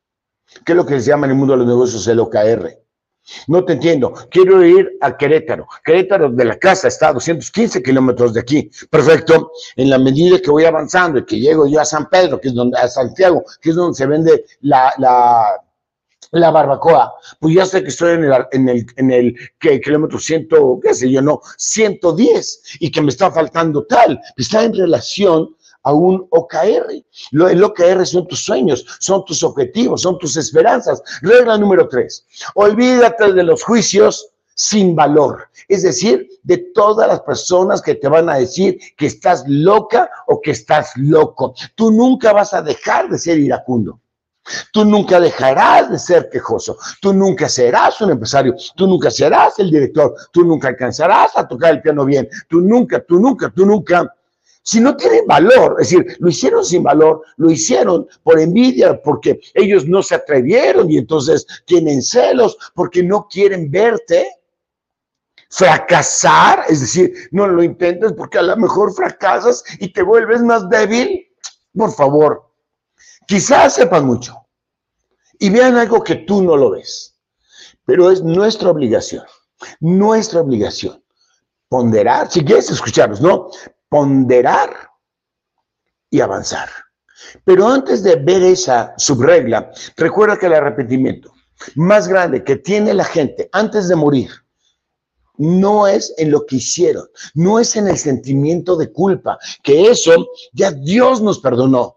¿Qué 0.65 0.73
es 0.73 0.75
lo 0.75 0.85
que 0.85 0.99
se 0.99 1.09
llama 1.09 1.27
en 1.27 1.31
el 1.31 1.37
mundo 1.37 1.53
de 1.53 1.59
los 1.59 1.67
negocios 1.67 2.07
el 2.07 2.19
OKR? 2.19 2.81
No 3.47 3.63
te 3.63 3.73
entiendo. 3.73 4.13
Quiero 4.29 4.65
ir 4.65 4.97
a 4.99 5.15
Querétaro. 5.15 5.67
Querétaro 5.83 6.29
de 6.31 6.43
la 6.43 6.57
casa 6.57 6.87
está 6.87 7.09
a 7.09 7.13
215 7.13 7.81
kilómetros 7.81 8.33
de 8.33 8.41
aquí. 8.41 8.69
Perfecto. 8.89 9.51
En 9.75 9.89
la 9.89 9.99
medida 9.99 10.39
que 10.39 10.51
voy 10.51 10.65
avanzando 10.65 11.19
y 11.19 11.25
que 11.25 11.39
llego 11.39 11.67
yo 11.67 11.79
a 11.79 11.85
San 11.85 12.09
Pedro, 12.09 12.41
que 12.41 12.49
es 12.49 12.53
donde, 12.53 12.77
a 12.77 12.87
Santiago, 12.87 13.43
que 13.61 13.69
es 13.69 13.75
donde 13.75 13.95
se 13.95 14.07
vende 14.07 14.45
la 14.61 14.91
la 16.31 16.49
barbacoa, 16.49 17.13
pues 17.39 17.55
ya 17.55 17.65
sé 17.65 17.83
que 17.83 17.89
estoy 17.89 18.13
en 18.13 18.23
el, 18.23 18.45
en 18.51 18.69
el, 18.69 18.85
en 18.95 19.11
el 19.11 19.81
kilómetro 19.81 20.17
ciento, 20.17 20.79
qué 20.81 20.93
sé 20.93 21.11
yo, 21.11 21.21
no, 21.21 21.41
110 21.57 22.77
y 22.79 22.89
que 22.89 23.01
me 23.01 23.09
está 23.09 23.31
faltando 23.31 23.85
tal, 23.85 24.19
está 24.37 24.63
en 24.63 24.73
relación 24.73 25.55
a 25.83 25.93
un 25.93 26.27
OKR. 26.29 27.03
Lo, 27.31 27.49
el 27.49 27.63
OKR 27.63 28.05
son 28.05 28.27
tus 28.27 28.45
sueños, 28.45 28.85
son 28.99 29.25
tus 29.25 29.43
objetivos, 29.43 30.03
son 30.03 30.17
tus 30.19 30.37
esperanzas. 30.37 31.01
Regla 31.21 31.57
número 31.57 31.87
tres, 31.87 32.25
olvídate 32.55 33.33
de 33.33 33.43
los 33.43 33.63
juicios 33.63 34.27
sin 34.53 34.95
valor, 34.95 35.49
es 35.67 35.81
decir, 35.81 36.27
de 36.43 36.57
todas 36.75 37.07
las 37.07 37.21
personas 37.21 37.81
que 37.81 37.95
te 37.95 38.07
van 38.07 38.29
a 38.29 38.35
decir 38.35 38.77
que 38.95 39.07
estás 39.07 39.43
loca 39.47 40.09
o 40.27 40.39
que 40.39 40.51
estás 40.51 40.91
loco. 40.97 41.55
Tú 41.75 41.91
nunca 41.91 42.31
vas 42.31 42.53
a 42.53 42.61
dejar 42.61 43.09
de 43.09 43.17
ser 43.17 43.39
iracundo. 43.39 43.99
Tú 44.71 44.85
nunca 44.85 45.19
dejarás 45.19 45.91
de 45.91 45.99
ser 45.99 46.29
quejoso, 46.29 46.77
tú 46.99 47.13
nunca 47.13 47.47
serás 47.47 48.01
un 48.01 48.11
empresario, 48.11 48.55
tú 48.75 48.87
nunca 48.87 49.11
serás 49.11 49.59
el 49.59 49.69
director, 49.69 50.15
tú 50.31 50.43
nunca 50.43 50.69
alcanzarás 50.69 51.37
a 51.37 51.47
tocar 51.47 51.75
el 51.75 51.81
piano 51.81 52.05
bien, 52.05 52.27
tú 52.49 52.61
nunca, 52.61 52.99
tú 53.01 53.19
nunca, 53.19 53.49
tú 53.49 53.65
nunca. 53.65 54.13
Si 54.63 54.79
no 54.79 54.95
tienen 54.95 55.25
valor, 55.25 55.77
es 55.79 55.89
decir, 55.89 56.17
lo 56.19 56.29
hicieron 56.29 56.63
sin 56.63 56.83
valor, 56.83 57.23
lo 57.37 57.49
hicieron 57.49 58.07
por 58.23 58.39
envidia, 58.39 59.01
porque 59.01 59.39
ellos 59.53 59.87
no 59.87 60.03
se 60.03 60.15
atrevieron 60.15 60.89
y 60.89 60.97
entonces 60.97 61.45
tienen 61.65 62.01
celos, 62.01 62.57
porque 62.75 63.03
no 63.03 63.27
quieren 63.27 63.71
verte 63.71 64.27
fracasar, 65.51 66.63
es 66.69 66.79
decir, 66.79 67.13
no 67.31 67.47
lo 67.47 67.61
intentes 67.61 68.13
porque 68.13 68.37
a 68.37 68.43
lo 68.43 68.55
mejor 68.55 68.93
fracasas 68.93 69.63
y 69.79 69.91
te 69.91 70.01
vuelves 70.01 70.41
más 70.41 70.67
débil. 70.69 71.27
Por 71.75 71.91
favor, 71.91 72.50
Quizás 73.27 73.75
sepan 73.75 74.05
mucho 74.05 74.47
y 75.39 75.49
vean 75.49 75.77
algo 75.77 76.03
que 76.03 76.15
tú 76.15 76.41
no 76.41 76.55
lo 76.55 76.71
ves, 76.71 77.15
pero 77.85 78.11
es 78.11 78.21
nuestra 78.23 78.69
obligación, 78.69 79.25
nuestra 79.79 80.41
obligación, 80.41 81.03
ponderar, 81.67 82.31
si 82.31 82.43
quieres 82.43 82.69
escucharnos, 82.69 83.21
¿no? 83.21 83.49
Ponderar 83.89 84.71
y 86.09 86.19
avanzar. 86.19 86.69
Pero 87.45 87.67
antes 87.67 88.03
de 88.03 88.15
ver 88.15 88.43
esa 88.43 88.93
subregla, 88.97 89.71
recuerda 89.95 90.37
que 90.37 90.47
el 90.47 90.53
arrepentimiento 90.53 91.33
más 91.75 92.07
grande 92.07 92.43
que 92.43 92.55
tiene 92.57 92.93
la 92.93 93.05
gente 93.05 93.49
antes 93.51 93.87
de 93.87 93.95
morir 93.95 94.31
no 95.37 95.87
es 95.87 96.13
en 96.17 96.31
lo 96.31 96.45
que 96.45 96.57
hicieron, 96.57 97.07
no 97.33 97.59
es 97.59 97.75
en 97.75 97.87
el 97.87 97.97
sentimiento 97.97 98.75
de 98.75 98.91
culpa, 98.91 99.39
que 99.63 99.89
eso 99.89 100.27
ya 100.53 100.71
Dios 100.71 101.21
nos 101.21 101.39
perdonó 101.39 101.95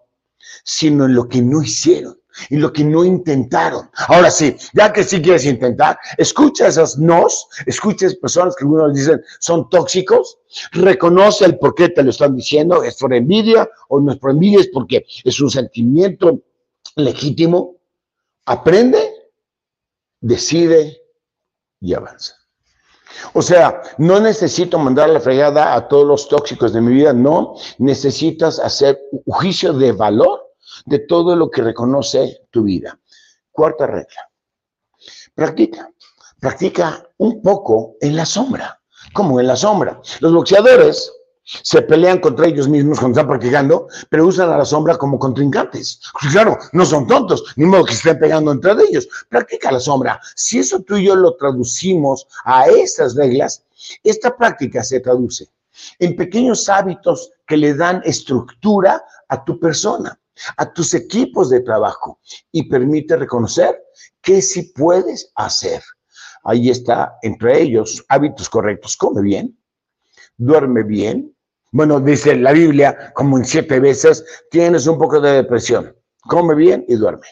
sino 0.65 1.07
en 1.07 1.15
lo 1.15 1.29
que 1.29 1.43
no 1.43 1.63
hicieron. 1.63 2.19
y 2.51 2.57
lo 2.57 2.73
que 2.73 2.83
no 2.83 3.05
intentaron. 3.05 3.89
Ahora 4.09 4.29
sí, 4.29 4.57
ya 4.73 4.93
que 4.93 5.05
sí 5.05 5.23
quieres 5.23 5.47
intentar, 5.47 5.97
escucha 6.19 6.67
esas 6.67 6.99
nos, 6.99 7.47
escucha 7.65 8.07
esas 8.07 8.19
personas 8.19 8.57
que 8.57 8.65
algunos 8.65 8.93
dicen 8.93 9.23
son 9.39 9.69
tóxicos, 9.69 10.39
reconoce 10.73 11.45
el 11.45 11.59
por 11.59 11.77
qué 11.77 11.91
te 11.91 12.03
lo 12.03 12.11
están 12.11 12.35
diciendo, 12.35 12.83
es 12.83 12.97
por 12.97 13.15
envidia 13.15 13.69
o 13.89 14.01
no 14.01 14.11
es 14.11 14.19
por 14.19 14.33
envidia, 14.33 14.61
es 14.61 14.69
porque 14.69 15.07
es 15.23 15.41
un 15.41 15.49
sentimiento 15.49 16.43
legítimo, 16.97 17.77
aprende, 18.47 19.31
decide 20.21 21.01
y 21.81 21.95
avanza. 21.95 22.44
O 23.33 23.43
sea, 23.43 23.83
no 23.99 24.21
necesito 24.21 24.79
mandar 24.79 25.09
la 25.11 25.21
fregada 25.21 25.75
a 25.75 25.89
todos 25.89 26.07
los 26.07 26.29
tóxicos 26.29 26.73
de 26.73 26.81
mi 26.81 26.95
vida, 26.95 27.13
no, 27.13 27.55
necesitas 27.79 28.59
hacer 28.59 29.01
juicio 29.27 29.73
de 29.73 29.93
valor 29.93 30.41
de 30.87 31.01
todo 31.01 31.37
lo 31.37 31.51
que 31.51 31.63
reconoce 31.63 32.47
tu 32.51 32.65
vida. 32.65 32.99
Cuarta 33.51 33.87
regla, 33.87 34.31
practica, 35.35 35.91
practica 36.41 37.09
un 37.19 37.41
poco 37.41 37.97
en 38.01 38.17
la 38.17 38.27
sombra, 38.27 38.81
como 39.13 39.41
en 39.41 39.47
la 39.47 39.57
sombra. 39.57 40.01
Los 40.21 40.33
boxeadores 40.33 41.13
se 41.45 41.83
pelean 41.83 42.21
contra 42.21 42.47
ellos 42.47 42.69
mismos 42.69 42.99
cuando 42.99 43.19
están 43.19 43.29
practicando, 43.29 43.87
pero 44.09 44.27
usan 44.27 44.51
a 44.51 44.59
la 44.59 44.65
sombra 44.65 44.97
como 44.97 45.19
contrincantes. 45.19 46.01
Pues 46.21 46.33
claro, 46.33 46.59
no 46.73 46.87
son 46.87 47.07
tontos, 47.07 47.45
ni 47.57 47.67
modo 47.67 47.85
que 47.85 47.95
estén 47.95 48.19
pegando 48.19 48.51
entre 48.51 48.73
ellos. 48.89 49.09
Practica 49.29 49.71
la 49.71 49.81
sombra. 49.81 50.21
Si 50.35 50.59
eso 50.59 50.81
tú 50.81 50.97
y 50.97 51.05
yo 51.07 51.17
lo 51.17 51.37
traducimos 51.37 52.27
a 52.45 52.67
estas 52.67 53.15
reglas, 53.15 53.63
esta 54.03 54.35
práctica 54.37 54.83
se 54.83 55.01
traduce 55.01 55.49
en 55.99 56.17
pequeños 56.17 56.69
hábitos 56.69 57.31
que 57.47 57.57
le 57.57 57.75
dan 57.75 58.01
estructura 58.05 59.05
a 59.29 59.45
tu 59.45 59.59
persona, 59.59 60.19
a 60.57 60.73
tus 60.73 60.95
equipos 60.95 61.51
de 61.51 61.61
trabajo 61.61 62.21
y 62.53 62.69
permite 62.69 63.17
reconocer 63.17 63.83
que 64.21 64.41
sí 64.41 64.73
puedes 64.75 65.31
hacer. 65.35 65.83
Ahí 66.45 66.71
está, 66.71 67.17
entre 67.23 67.61
ellos, 67.63 68.05
hábitos 68.09 68.49
correctos. 68.49 68.97
Come 68.97 69.23
bien, 69.23 69.59
duerme 70.37 70.83
bien, 70.83 71.34
bueno, 71.75 71.99
dice 71.99 72.37
la 72.37 72.53
Biblia, 72.53 73.11
como 73.15 73.37
en 73.37 73.45
siete 73.45 73.81
veces, 73.81 74.25
tienes 74.49 74.87
un 74.87 74.97
poco 74.97 75.21
de 75.21 75.33
depresión. 75.33 75.93
Come 76.21 76.55
bien 76.55 76.85
y 76.87 76.95
duerme. 76.95 77.27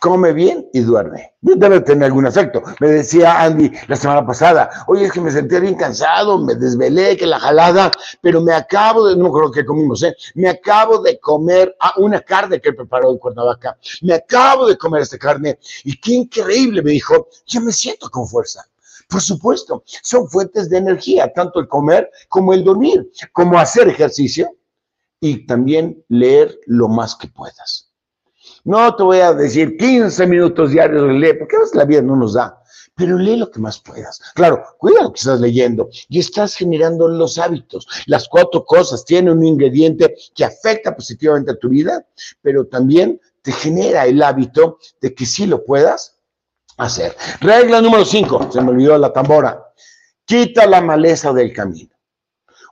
Come 0.00 0.32
bien 0.32 0.68
y 0.72 0.82
duerme. 0.82 1.32
Debe 1.40 1.80
tener 1.80 2.04
algún 2.04 2.28
efecto. 2.28 2.62
Me 2.78 2.86
decía 2.86 3.42
Andy 3.42 3.72
la 3.88 3.96
semana 3.96 4.24
pasada, 4.24 4.70
oye, 4.86 5.06
es 5.06 5.12
que 5.12 5.20
me 5.20 5.32
sentía 5.32 5.58
bien 5.58 5.74
cansado, 5.74 6.38
me 6.38 6.54
desvelé, 6.54 7.16
que 7.16 7.26
la 7.26 7.40
jalada, 7.40 7.90
pero 8.22 8.40
me 8.40 8.52
acabo 8.54 9.08
de, 9.08 9.16
no 9.16 9.32
creo 9.32 9.50
que 9.50 9.64
comimos, 9.64 10.04
¿eh? 10.04 10.14
Me 10.36 10.48
acabo 10.48 10.98
de 10.98 11.18
comer 11.18 11.74
ah, 11.80 11.94
una 11.96 12.20
carne 12.20 12.60
que 12.60 12.72
preparó 12.72 13.10
en 13.10 13.18
Cuernavaca. 13.18 13.76
Me 14.02 14.14
acabo 14.14 14.68
de 14.68 14.78
comer 14.78 15.02
esta 15.02 15.18
carne 15.18 15.58
y 15.82 15.98
qué 15.98 16.12
increíble, 16.12 16.82
me 16.82 16.92
dijo, 16.92 17.26
yo 17.46 17.60
me 17.62 17.72
siento 17.72 18.08
con 18.10 18.28
fuerza. 18.28 18.64
Por 19.08 19.20
supuesto, 19.20 19.82
son 20.02 20.28
fuentes 20.28 20.68
de 20.68 20.78
energía, 20.78 21.32
tanto 21.32 21.60
el 21.60 21.68
comer 21.68 22.10
como 22.28 22.52
el 22.52 22.64
dormir, 22.64 23.10
como 23.32 23.58
hacer 23.58 23.88
ejercicio 23.88 24.56
y 25.20 25.46
también 25.46 26.04
leer 26.08 26.58
lo 26.66 26.88
más 26.88 27.16
que 27.16 27.28
puedas. 27.28 27.90
No 28.64 28.94
te 28.94 29.02
voy 29.02 29.18
a 29.18 29.32
decir 29.32 29.76
15 29.76 30.26
minutos 30.26 30.70
diarios 30.70 31.06
de 31.06 31.14
leer, 31.14 31.38
porque 31.38 31.56
a 31.56 31.76
la 31.76 31.84
vida 31.84 32.02
no 32.02 32.16
nos 32.16 32.34
da, 32.34 32.58
pero 32.94 33.18
lee 33.18 33.36
lo 33.36 33.50
que 33.50 33.60
más 33.60 33.80
puedas. 33.80 34.20
Claro, 34.34 34.62
cuida 34.78 35.02
lo 35.02 35.12
que 35.12 35.18
estás 35.18 35.40
leyendo 35.40 35.88
y 36.08 36.18
estás 36.18 36.54
generando 36.54 37.08
los 37.08 37.38
hábitos. 37.38 37.86
Las 38.06 38.28
cuatro 38.28 38.64
cosas 38.64 39.04
tienen 39.04 39.38
un 39.38 39.44
ingrediente 39.44 40.14
que 40.34 40.44
afecta 40.44 40.94
positivamente 40.94 41.52
a 41.52 41.58
tu 41.58 41.68
vida, 41.68 42.06
pero 42.42 42.66
también 42.66 43.20
te 43.42 43.52
genera 43.52 44.06
el 44.06 44.22
hábito 44.22 44.78
de 45.00 45.14
que 45.14 45.26
sí 45.26 45.46
lo 45.46 45.64
puedas 45.64 46.13
hacer. 46.76 47.16
Regla 47.40 47.80
número 47.80 48.04
5, 48.04 48.50
se 48.52 48.60
me 48.60 48.70
olvidó 48.70 48.98
la 48.98 49.12
tambora. 49.12 49.72
Quita 50.24 50.66
la 50.66 50.80
maleza 50.80 51.32
del 51.32 51.52
camino. 51.52 51.90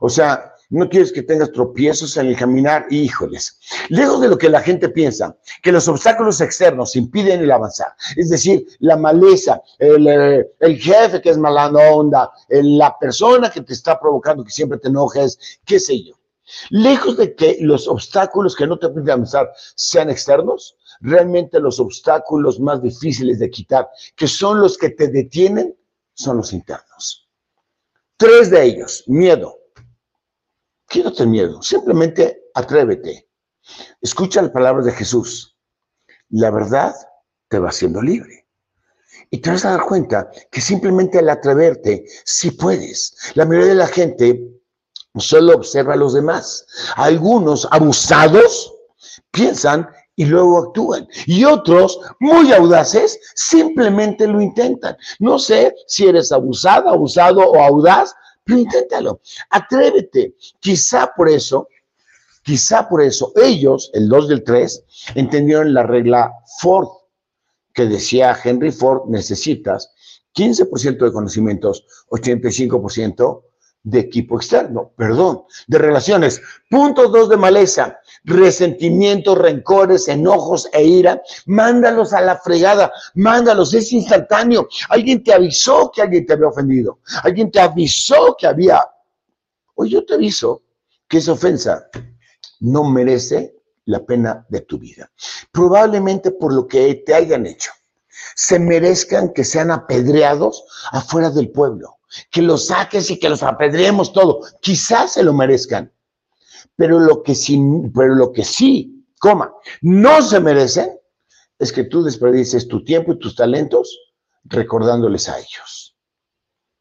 O 0.00 0.08
sea, 0.08 0.52
no 0.72 0.88
quieres 0.88 1.12
que 1.12 1.22
tengas 1.22 1.52
tropiezos 1.52 2.16
en 2.16 2.28
el 2.28 2.36
caminar, 2.36 2.86
híjoles. 2.88 3.58
Lejos 3.90 4.22
de 4.22 4.28
lo 4.28 4.38
que 4.38 4.48
la 4.48 4.62
gente 4.62 4.88
piensa, 4.88 5.36
que 5.62 5.70
los 5.70 5.86
obstáculos 5.86 6.40
externos 6.40 6.96
impiden 6.96 7.42
el 7.42 7.50
avanzar. 7.50 7.88
Es 8.16 8.30
decir, 8.30 8.66
la 8.78 8.96
maleza, 8.96 9.60
el, 9.78 10.08
eh, 10.08 10.50
el 10.60 10.78
jefe 10.78 11.20
que 11.20 11.28
es 11.28 11.36
mala 11.36 11.66
onda, 11.68 12.30
la 12.48 12.96
persona 12.98 13.50
que 13.50 13.60
te 13.60 13.74
está 13.74 14.00
provocando 14.00 14.42
que 14.44 14.50
siempre 14.50 14.78
te 14.78 14.88
enojes, 14.88 15.38
qué 15.66 15.78
sé 15.78 16.04
yo. 16.04 16.14
Lejos 16.70 17.16
de 17.16 17.34
que 17.34 17.58
los 17.60 17.88
obstáculos 17.88 18.56
que 18.56 18.66
no 18.66 18.78
te 18.78 18.88
permiten 18.88 19.12
avanzar 19.12 19.52
sean 19.74 20.10
externos, 20.10 20.76
realmente 21.00 21.60
los 21.60 21.78
obstáculos 21.80 22.60
más 22.60 22.82
difíciles 22.82 23.38
de 23.38 23.50
quitar, 23.50 23.88
que 24.16 24.26
son 24.26 24.60
los 24.60 24.76
que 24.76 24.90
te 24.90 25.08
detienen, 25.08 25.76
son 26.14 26.38
los 26.38 26.52
internos. 26.52 27.28
Tres 28.16 28.50
de 28.50 28.64
ellos, 28.64 29.04
miedo. 29.06 29.58
Quítate 30.88 31.26
miedo, 31.26 31.62
simplemente 31.62 32.44
atrévete. 32.54 33.28
Escucha 34.00 34.42
las 34.42 34.50
palabras 34.50 34.84
de 34.84 34.92
Jesús. 34.92 35.56
La 36.28 36.50
verdad 36.50 36.94
te 37.48 37.58
va 37.58 37.70
haciendo 37.70 38.02
libre. 38.02 38.46
Y 39.30 39.38
te 39.38 39.50
vas 39.50 39.64
a 39.64 39.70
dar 39.70 39.86
cuenta 39.86 40.30
que 40.50 40.60
simplemente 40.60 41.18
al 41.18 41.30
atreverte, 41.30 42.04
sí 42.24 42.50
puedes. 42.50 43.16
La 43.34 43.46
mayoría 43.46 43.70
de 43.70 43.74
la 43.74 43.86
gente 43.86 44.51
solo 45.20 45.54
observa 45.54 45.94
a 45.94 45.96
los 45.96 46.14
demás. 46.14 46.66
Algunos 46.96 47.68
abusados 47.70 48.72
piensan 49.30 49.88
y 50.16 50.26
luego 50.26 50.58
actúan. 50.58 51.08
Y 51.26 51.44
otros, 51.44 51.98
muy 52.20 52.52
audaces, 52.52 53.18
simplemente 53.34 54.26
lo 54.26 54.40
intentan. 54.40 54.96
No 55.18 55.38
sé 55.38 55.74
si 55.86 56.06
eres 56.06 56.32
abusada, 56.32 56.90
abusado 56.90 57.40
o 57.40 57.60
audaz, 57.60 58.14
pero 58.44 58.60
inténtalo. 58.60 59.20
Atrévete. 59.50 60.34
Quizá 60.60 61.12
por 61.16 61.28
eso, 61.28 61.68
quizá 62.42 62.88
por 62.88 63.02
eso, 63.02 63.32
ellos, 63.36 63.90
el 63.94 64.08
2 64.08 64.28
del 64.28 64.44
3, 64.44 64.84
entendieron 65.14 65.72
la 65.72 65.84
regla 65.84 66.32
Ford, 66.60 66.88
que 67.72 67.86
decía 67.86 68.36
Henry 68.42 68.70
Ford, 68.70 69.08
necesitas 69.08 69.92
15% 70.34 71.04
de 71.04 71.12
conocimientos, 71.12 71.86
85% 72.10 73.42
de 73.84 73.98
equipo 73.98 74.36
externo, 74.36 74.92
perdón, 74.96 75.42
de 75.66 75.78
relaciones. 75.78 76.40
Punto 76.70 77.08
dos 77.08 77.28
de 77.28 77.36
maleza, 77.36 77.98
resentimientos, 78.24 79.36
rencores, 79.38 80.08
enojos 80.08 80.68
e 80.72 80.84
ira. 80.84 81.20
Mándalos 81.46 82.12
a 82.12 82.20
la 82.20 82.38
fregada, 82.38 82.92
mándalos, 83.14 83.74
es 83.74 83.92
instantáneo. 83.92 84.68
Alguien 84.88 85.22
te 85.22 85.32
avisó 85.32 85.90
que 85.90 86.02
alguien 86.02 86.26
te 86.26 86.34
había 86.34 86.48
ofendido, 86.48 87.00
alguien 87.22 87.50
te 87.50 87.60
avisó 87.60 88.36
que 88.38 88.46
había... 88.46 88.80
Hoy 89.74 89.90
yo 89.90 90.04
te 90.04 90.14
aviso 90.14 90.62
que 91.08 91.18
esa 91.18 91.32
ofensa 91.32 91.88
no 92.60 92.84
merece 92.84 93.56
la 93.86 94.04
pena 94.04 94.46
de 94.48 94.60
tu 94.60 94.78
vida. 94.78 95.10
Probablemente 95.50 96.30
por 96.30 96.52
lo 96.52 96.68
que 96.68 96.94
te 97.06 97.14
hayan 97.14 97.46
hecho. 97.46 97.72
Se 98.36 98.58
merezcan 98.58 99.32
que 99.32 99.44
sean 99.44 99.70
apedreados 99.70 100.64
afuera 100.92 101.30
del 101.30 101.50
pueblo 101.50 101.98
que 102.30 102.42
los 102.42 102.66
saques 102.66 103.10
y 103.10 103.18
que 103.18 103.28
los 103.28 103.42
apedreemos 103.42 104.12
todo. 104.12 104.40
Quizás 104.60 105.14
se 105.14 105.22
lo 105.22 105.32
merezcan, 105.32 105.92
pero 106.76 106.98
lo 106.98 107.22
que 107.22 107.34
sí, 107.34 107.60
pero 107.94 108.14
lo 108.14 108.32
que 108.32 108.44
sí, 108.44 109.06
coma, 109.18 109.52
no 109.80 110.22
se 110.22 110.40
merecen 110.40 110.98
es 111.58 111.72
que 111.72 111.84
tú 111.84 112.02
desperdices 112.02 112.66
tu 112.68 112.84
tiempo 112.84 113.12
y 113.12 113.18
tus 113.18 113.36
talentos 113.36 113.98
recordándoles 114.44 115.28
a 115.28 115.38
ellos. 115.38 115.96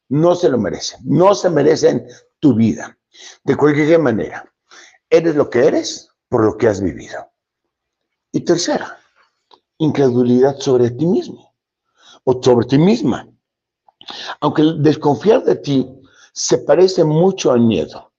No 0.10 0.36
se 0.36 0.50
lo 0.50 0.58
merecen, 0.58 1.00
no 1.04 1.36
se 1.36 1.50
merecen 1.50 2.06
tu 2.40 2.56
vida. 2.56 2.98
De 3.44 3.56
cualquier 3.56 4.00
manera, 4.00 4.52
eres 5.10 5.36
lo 5.36 5.50
que 5.50 5.66
eres 5.68 6.10
por 6.28 6.44
lo 6.44 6.58
que 6.58 6.68
has 6.68 6.82
vivido. 6.82 7.30
Y 8.32 8.42
tercera, 8.42 8.98
incredulidad 9.78 10.58
sobre 10.60 10.90
ti 10.92 11.06
mismo 11.06 11.54
o 12.24 12.42
sobre 12.42 12.66
ti 12.66 12.78
misma. 12.78 13.28
Aunque 14.40 14.64
desconfiar 14.78 15.44
de 15.44 15.56
ti 15.56 15.88
se 16.34 16.60
parece 16.60 17.04
mucho 17.04 17.52
al 17.52 17.62
miedo, 17.62 18.12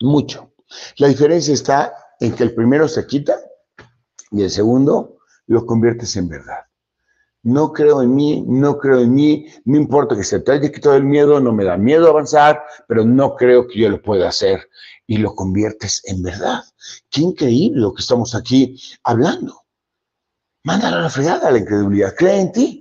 mucho. 0.00 0.52
La 0.96 1.08
diferencia 1.08 1.54
está 1.54 1.92
en 2.20 2.34
que 2.34 2.44
el 2.44 2.54
primero 2.54 2.86
se 2.88 3.06
quita 3.06 3.36
y 4.30 4.42
el 4.42 4.50
segundo 4.50 5.18
lo 5.46 5.66
conviertes 5.66 6.16
en 6.16 6.28
verdad. 6.28 6.60
No 7.42 7.72
creo 7.72 8.02
en 8.02 8.14
mí, 8.14 8.44
no 8.46 8.78
creo 8.78 9.00
en 9.00 9.14
mí, 9.14 9.46
no 9.64 9.78
importa 9.78 10.14
que 10.14 10.24
se 10.24 10.40
te 10.40 10.52
haya 10.52 10.70
quitado 10.70 10.96
el 10.96 11.04
miedo, 11.04 11.40
no 11.40 11.52
me 11.52 11.64
da 11.64 11.78
miedo 11.78 12.08
avanzar, 12.08 12.62
pero 12.86 13.02
no 13.04 13.34
creo 13.34 13.66
que 13.66 13.78
yo 13.78 13.88
lo 13.88 14.02
pueda 14.02 14.28
hacer 14.28 14.68
y 15.06 15.16
lo 15.16 15.34
conviertes 15.34 16.02
en 16.04 16.22
verdad. 16.22 16.62
Qué 17.08 17.22
increíble 17.22 17.80
lo 17.80 17.94
que 17.94 18.02
estamos 18.02 18.34
aquí 18.34 18.78
hablando. 19.02 19.64
Mándalo 20.62 20.98
a 20.98 21.00
la 21.00 21.10
fregada 21.10 21.50
la 21.50 21.58
incredulidad, 21.58 22.14
cree 22.14 22.40
en 22.40 22.52
ti. 22.52 22.79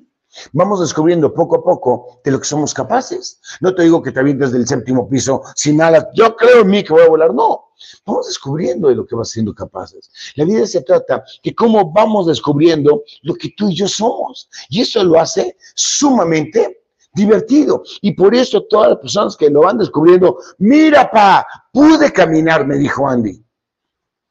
Vamos 0.54 0.80
descubriendo 0.80 1.34
poco 1.34 1.58
a 1.58 1.64
poco 1.64 2.22
de 2.24 2.32
lo 2.32 2.40
que 2.40 2.46
somos 2.46 2.74
capaces. 2.74 3.40
No 3.62 3.74
te 3.74 3.84
digo 3.84 4.02
que 4.02 4.12
te 4.12 4.20
avientes 4.20 4.52
del 4.52 4.68
séptimo 4.68 5.10
piso 5.10 5.42
sin 5.56 5.78
nada. 5.78 6.10
Yo 6.14 6.36
creo 6.36 6.62
en 6.62 6.68
mí 6.68 6.84
que 6.84 6.94
voy 6.94 7.04
a 7.04 7.10
volar. 7.10 7.34
No. 7.34 7.70
Vamos 8.06 8.28
descubriendo 8.28 8.90
de 8.90 8.96
lo 8.96 9.06
que 9.06 9.16
vas 9.16 9.30
siendo 9.30 9.54
capaces. 9.54 10.12
La 10.36 10.46
vida 10.46 10.68
se 10.68 10.82
trata 10.82 11.24
de 11.44 11.56
cómo 11.56 11.92
vamos 11.92 12.28
descubriendo 12.28 13.04
lo 13.22 13.36
que 13.36 13.50
tú 13.56 13.70
y 13.70 13.76
yo 13.76 13.88
somos. 13.88 14.50
Y 14.70 14.82
eso 14.82 15.04
lo 15.04 15.20
hace 15.20 15.58
sumamente 15.76 16.84
divertido. 17.14 17.84
Y 18.02 18.12
por 18.12 18.36
eso 18.36 18.64
todas 18.70 18.90
las 18.90 19.00
personas 19.00 19.36
que 19.36 19.50
lo 19.50 19.62
van 19.62 19.78
descubriendo, 19.78 20.38
mira, 20.60 21.10
pa, 21.10 21.46
pude 21.72 22.12
caminar, 22.12 22.68
me 22.68 22.78
dijo 22.78 23.08
Andy. 23.08 23.44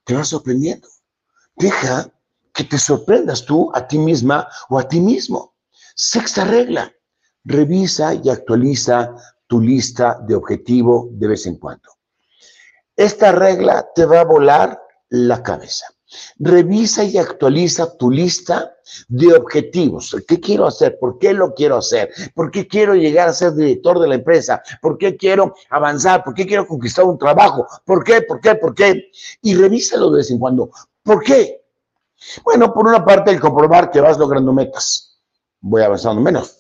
Te 0.04 0.14
vas 0.14 0.28
sorprendiendo. 0.28 0.88
Deja 1.56 2.12
que 2.52 2.64
te 2.64 2.78
sorprendas 2.78 3.44
tú 3.44 3.70
a 3.74 3.87
ti 3.87 3.98
misma 3.98 4.48
o 4.68 4.78
a 4.78 4.88
ti 4.88 5.00
mismo. 5.00 5.54
Sexta 6.00 6.44
regla, 6.44 6.92
revisa 7.42 8.14
y 8.14 8.30
actualiza 8.30 9.16
tu 9.48 9.61
lista 9.61 10.20
de 10.28 10.37
objetivo 10.37 11.08
de 11.11 11.26
vez 11.26 11.44
en 11.46 11.56
cuando. 11.56 11.88
Esta 12.94 13.32
regla 13.32 13.84
te 13.96 14.04
va 14.04 14.20
a 14.20 14.24
volar 14.24 14.80
la 15.08 15.42
cabeza. 15.42 15.87
Revisa 16.38 17.02
y 17.02 17.18
actualiza 17.18 17.96
tu 17.96 18.12
lista 18.12 18.76
de 19.08 19.34
objetivos. 19.34 20.14
¿Qué 20.28 20.38
quiero 20.38 20.68
hacer? 20.68 21.00
¿Por 21.00 21.18
qué 21.18 21.32
lo 21.32 21.52
quiero 21.52 21.78
hacer? 21.78 22.12
¿Por 22.32 22.52
qué 22.52 22.68
quiero 22.68 22.94
llegar 22.94 23.28
a 23.28 23.34
ser 23.34 23.54
director 23.54 23.98
de 23.98 24.06
la 24.06 24.14
empresa? 24.14 24.62
¿Por 24.80 24.98
qué 24.98 25.16
quiero 25.16 25.52
avanzar? 25.68 26.22
¿Por 26.22 26.32
qué 26.32 26.46
quiero 26.46 26.64
conquistar 26.64 27.06
un 27.06 27.18
trabajo? 27.18 27.66
¿Por 27.84 28.04
qué? 28.04 28.22
¿Por 28.22 28.40
qué? 28.40 28.54
¿Por 28.54 28.72
qué? 28.72 29.11
Y 29.42 29.56
revísalo 29.56 30.12
de 30.12 30.18
vez 30.18 30.30
en 30.30 30.38
cuando. 30.38 30.70
¿Por 31.02 31.24
qué? 31.24 31.64
Bueno, 32.44 32.72
por 32.72 32.87
una 32.87 33.04
parte, 33.04 33.32
el 33.32 33.40
comprobar 33.40 33.90
que 33.90 34.00
vas 34.00 34.16
logrando 34.16 34.52
metas. 34.52 35.08
Voy 35.61 35.83
avanzando 35.83 36.21
menos 36.21 36.59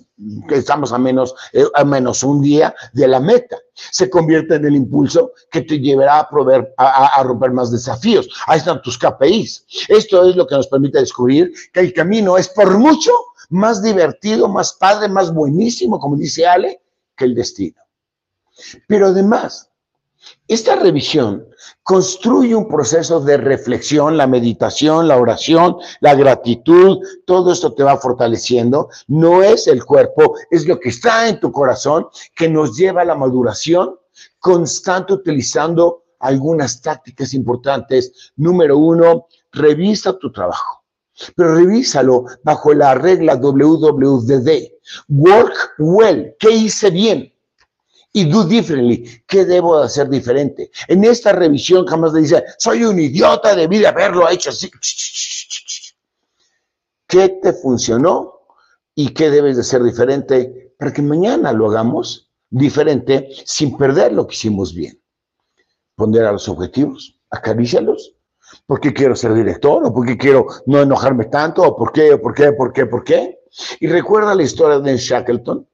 estamos 0.50 0.92
a 0.92 0.98
menos, 0.98 1.34
eh, 1.52 1.64
a 1.74 1.84
menos 1.84 2.22
un 2.22 2.42
día 2.42 2.74
de 2.92 3.08
la 3.08 3.20
meta. 3.20 3.56
Se 3.74 4.10
convierte 4.10 4.56
en 4.56 4.66
el 4.66 4.76
impulso 4.76 5.32
que 5.50 5.62
te 5.62 5.78
llevará 5.78 6.20
a, 6.20 6.28
proveer, 6.28 6.74
a, 6.76 7.22
romper 7.22 7.52
más 7.52 7.70
desafíos. 7.70 8.28
Ahí 8.46 8.58
están 8.58 8.82
tus 8.82 8.98
KPIs. 8.98 9.64
Esto 9.88 10.28
es 10.28 10.36
lo 10.36 10.46
que 10.46 10.56
nos 10.56 10.66
permite 10.66 10.98
descubrir 10.98 11.52
que 11.72 11.80
el 11.80 11.92
camino 11.92 12.36
es 12.36 12.48
por 12.48 12.76
mucho 12.78 13.12
más 13.50 13.82
divertido, 13.82 14.48
más 14.48 14.74
padre, 14.74 15.08
más 15.08 15.32
buenísimo, 15.32 15.98
como 15.98 16.16
dice 16.16 16.46
Ale, 16.46 16.82
que 17.16 17.24
el 17.24 17.34
destino. 17.34 17.80
Pero 18.88 19.08
además, 19.08 19.70
esta 20.46 20.76
revisión 20.76 21.46
construye 21.82 22.54
un 22.54 22.68
proceso 22.68 23.20
de 23.20 23.36
reflexión, 23.36 24.16
la 24.16 24.26
meditación, 24.26 25.08
la 25.08 25.16
oración, 25.16 25.76
la 26.00 26.14
gratitud, 26.14 26.98
todo 27.26 27.52
esto 27.52 27.74
te 27.74 27.82
va 27.82 27.98
fortaleciendo. 27.98 28.88
No 29.06 29.42
es 29.42 29.66
el 29.66 29.84
cuerpo, 29.84 30.36
es 30.50 30.66
lo 30.66 30.80
que 30.80 30.88
está 30.88 31.28
en 31.28 31.40
tu 31.40 31.52
corazón 31.52 32.06
que 32.34 32.48
nos 32.48 32.76
lleva 32.76 33.02
a 33.02 33.06
la 33.06 33.14
maduración 33.14 33.96
constante 34.38 35.12
utilizando 35.12 36.04
algunas 36.20 36.80
tácticas 36.80 37.34
importantes. 37.34 38.32
Número 38.36 38.78
uno, 38.78 39.26
revisa 39.52 40.18
tu 40.18 40.32
trabajo, 40.32 40.82
pero 41.36 41.54
revísalo 41.54 42.24
bajo 42.42 42.72
la 42.74 42.94
regla 42.94 43.36
WWDD. 43.36 44.72
Work 45.08 45.74
well, 45.78 46.34
¿qué 46.38 46.50
hice 46.50 46.90
bien? 46.90 47.32
Y 48.12 48.24
do 48.24 48.44
differently. 48.44 49.22
¿Qué 49.26 49.44
debo 49.44 49.78
hacer 49.78 50.08
diferente? 50.08 50.70
En 50.86 51.04
esta 51.04 51.32
revisión 51.32 51.86
jamás 51.86 52.12
le 52.12 52.20
dice, 52.20 52.44
soy 52.58 52.84
un 52.84 52.98
idiota, 52.98 53.54
debí 53.54 53.78
de 53.78 53.86
haberlo 53.86 54.28
hecho 54.28 54.50
así. 54.50 54.70
¿Qué 57.06 57.28
te 57.42 57.52
funcionó 57.52 58.40
y 58.94 59.14
qué 59.14 59.30
debes 59.30 59.56
de 59.56 59.62
hacer 59.62 59.82
diferente 59.82 60.74
para 60.78 60.92
que 60.92 61.02
mañana 61.02 61.52
lo 61.52 61.70
hagamos 61.70 62.30
diferente 62.50 63.28
sin 63.44 63.76
perder 63.76 64.12
lo 64.12 64.26
que 64.26 64.34
hicimos 64.34 64.74
bien? 64.74 65.00
Poner 65.94 66.24
a 66.24 66.32
los 66.32 66.48
objetivos, 66.48 67.18
acarícialos. 67.30 68.14
¿Por 68.66 68.80
qué 68.80 68.94
quiero 68.94 69.14
ser 69.14 69.34
director? 69.34 69.84
¿O 69.84 69.92
por 69.92 70.06
qué 70.06 70.16
quiero 70.16 70.46
no 70.66 70.80
enojarme 70.80 71.26
tanto? 71.26 71.62
¿O 71.62 71.76
por 71.76 71.92
qué? 71.92 72.14
¿O 72.14 72.20
por 72.20 72.34
qué? 72.34 72.52
¿Por 72.52 72.72
qué? 72.72 72.86
¿Por 72.86 73.04
qué? 73.04 73.40
Y 73.80 73.86
recuerda 73.88 74.34
la 74.34 74.42
historia 74.42 74.78
de 74.78 74.96
Shackleton 74.96 75.66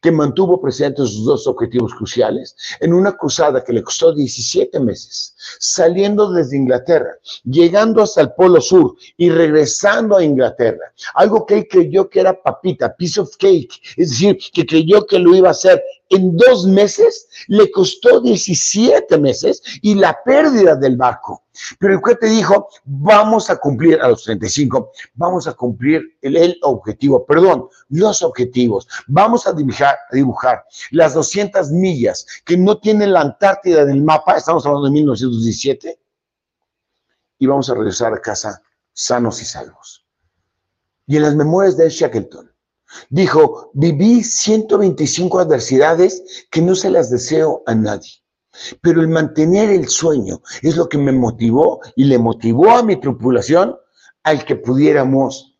que 0.00 0.10
mantuvo 0.10 0.60
presentes 0.60 1.10
sus 1.10 1.24
dos 1.24 1.46
objetivos 1.46 1.94
cruciales 1.94 2.56
en 2.80 2.94
una 2.94 3.16
cruzada 3.16 3.64
que 3.64 3.72
le 3.72 3.82
costó 3.82 4.14
17 4.14 4.78
meses, 4.80 5.34
saliendo 5.58 6.30
desde 6.30 6.56
Inglaterra, 6.56 7.16
llegando 7.44 8.02
hasta 8.02 8.22
el 8.22 8.32
Polo 8.32 8.60
Sur 8.60 8.96
y 9.16 9.30
regresando 9.30 10.16
a 10.16 10.24
Inglaterra. 10.24 10.92
Algo 11.14 11.46
que 11.46 11.58
él 11.58 11.68
creyó 11.68 12.08
que 12.08 12.20
era 12.20 12.40
papita, 12.40 12.94
piece 12.94 13.20
of 13.20 13.36
cake, 13.36 13.72
es 13.96 14.10
decir, 14.10 14.38
que 14.52 14.66
creyó 14.66 15.06
que 15.06 15.18
lo 15.18 15.34
iba 15.34 15.48
a 15.48 15.52
hacer 15.52 15.82
en 16.10 16.36
dos 16.36 16.66
meses, 16.66 17.28
le 17.46 17.70
costó 17.70 18.20
17 18.20 19.16
meses 19.18 19.62
y 19.80 19.94
la 19.94 20.18
pérdida 20.24 20.74
del 20.74 20.96
barco. 20.96 21.44
Pero 21.78 21.94
el 21.94 22.18
te 22.18 22.26
dijo, 22.26 22.68
vamos 22.84 23.48
a 23.48 23.56
cumplir 23.56 24.00
a 24.00 24.08
los 24.08 24.24
35, 24.24 24.92
vamos 25.14 25.46
a 25.46 25.54
cumplir 25.54 26.18
el, 26.20 26.58
objetivo, 26.62 27.24
perdón, 27.24 27.68
los 27.88 28.22
objetivos. 28.22 28.88
Vamos 29.06 29.46
a 29.46 29.52
dibujar, 29.52 30.64
las 30.90 31.14
200 31.14 31.70
millas 31.70 32.26
que 32.44 32.56
no 32.56 32.78
tiene 32.78 33.06
la 33.06 33.20
Antártida 33.20 33.82
en 33.82 33.90
el 33.90 34.02
mapa, 34.02 34.36
estamos 34.36 34.66
hablando 34.66 34.86
de 34.86 34.92
1917, 34.92 35.98
y 37.38 37.46
vamos 37.46 37.70
a 37.70 37.74
regresar 37.74 38.12
a 38.12 38.20
casa 38.20 38.60
sanos 38.92 39.40
y 39.40 39.44
salvos. 39.44 40.04
Y 41.06 41.16
en 41.16 41.22
las 41.22 41.34
memorias 41.34 41.76
de 41.76 41.88
Shackleton, 41.88 42.49
dijo, 43.08 43.70
viví 43.74 44.22
125 44.22 45.40
adversidades 45.40 46.46
que 46.50 46.62
no 46.62 46.74
se 46.74 46.90
las 46.90 47.10
deseo 47.10 47.62
a 47.66 47.74
nadie. 47.74 48.10
Pero 48.80 49.00
el 49.00 49.08
mantener 49.08 49.70
el 49.70 49.88
sueño 49.88 50.42
es 50.62 50.76
lo 50.76 50.88
que 50.88 50.98
me 50.98 51.12
motivó 51.12 51.80
y 51.96 52.04
le 52.04 52.18
motivó 52.18 52.70
a 52.70 52.82
mi 52.82 52.96
tripulación 52.96 53.76
al 54.24 54.44
que 54.44 54.56
pudiéramos 54.56 55.50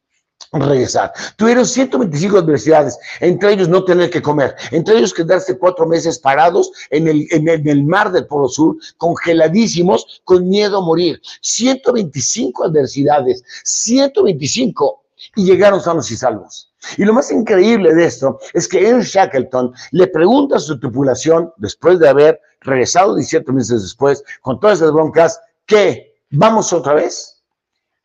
regresar. 0.52 1.12
Tuvieron 1.36 1.64
125 1.64 2.38
adversidades, 2.38 2.98
entre 3.20 3.52
ellos 3.52 3.68
no 3.68 3.84
tener 3.84 4.10
que 4.10 4.20
comer, 4.20 4.56
entre 4.72 4.98
ellos 4.98 5.14
quedarse 5.14 5.56
cuatro 5.56 5.86
meses 5.86 6.18
parados 6.18 6.72
en 6.90 7.06
el, 7.08 7.84
mar 7.84 8.10
del 8.10 8.26
Polo 8.26 8.48
Sur, 8.48 8.76
congeladísimos, 8.96 10.22
con 10.24 10.48
miedo 10.48 10.78
a 10.78 10.80
morir. 10.80 11.20
125 11.42 12.64
adversidades, 12.64 13.44
125, 13.64 15.04
y 15.36 15.44
llegaron 15.44 15.80
sanos 15.80 16.10
y 16.10 16.16
salvos. 16.16 16.69
Y 16.96 17.04
lo 17.04 17.12
más 17.12 17.30
increíble 17.30 17.94
de 17.94 18.06
esto 18.06 18.38
es 18.54 18.66
que 18.66 18.88
en 18.88 19.00
Shackleton 19.00 19.72
le 19.92 20.06
pregunta 20.06 20.56
a 20.56 20.60
su 20.60 20.78
tripulación, 20.78 21.52
después 21.58 21.98
de 21.98 22.08
haber 22.08 22.40
regresado 22.60 23.16
17 23.16 23.52
meses 23.52 23.82
después, 23.82 24.22
con 24.40 24.58
todas 24.60 24.78
esas 24.78 24.92
broncas, 24.92 25.40
¿qué? 25.66 26.14
¿Vamos 26.30 26.72
otra 26.72 26.94
vez? 26.94 27.42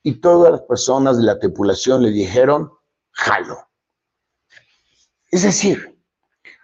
Y 0.03 0.15
todas 0.15 0.51
las 0.51 0.61
personas 0.61 1.17
de 1.17 1.23
la 1.23 1.39
tripulación 1.39 2.03
le 2.03 2.11
dijeron, 2.11 2.71
jalo. 3.11 3.57
Es 5.31 5.43
decir, 5.43 5.97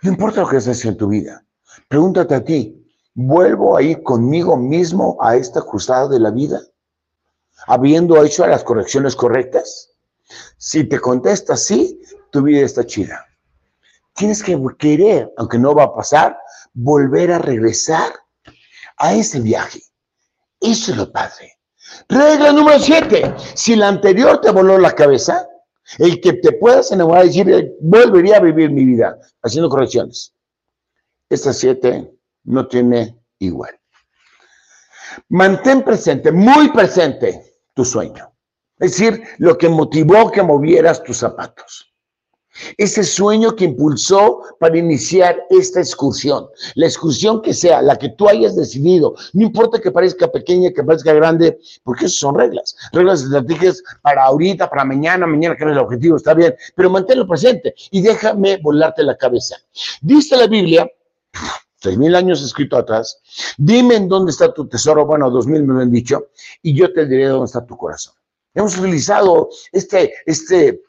no 0.02 0.12
importa 0.12 0.42
lo 0.42 0.50
que 0.50 0.58
haces 0.58 0.86
en 0.86 0.98
tu 0.98 1.08
vida, 1.08 1.46
pregúntate 1.88 2.36
a 2.36 2.44
ti, 2.44 2.88
¿vuelvo 3.14 3.78
a 3.78 3.82
ir 3.82 4.04
conmigo 4.04 4.58
mismo 4.58 5.18
a 5.22 5.36
esta 5.36 5.62
cruzada 5.62 6.08
de 6.08 6.20
la 6.20 6.32
vida? 6.32 6.62
¿Habiendo 7.68 8.24
hecho 8.24 8.46
las 8.48 8.64
correcciones 8.64 9.16
correctas? 9.16 9.91
Si 10.58 10.84
te 10.84 11.00
contestas 11.00 11.66
sí, 11.66 12.02
tu 12.32 12.42
vida 12.42 12.62
está 12.62 12.86
chida. 12.86 13.26
Tienes 14.16 14.44
que 14.44 14.60
querer, 14.78 15.32
aunque 15.38 15.58
no 15.58 15.74
va 15.74 15.84
a 15.84 15.94
pasar, 15.94 16.38
volver 16.74 17.32
a 17.32 17.40
regresar 17.40 18.14
a 18.98 19.14
ese 19.14 19.40
viaje. 19.40 19.82
Eso 20.60 20.92
es 20.92 20.98
lo 20.98 21.12
padre. 21.12 21.58
Regla 22.08 22.52
número 22.52 22.80
siete. 22.80 23.34
Si 23.56 23.76
la 23.76 23.88
anterior 23.88 24.40
te 24.42 24.52
voló 24.52 24.78
la 24.78 24.94
cabeza, 24.94 25.48
el 25.98 26.22
que 26.22 26.34
te 26.34 26.54
puedas 26.54 26.92
enamorar 26.92 27.26
y 27.26 27.30
decir, 27.30 27.76
volvería 27.82 28.38
a 28.38 28.42
vivir 28.42 28.70
mi 28.70 28.86
vida 28.86 29.18
haciendo 29.42 29.70
correcciones. 29.70 30.34
Esta 31.30 31.54
siete 31.54 32.12
no 32.44 32.68
tiene 32.68 33.18
igual. 33.40 33.78
Mantén 35.30 35.84
presente, 35.84 36.32
muy 36.32 36.70
presente, 36.70 37.58
tu 37.74 37.84
sueño. 37.84 38.31
Es 38.82 38.98
decir, 38.98 39.24
lo 39.38 39.58
que 39.58 39.70
motivó 39.70 40.32
que 40.32 40.42
movieras 40.42 41.04
tus 41.04 41.18
zapatos. 41.18 41.88
Ese 42.78 43.04
sueño 43.04 43.56
que 43.56 43.66
impulsó 43.66 44.42
para 44.60 44.78
iniciar 44.78 45.38
esta 45.50 45.80
excursión. 45.80 46.48
La 46.76 46.88
excursión 46.88 47.42
que 47.42 47.54
sea, 47.54 47.82
la 47.82 47.96
que 47.96 48.10
tú 48.10 48.28
hayas 48.28 48.56
decidido. 48.56 49.16
No 49.34 49.44
importa 49.44 49.80
que 49.80 49.92
parezca 49.92 50.28
pequeña, 50.28 50.72
que 50.72 50.84
parezca 50.84 51.14
grande, 51.14 51.60
porque 51.84 52.06
eso 52.06 52.16
son 52.16 52.36
reglas. 52.36 52.76
Reglas 52.92 53.22
estratégicas 53.22 53.84
para 54.02 54.26
ahorita, 54.26 54.70
para 54.70 54.84
mañana, 54.84 55.26
mañana 55.26 55.56
que 55.56 55.64
es 55.64 55.70
el 55.70 55.78
objetivo, 55.78 56.18
está 56.18 56.34
bien. 56.34 56.54
Pero 56.76 56.90
manténlo 56.90 57.28
presente 57.28 57.74
y 57.92 58.02
déjame 58.02 58.58
volarte 58.58 59.04
la 59.04 59.16
cabeza. 59.16 59.56
Dice 60.02 60.36
la 60.36 60.48
Biblia, 60.48 60.92
seis 61.78 61.98
mil 61.98 62.16
años 62.16 62.44
escrito 62.44 62.78
atrás, 62.78 63.22
dime 63.58 63.96
en 63.96 64.10
dónde 64.10 64.32
está 64.32 64.52
tu 64.54 64.68
tesoro. 64.68 65.06
Bueno, 65.06 65.30
dos 65.30 65.48
mil 65.48 65.64
me 65.64 65.76
lo 65.76 65.80
han 65.82 65.92
dicho, 65.92 66.28
y 66.62 66.74
yo 66.74 66.92
te 66.92 67.06
diré 67.06 67.28
dónde 67.28 67.46
está 67.46 67.66
tu 67.66 67.78
corazón. 67.78 68.14
Hemos 68.54 68.78
utilizado 68.78 69.50
este, 69.72 70.14
este 70.26 70.82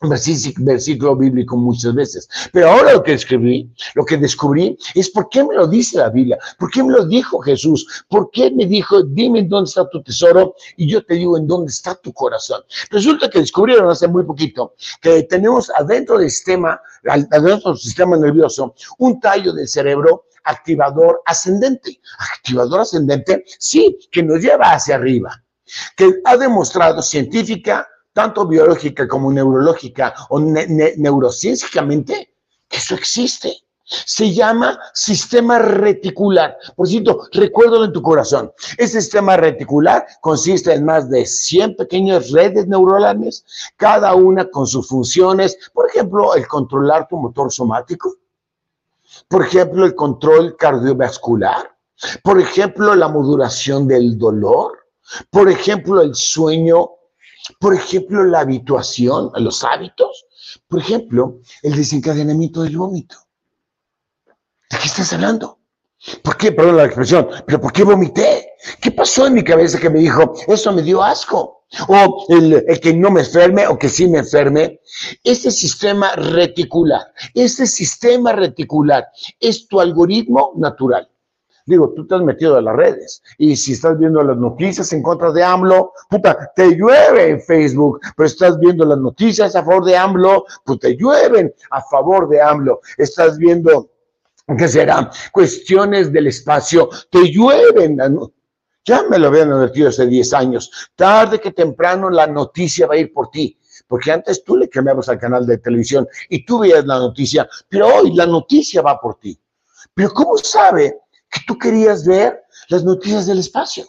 versículo 0.00 1.16
bíblico 1.16 1.56
muchas 1.56 1.94
veces. 1.94 2.28
Pero 2.52 2.70
ahora 2.70 2.92
lo 2.92 3.02
que 3.02 3.14
escribí, 3.14 3.70
lo 3.94 4.04
que 4.04 4.16
descubrí 4.16 4.78
es 4.94 5.10
por 5.10 5.28
qué 5.28 5.42
me 5.42 5.54
lo 5.54 5.66
dice 5.66 5.98
la 5.98 6.10
Biblia, 6.10 6.38
por 6.58 6.70
qué 6.70 6.82
me 6.82 6.92
lo 6.92 7.04
dijo 7.04 7.40
Jesús, 7.40 8.04
por 8.08 8.30
qué 8.30 8.50
me 8.50 8.66
dijo, 8.66 9.02
dime 9.02 9.40
en 9.40 9.48
dónde 9.48 9.68
está 9.68 9.88
tu 9.88 10.02
tesoro 10.02 10.54
y 10.76 10.88
yo 10.88 11.04
te 11.04 11.14
digo 11.14 11.36
en 11.36 11.46
dónde 11.46 11.70
está 11.70 11.94
tu 11.96 12.12
corazón. 12.12 12.62
Resulta 12.90 13.28
que 13.28 13.40
descubrieron 13.40 13.90
hace 13.90 14.06
muy 14.06 14.24
poquito 14.24 14.74
que 15.00 15.24
tenemos 15.24 15.70
adentro 15.70 16.18
del 16.18 16.30
sistema, 16.30 16.80
adentro 17.04 17.70
del 17.70 17.78
sistema 17.78 18.16
nervioso, 18.16 18.74
un 18.98 19.18
tallo 19.20 19.52
del 19.52 19.68
cerebro 19.68 20.26
activador 20.44 21.20
ascendente. 21.26 22.00
Activador 22.36 22.80
ascendente, 22.80 23.44
sí, 23.58 23.98
que 24.10 24.22
nos 24.22 24.40
lleva 24.40 24.72
hacia 24.72 24.94
arriba, 24.94 25.42
que 25.96 26.20
ha 26.24 26.36
demostrado 26.36 27.02
científica, 27.02 27.86
tanto 28.12 28.46
biológica 28.46 29.06
como 29.06 29.30
neurológica 29.30 30.14
o 30.30 30.40
neurocientíficamente, 30.40 32.34
que 32.68 32.76
eso 32.76 32.94
existe. 32.94 33.62
Se 33.88 34.34
llama 34.34 34.78
sistema 34.92 35.58
reticular. 35.58 36.58
Por 36.76 36.86
cierto, 36.86 37.26
recuérdalo 37.32 37.86
en 37.86 37.92
tu 37.92 38.02
corazón. 38.02 38.52
Este 38.76 39.00
sistema 39.00 39.36
reticular 39.38 40.06
consiste 40.20 40.74
en 40.74 40.84
más 40.84 41.08
de 41.08 41.24
100 41.24 41.76
pequeñas 41.76 42.30
redes 42.30 42.66
neuronales, 42.66 43.44
cada 43.76 44.14
una 44.14 44.50
con 44.50 44.66
sus 44.66 44.86
funciones. 44.86 45.56
Por 45.72 45.88
ejemplo, 45.88 46.34
el 46.34 46.46
controlar 46.46 47.08
tu 47.08 47.16
motor 47.16 47.50
somático. 47.50 48.14
Por 49.26 49.46
ejemplo, 49.46 49.86
el 49.86 49.94
control 49.94 50.56
cardiovascular. 50.56 51.74
Por 52.22 52.40
ejemplo, 52.40 52.94
la 52.94 53.08
modulación 53.08 53.88
del 53.88 54.18
dolor. 54.18 54.78
Por 55.30 55.50
ejemplo, 55.50 56.02
el 56.02 56.14
sueño 56.14 56.98
por 57.58 57.74
ejemplo, 57.74 58.24
la 58.24 58.40
habituación, 58.40 59.30
los 59.36 59.64
hábitos. 59.64 60.26
Por 60.66 60.80
ejemplo, 60.80 61.40
el 61.62 61.76
desencadenamiento 61.76 62.62
del 62.62 62.76
vómito. 62.76 63.16
¿De 64.70 64.78
qué 64.78 64.86
estás 64.86 65.12
hablando? 65.12 65.58
¿Por 66.22 66.36
qué? 66.36 66.52
Perdón 66.52 66.76
la 66.76 66.84
expresión, 66.84 67.28
pero 67.46 67.60
¿por 67.60 67.72
qué 67.72 67.82
vomité? 67.82 68.52
¿Qué 68.80 68.92
pasó 68.92 69.26
en 69.26 69.34
mi 69.34 69.42
cabeza 69.42 69.80
que 69.80 69.90
me 69.90 69.98
dijo, 69.98 70.34
eso 70.46 70.72
me 70.72 70.82
dio 70.82 71.02
asco? 71.02 71.64
O 71.88 72.26
el, 72.28 72.64
el 72.66 72.80
que 72.80 72.94
no 72.94 73.10
me 73.10 73.20
enferme 73.20 73.66
o 73.66 73.78
que 73.78 73.88
sí 73.88 74.06
me 74.06 74.18
enferme. 74.18 74.80
Este 75.24 75.50
sistema 75.50 76.12
reticular, 76.14 77.12
este 77.34 77.66
sistema 77.66 78.32
reticular 78.32 79.08
es 79.40 79.66
tu 79.66 79.80
algoritmo 79.80 80.52
natural. 80.56 81.10
Digo, 81.68 81.92
tú 81.94 82.06
te 82.06 82.14
has 82.14 82.22
metido 82.22 82.56
a 82.56 82.62
las 82.62 82.74
redes 82.74 83.22
y 83.36 83.54
si 83.54 83.74
estás 83.74 83.98
viendo 83.98 84.22
las 84.22 84.38
noticias 84.38 84.90
en 84.94 85.02
contra 85.02 85.30
de 85.32 85.44
AMLO, 85.44 85.92
puta, 86.08 86.50
te 86.56 86.74
llueve 86.74 87.28
en 87.28 87.42
Facebook, 87.42 88.00
pero 88.16 88.26
estás 88.26 88.58
viendo 88.58 88.86
las 88.86 88.96
noticias 88.96 89.54
a 89.54 89.62
favor 89.62 89.84
de 89.84 89.94
AMLO, 89.94 90.46
pues 90.64 90.78
te 90.78 90.96
llueven 90.96 91.52
a 91.70 91.82
favor 91.82 92.26
de 92.30 92.40
AMLO. 92.40 92.80
Estás 92.96 93.36
viendo, 93.36 93.90
¿qué 94.56 94.66
será? 94.66 95.10
Cuestiones 95.30 96.10
del 96.10 96.28
espacio, 96.28 96.88
te 97.10 97.30
llueven. 97.30 97.98
Ya 98.86 99.02
me 99.02 99.18
lo 99.18 99.28
habían 99.28 99.52
advertido 99.52 99.90
hace 99.90 100.06
10 100.06 100.32
años. 100.32 100.90
Tarde 100.96 101.38
que 101.38 101.50
temprano 101.50 102.08
la 102.08 102.26
noticia 102.26 102.86
va 102.86 102.94
a 102.94 102.98
ir 102.98 103.12
por 103.12 103.30
ti 103.30 103.58
porque 103.86 104.12
antes 104.12 104.42
tú 104.42 104.56
le 104.56 104.68
cambiabas 104.68 105.08
al 105.08 105.18
canal 105.18 105.46
de 105.46 105.58
televisión 105.58 106.06
y 106.28 106.44
tú 106.44 106.58
veías 106.58 106.84
la 106.84 106.98
noticia, 106.98 107.48
pero 107.68 107.86
hoy 107.88 108.14
la 108.14 108.26
noticia 108.26 108.82
va 108.82 109.00
por 109.00 109.18
ti. 109.18 109.38
Pero 109.94 110.10
¿cómo 110.12 110.36
sabe 110.38 111.00
que 111.30 111.40
tú 111.46 111.58
querías 111.58 112.04
ver 112.04 112.42
las 112.68 112.84
noticias 112.84 113.26
del 113.26 113.38
espacio 113.38 113.86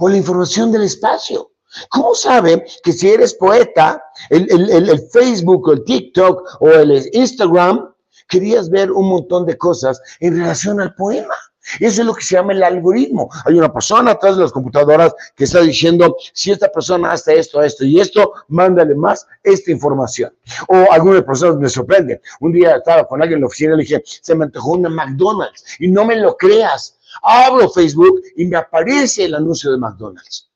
o 0.00 0.08
la 0.08 0.16
información 0.16 0.72
del 0.72 0.82
espacio. 0.82 1.50
¿Cómo 1.88 2.14
sabe 2.14 2.64
que 2.82 2.92
si 2.92 3.10
eres 3.10 3.34
poeta, 3.34 4.02
el, 4.30 5.08
Facebook 5.12 5.68
o 5.68 5.72
el 5.72 5.84
TikTok 5.84 6.60
o 6.60 6.68
el 6.68 7.08
Instagram, 7.12 7.92
querías 8.28 8.70
ver 8.70 8.92
un 8.92 9.08
montón 9.08 9.44
de 9.44 9.58
cosas 9.58 10.00
en 10.20 10.36
relación 10.36 10.80
al 10.80 10.94
poema? 10.94 11.34
Eso 11.80 12.02
es 12.02 12.06
lo 12.06 12.14
que 12.14 12.22
se 12.22 12.36
llama 12.36 12.52
el 12.52 12.62
algoritmo. 12.62 13.28
Hay 13.44 13.54
una 13.54 13.72
persona 13.72 14.12
atrás 14.12 14.36
de 14.36 14.42
las 14.42 14.52
computadoras 14.52 15.14
que 15.34 15.44
está 15.44 15.60
diciendo, 15.60 16.16
si 16.32 16.52
esta 16.52 16.70
persona 16.70 17.12
hace 17.12 17.38
esto, 17.38 17.62
esto 17.62 17.84
y 17.84 18.00
esto, 18.00 18.32
mándale 18.48 18.94
más 18.94 19.26
esta 19.42 19.70
información. 19.70 20.34
O 20.68 20.92
algunas 20.92 21.22
personas 21.22 21.56
me 21.56 21.68
sorprenden. 21.68 22.20
Un 22.40 22.52
día 22.52 22.76
estaba 22.76 23.06
con 23.06 23.20
alguien 23.22 23.38
en 23.38 23.42
la 23.42 23.46
oficina 23.46 23.74
y 23.74 23.76
le 23.78 23.82
dije, 23.82 24.02
se 24.04 24.34
me 24.34 24.44
antojó 24.44 24.72
una 24.72 24.88
McDonald's. 24.88 25.64
Y 25.78 25.88
no 25.88 26.04
me 26.04 26.16
lo 26.16 26.36
creas. 26.36 26.98
Abro 27.22 27.70
Facebook 27.70 28.22
y 28.36 28.46
me 28.46 28.56
aparece 28.56 29.24
el 29.24 29.34
anuncio 29.34 29.70
de 29.70 29.78
McDonald's. 29.78 30.50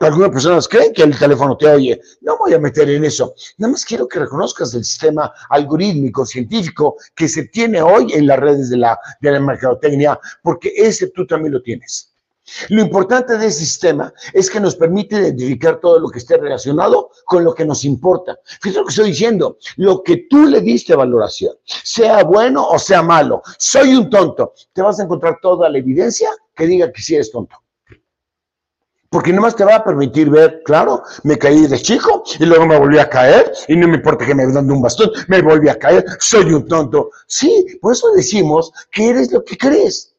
Algunas 0.00 0.30
personas 0.30 0.66
creen 0.66 0.92
que 0.92 1.02
el 1.02 1.16
teléfono 1.16 1.56
te 1.56 1.68
oye. 1.68 2.00
No 2.20 2.36
voy 2.36 2.52
a 2.52 2.58
meter 2.58 2.90
en 2.90 3.04
eso. 3.04 3.32
Nada 3.58 3.72
más 3.72 3.84
quiero 3.84 4.08
que 4.08 4.18
reconozcas 4.18 4.74
el 4.74 4.84
sistema 4.84 5.32
algorítmico, 5.50 6.26
científico 6.26 6.96
que 7.14 7.28
se 7.28 7.44
tiene 7.46 7.80
hoy 7.80 8.12
en 8.12 8.26
las 8.26 8.40
redes 8.40 8.70
de 8.70 8.78
la, 8.78 8.98
de 9.20 9.30
la 9.30 9.40
mercadotecnia, 9.40 10.18
porque 10.42 10.72
ese 10.76 11.10
tú 11.10 11.26
también 11.26 11.54
lo 11.54 11.62
tienes. 11.62 12.12
Lo 12.68 12.82
importante 12.82 13.38
de 13.38 13.46
ese 13.46 13.60
sistema 13.60 14.12
es 14.32 14.50
que 14.50 14.60
nos 14.60 14.76
permite 14.76 15.16
identificar 15.16 15.80
todo 15.80 15.98
lo 15.98 16.08
que 16.08 16.18
esté 16.18 16.36
relacionado 16.36 17.10
con 17.24 17.44
lo 17.44 17.54
que 17.54 17.64
nos 17.64 17.84
importa. 17.84 18.36
Fíjate 18.60 18.80
lo 18.80 18.84
que 18.84 18.90
estoy 18.90 19.10
diciendo, 19.10 19.58
lo 19.76 20.02
que 20.02 20.26
tú 20.28 20.44
le 20.46 20.60
diste 20.60 20.94
valoración, 20.94 21.54
sea 21.64 22.22
bueno 22.24 22.66
o 22.66 22.78
sea 22.78 23.00
malo, 23.00 23.42
soy 23.58 23.94
un 23.94 24.10
tonto, 24.10 24.52
te 24.74 24.82
vas 24.82 25.00
a 25.00 25.04
encontrar 25.04 25.38
toda 25.40 25.70
la 25.70 25.78
evidencia 25.78 26.28
que 26.54 26.66
diga 26.66 26.92
que 26.92 27.00
sí 27.00 27.14
eres 27.14 27.30
tonto 27.30 27.63
porque 29.14 29.32
no 29.32 29.42
más 29.42 29.54
te 29.54 29.64
va 29.64 29.76
a 29.76 29.84
permitir 29.84 30.28
ver, 30.28 30.60
claro, 30.64 31.04
me 31.22 31.38
caí 31.38 31.68
de 31.68 31.78
chico 31.78 32.24
y 32.36 32.44
luego 32.46 32.66
me 32.66 32.76
volví 32.76 32.98
a 32.98 33.08
caer 33.08 33.52
y 33.68 33.76
no 33.76 33.86
me 33.86 33.94
importa 33.94 34.26
que 34.26 34.34
me 34.34 34.44
den 34.44 34.68
un 34.68 34.82
bastón, 34.82 35.08
me 35.28 35.40
volví 35.40 35.68
a 35.68 35.78
caer, 35.78 36.04
soy 36.18 36.52
un 36.52 36.66
tonto. 36.66 37.10
Sí, 37.28 37.78
por 37.80 37.92
eso 37.92 38.08
decimos 38.16 38.72
que 38.90 39.10
eres 39.10 39.30
lo 39.30 39.44
que 39.44 39.56
crees, 39.56 40.16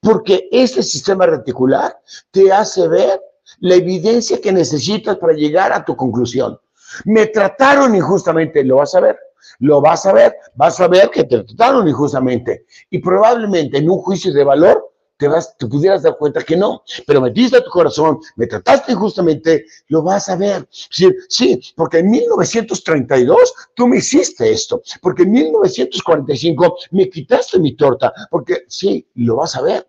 porque 0.00 0.48
este 0.52 0.84
sistema 0.84 1.26
reticular 1.26 1.98
te 2.30 2.52
hace 2.52 2.86
ver 2.86 3.20
la 3.58 3.74
evidencia 3.74 4.40
que 4.40 4.52
necesitas 4.52 5.16
para 5.16 5.32
llegar 5.32 5.72
a 5.72 5.84
tu 5.84 5.96
conclusión. 5.96 6.60
Me 7.06 7.26
trataron 7.26 7.96
injustamente, 7.96 8.62
lo 8.62 8.76
vas 8.76 8.94
a 8.94 9.00
ver. 9.00 9.18
Lo 9.60 9.80
vas 9.80 10.06
a 10.06 10.12
ver, 10.12 10.36
vas 10.54 10.78
a 10.78 10.86
ver 10.86 11.10
que 11.10 11.24
te 11.24 11.42
trataron 11.42 11.88
injustamente. 11.88 12.66
Y 12.90 12.98
probablemente 12.98 13.78
en 13.78 13.90
un 13.90 13.98
juicio 13.98 14.32
de 14.32 14.44
valor 14.44 14.87
te, 15.18 15.28
vas, 15.28 15.56
te 15.58 15.66
pudieras 15.66 16.02
dar 16.02 16.16
cuenta 16.16 16.42
que 16.42 16.56
no, 16.56 16.82
pero 17.06 17.20
metiste 17.20 17.58
a 17.58 17.64
tu 17.64 17.70
corazón, 17.70 18.20
me 18.36 18.46
trataste 18.46 18.92
injustamente, 18.92 19.66
lo 19.88 20.02
vas 20.02 20.28
a 20.28 20.36
ver. 20.36 20.66
Sí, 20.70 21.10
sí, 21.28 21.60
porque 21.76 21.98
en 21.98 22.10
1932 22.10 23.54
tú 23.74 23.88
me 23.88 23.98
hiciste 23.98 24.50
esto, 24.50 24.80
porque 25.02 25.24
en 25.24 25.32
1945 25.32 26.76
me 26.92 27.10
quitaste 27.10 27.58
mi 27.58 27.76
torta, 27.76 28.12
porque 28.30 28.64
sí, 28.68 29.06
lo 29.16 29.36
vas 29.36 29.56
a 29.56 29.62
ver. 29.62 29.86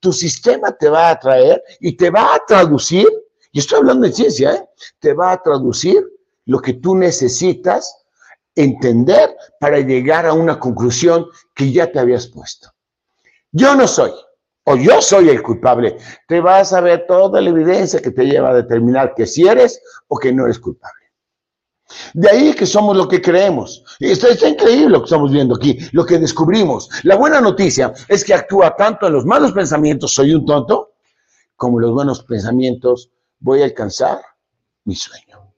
Tu 0.00 0.12
sistema 0.12 0.72
te 0.72 0.88
va 0.88 1.10
a 1.10 1.20
traer 1.20 1.62
y 1.78 1.92
te 1.92 2.10
va 2.10 2.34
a 2.34 2.40
traducir, 2.46 3.06
y 3.52 3.58
estoy 3.58 3.78
hablando 3.78 4.06
de 4.06 4.12
ciencia, 4.12 4.54
¿eh? 4.54 4.68
te 4.98 5.12
va 5.12 5.32
a 5.32 5.42
traducir 5.42 6.02
lo 6.46 6.58
que 6.60 6.74
tú 6.74 6.96
necesitas 6.96 7.96
entender 8.54 9.36
para 9.60 9.78
llegar 9.78 10.26
a 10.26 10.32
una 10.32 10.58
conclusión 10.58 11.26
que 11.54 11.70
ya 11.70 11.92
te 11.92 11.98
habías 11.98 12.26
puesto. 12.26 12.70
Yo 13.52 13.74
no 13.74 13.86
soy, 13.86 14.12
yo 14.76 15.00
soy 15.00 15.28
el 15.28 15.42
culpable, 15.42 15.96
te 16.26 16.40
vas 16.40 16.72
a 16.72 16.80
ver 16.80 17.06
toda 17.06 17.40
la 17.40 17.50
evidencia 17.50 18.00
que 18.00 18.10
te 18.10 18.24
lleva 18.24 18.50
a 18.50 18.54
determinar 18.54 19.14
que 19.14 19.26
si 19.26 19.46
eres 19.46 19.80
o 20.08 20.18
que 20.18 20.32
no 20.32 20.44
eres 20.44 20.58
culpable. 20.58 21.00
De 22.14 22.30
ahí 22.30 22.54
que 22.54 22.66
somos 22.66 22.96
lo 22.96 23.08
que 23.08 23.20
creemos. 23.20 23.82
Y 23.98 24.10
está, 24.10 24.28
está, 24.28 24.48
increíble 24.48 24.90
lo 24.90 25.00
que 25.00 25.06
estamos 25.06 25.32
viendo 25.32 25.56
aquí, 25.56 25.78
lo 25.92 26.04
que 26.06 26.18
descubrimos. 26.18 26.88
La 27.02 27.16
buena 27.16 27.40
noticia 27.40 27.92
es 28.08 28.24
que 28.24 28.34
actúa 28.34 28.76
tanto 28.76 29.06
en 29.06 29.12
los 29.12 29.26
malos 29.26 29.52
pensamientos, 29.52 30.14
soy 30.14 30.34
un 30.34 30.46
tonto, 30.46 30.92
como 31.56 31.78
en 31.78 31.86
los 31.86 31.92
buenos 31.92 32.22
pensamientos, 32.24 33.10
voy 33.38 33.62
a 33.62 33.64
alcanzar 33.64 34.20
mi 34.84 34.94
sueño. 34.94 35.52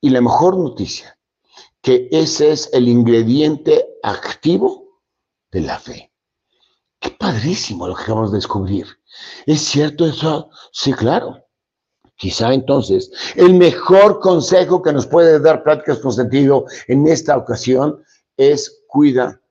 Y 0.00 0.10
la 0.10 0.20
mejor 0.20 0.58
noticia, 0.58 1.16
que 1.80 2.08
ese 2.10 2.52
es 2.52 2.70
el 2.72 2.88
ingrediente 2.88 3.86
activo 4.02 5.00
de 5.50 5.60
la 5.60 5.78
fe. 5.78 6.11
Qué 7.02 7.10
padrísimo 7.10 7.88
lo 7.88 7.96
que 7.96 8.04
acabamos 8.04 8.30
de 8.30 8.38
descubrir. 8.38 8.86
¿Es 9.44 9.60
cierto 9.62 10.06
eso? 10.06 10.50
Sí, 10.70 10.92
claro. 10.92 11.44
Quizá 12.14 12.54
entonces 12.54 13.10
el 13.34 13.54
mejor 13.54 14.20
consejo 14.20 14.80
que 14.80 14.92
nos 14.92 15.08
puede 15.08 15.40
dar 15.40 15.64
prácticas 15.64 15.98
con 15.98 16.12
sentido 16.12 16.64
en 16.86 17.08
esta 17.08 17.36
ocasión 17.36 18.04
es 18.36 18.84
cuida 18.86 19.42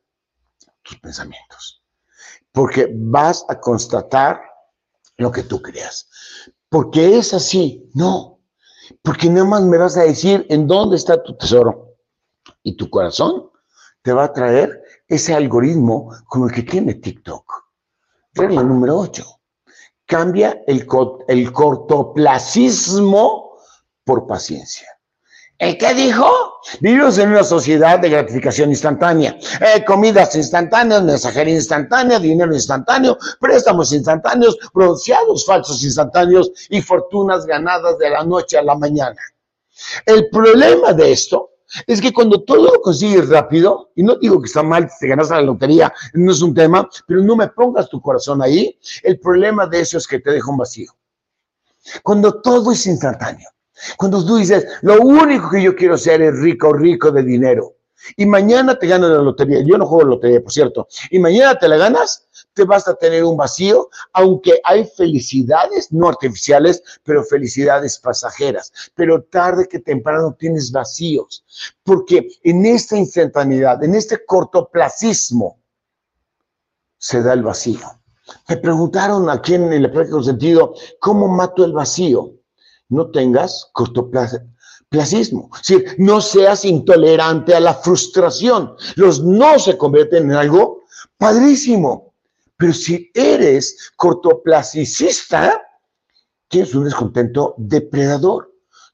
tus 0.81 0.97
pensamientos. 0.99 1.83
Porque 2.53 2.89
vas 2.93 3.43
a 3.49 3.59
constatar 3.59 4.41
lo 5.17 5.29
que 5.29 5.43
tú 5.43 5.61
creas. 5.61 6.09
Porque 6.69 7.17
es 7.17 7.33
así. 7.33 7.89
No. 7.93 8.39
Porque 9.01 9.29
nada 9.29 9.45
más 9.45 9.63
me 9.63 9.77
vas 9.77 9.97
a 9.97 10.03
decir 10.03 10.45
en 10.49 10.67
dónde 10.67 10.95
está 10.95 11.21
tu 11.21 11.35
tesoro. 11.35 11.97
Y 12.63 12.77
tu 12.77 12.89
corazón 12.89 13.51
te 14.01 14.13
va 14.13 14.23
a 14.23 14.33
traer 14.33 14.80
ese 15.11 15.35
algoritmo 15.35 16.15
como 16.25 16.47
el 16.47 16.53
que 16.53 16.63
tiene 16.63 16.95
TikTok. 16.95 17.45
Regla 18.33 18.63
número 18.63 18.97
8. 18.97 19.25
Cambia 20.05 20.61
el, 20.65 20.87
el 21.27 21.51
cortoplacismo 21.51 23.57
por 24.05 24.25
paciencia. 24.25 24.87
¿El 25.57 25.77
qué 25.77 25.93
dijo? 25.93 26.25
Vivimos 26.79 27.17
en 27.17 27.29
una 27.29 27.43
sociedad 27.43 27.99
de 27.99 28.09
gratificación 28.09 28.69
instantánea. 28.69 29.37
Eh, 29.59 29.83
comidas 29.85 30.33
instantáneas, 30.35 31.03
mensajería 31.03 31.55
instantánea, 31.55 32.17
dinero 32.17 32.53
instantáneo, 32.53 33.17
préstamos 33.39 33.91
instantáneos, 33.91 34.57
pronunciados 34.73 35.45
falsos 35.45 35.83
instantáneos 35.83 36.51
y 36.69 36.81
fortunas 36.81 37.45
ganadas 37.45 37.97
de 37.97 38.09
la 38.09 38.23
noche 38.23 38.57
a 38.57 38.63
la 38.63 38.75
mañana. 38.75 39.19
El 40.05 40.29
problema 40.29 40.93
de 40.93 41.11
esto 41.11 41.50
es 41.87 42.01
que 42.01 42.13
cuando 42.13 42.43
todo 42.43 42.73
lo 42.73 42.81
consigues 42.81 43.29
rápido, 43.29 43.91
y 43.95 44.03
no 44.03 44.15
digo 44.15 44.41
que 44.41 44.47
está 44.47 44.63
mal, 44.63 44.89
te 44.99 45.07
ganas 45.07 45.29
la 45.29 45.41
lotería, 45.41 45.93
no 46.13 46.31
es 46.31 46.41
un 46.41 46.53
tema, 46.53 46.89
pero 47.07 47.21
no 47.21 47.35
me 47.35 47.47
pongas 47.47 47.89
tu 47.89 48.01
corazón 48.01 48.41
ahí, 48.41 48.77
el 49.03 49.19
problema 49.19 49.67
de 49.67 49.81
eso 49.81 49.97
es 49.97 50.07
que 50.07 50.19
te 50.19 50.31
deja 50.31 50.49
un 50.49 50.57
vacío. 50.57 50.91
Cuando 52.03 52.41
todo 52.41 52.71
es 52.71 52.85
instantáneo, 52.85 53.49
cuando 53.97 54.23
tú 54.25 54.37
dices, 54.37 54.65
lo 54.81 55.01
único 55.01 55.49
que 55.49 55.63
yo 55.63 55.75
quiero 55.75 55.97
ser 55.97 56.21
es 56.21 56.39
rico, 56.39 56.73
rico 56.73 57.11
de 57.11 57.23
dinero, 57.23 57.75
y 58.15 58.25
mañana 58.25 58.77
te 58.77 58.87
ganas 58.87 59.09
la 59.09 59.21
lotería, 59.21 59.61
yo 59.63 59.77
no 59.77 59.85
juego 59.85 60.09
lotería, 60.09 60.41
por 60.41 60.51
cierto, 60.51 60.87
y 61.09 61.19
mañana 61.19 61.57
te 61.57 61.67
la 61.67 61.77
ganas, 61.77 62.27
te 62.53 62.63
vas 62.63 62.87
a 62.87 62.95
tener 62.95 63.23
un 63.23 63.37
vacío, 63.37 63.89
aunque 64.13 64.59
hay 64.63 64.85
felicidades 64.85 65.91
no 65.91 66.09
artificiales, 66.09 66.83
pero 67.03 67.23
felicidades 67.23 67.97
pasajeras. 67.97 68.71
Pero 68.95 69.23
tarde 69.23 69.67
que 69.67 69.79
temprano 69.79 70.35
tienes 70.37 70.71
vacíos, 70.71 71.43
porque 71.83 72.27
en 72.43 72.65
esta 72.65 72.97
instantaneidad, 72.97 73.83
en 73.83 73.95
este 73.95 74.25
cortoplacismo, 74.25 75.59
se 76.97 77.21
da 77.23 77.33
el 77.33 77.43
vacío. 77.43 77.79
Me 78.47 78.57
preguntaron 78.57 79.29
aquí 79.29 79.55
en 79.55 79.73
el 79.73 79.91
práctico 79.91 80.23
sentido, 80.23 80.73
¿cómo 80.99 81.27
mato 81.27 81.65
el 81.65 81.73
vacío? 81.73 82.33
No 82.89 83.09
tengas 83.09 83.69
cortoplacismo. 83.73 85.49
Es 85.55 85.67
decir, 85.67 85.95
no 85.97 86.21
seas 86.21 86.65
intolerante 86.65 87.55
a 87.55 87.59
la 87.59 87.73
frustración. 87.73 88.75
Los 88.95 89.23
no 89.23 89.57
se 89.57 89.77
convierten 89.77 90.25
en 90.25 90.33
algo 90.33 90.83
padrísimo. 91.17 92.10
Pero 92.61 92.73
si 92.73 93.09
eres 93.15 93.91
cortoplacicista, 93.95 95.63
tienes 96.47 96.75
un 96.75 96.83
descontento 96.83 97.55
depredador. 97.57 98.53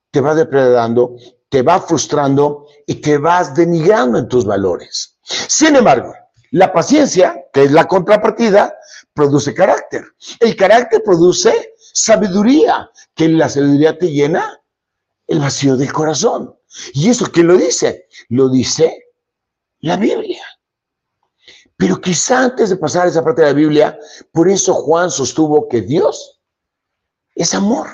Te 0.09 0.21
va 0.21 0.33
depredando, 0.33 1.17
te 1.49 1.63
va 1.63 1.81
frustrando 1.81 2.65
y 2.85 2.95
te 2.95 3.17
vas 3.17 3.53
denigrando 3.53 4.19
en 4.19 4.29
tus 4.29 4.45
valores. 4.45 5.17
Sin 5.21 5.75
embargo, 5.75 6.13
la 6.51 6.71
paciencia, 6.71 7.43
que 7.51 7.63
es 7.65 7.73
la 7.73 7.89
contrapartida, 7.89 8.73
produce 9.13 9.53
carácter. 9.53 10.05
El 10.39 10.55
carácter 10.55 11.03
produce 11.03 11.73
sabiduría, 11.77 12.89
que 13.13 13.27
la 13.27 13.49
sabiduría 13.49 13.97
te 13.97 14.09
llena 14.09 14.61
el 15.27 15.39
vacío 15.39 15.75
del 15.75 15.91
corazón. 15.91 16.57
¿Y 16.93 17.09
eso 17.09 17.29
quién 17.33 17.47
lo 17.47 17.57
dice? 17.57 18.07
Lo 18.29 18.47
dice 18.47 19.07
la 19.81 19.97
Biblia. 19.97 20.41
Pero 21.77 22.01
quizá 22.01 22.45
antes 22.45 22.69
de 22.69 22.77
pasar 22.77 23.07
esa 23.07 23.23
parte 23.23 23.43
de 23.43 23.49
la 23.49 23.53
Biblia, 23.53 23.99
por 24.31 24.49
eso 24.49 24.73
Juan 24.73 25.11
sostuvo 25.11 25.67
que 25.67 25.81
Dios 25.81 26.41
es 27.35 27.53
amor. 27.53 27.87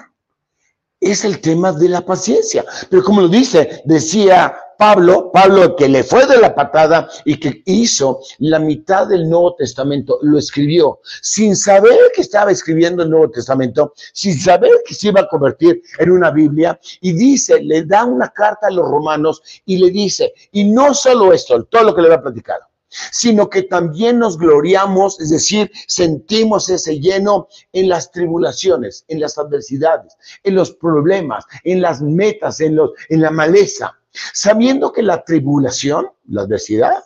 Es 1.01 1.25
el 1.25 1.41
tema 1.41 1.73
de 1.73 1.89
la 1.89 2.05
paciencia. 2.05 2.63
Pero 2.89 3.03
como 3.03 3.19
lo 3.19 3.27
dice, 3.27 3.81
decía 3.83 4.55
Pablo, 4.77 5.31
Pablo 5.31 5.75
que 5.75 5.89
le 5.89 6.03
fue 6.03 6.25
de 6.25 6.37
la 6.37 6.55
patada 6.55 7.09
y 7.25 7.37
que 7.37 7.61
hizo 7.65 8.21
la 8.39 8.57
mitad 8.57 9.07
del 9.07 9.29
Nuevo 9.29 9.55
Testamento, 9.55 10.17
lo 10.21 10.39
escribió 10.39 10.99
sin 11.21 11.55
saber 11.55 11.97
que 12.15 12.21
estaba 12.21 12.51
escribiendo 12.51 13.03
el 13.03 13.09
Nuevo 13.09 13.29
Testamento, 13.29 13.93
sin 14.13 14.39
saber 14.39 14.71
que 14.85 14.93
se 14.93 15.09
iba 15.09 15.21
a 15.21 15.27
convertir 15.27 15.81
en 15.99 16.11
una 16.11 16.31
Biblia, 16.31 16.79
y 17.01 17.13
dice, 17.13 17.61
le 17.61 17.83
da 17.83 18.05
una 18.05 18.29
carta 18.29 18.67
a 18.67 18.71
los 18.71 18.87
romanos 18.87 19.41
y 19.65 19.77
le 19.77 19.89
dice, 19.89 20.33
y 20.51 20.63
no 20.63 20.93
solo 20.93 21.33
esto, 21.33 21.63
todo 21.65 21.83
lo 21.83 21.95
que 21.95 22.01
le 22.01 22.07
había 22.07 22.21
platicado, 22.21 22.65
sino 23.11 23.49
que 23.49 23.63
también 23.63 24.19
nos 24.19 24.37
gloriamos, 24.37 25.19
es 25.19 25.29
decir, 25.29 25.71
sentimos 25.87 26.69
ese 26.69 26.99
lleno 26.99 27.47
en 27.71 27.89
las 27.89 28.11
tribulaciones, 28.11 29.05
en 29.07 29.19
las 29.19 29.37
adversidades, 29.37 30.15
en 30.43 30.55
los 30.55 30.71
problemas, 30.71 31.45
en 31.63 31.81
las 31.81 32.01
metas, 32.01 32.59
en, 32.61 32.75
los, 32.75 32.91
en 33.09 33.21
la 33.21 33.31
maleza 33.31 33.97
sabiendo 34.33 34.91
que 34.91 35.01
la 35.01 35.23
tribulación, 35.23 36.09
la 36.25 36.43
adversidad, 36.43 37.03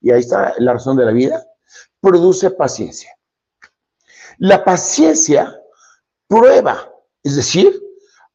y 0.00 0.10
ahí 0.10 0.20
está 0.20 0.54
la 0.58 0.74
razón 0.74 0.96
de 0.96 1.04
la 1.04 1.12
vida, 1.12 1.46
produce 2.00 2.50
paciencia. 2.50 3.10
La 4.38 4.64
paciencia 4.64 5.60
prueba, 6.26 6.90
es 7.22 7.36
decir, 7.36 7.80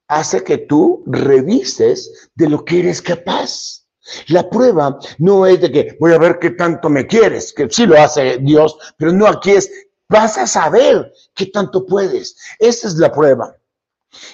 hace 0.07 0.43
que 0.43 0.57
tú 0.57 1.03
revises 1.05 2.29
de 2.35 2.49
lo 2.49 2.63
que 2.65 2.79
eres 2.79 3.01
capaz. 3.01 3.85
La 4.27 4.49
prueba 4.49 4.97
no 5.17 5.45
es 5.45 5.61
de 5.61 5.71
que 5.71 5.97
voy 5.99 6.13
a 6.13 6.17
ver 6.17 6.39
qué 6.39 6.51
tanto 6.51 6.89
me 6.89 7.07
quieres, 7.07 7.53
que 7.53 7.69
sí 7.69 7.85
lo 7.85 7.99
hace 7.99 8.37
Dios, 8.39 8.77
pero 8.97 9.11
no 9.11 9.27
aquí 9.27 9.51
es, 9.51 9.71
vas 10.07 10.37
a 10.37 10.47
saber 10.47 11.11
qué 11.35 11.47
tanto 11.47 11.85
puedes. 11.85 12.35
Esa 12.57 12.87
es 12.87 12.95
la 12.95 13.11
prueba. 13.11 13.55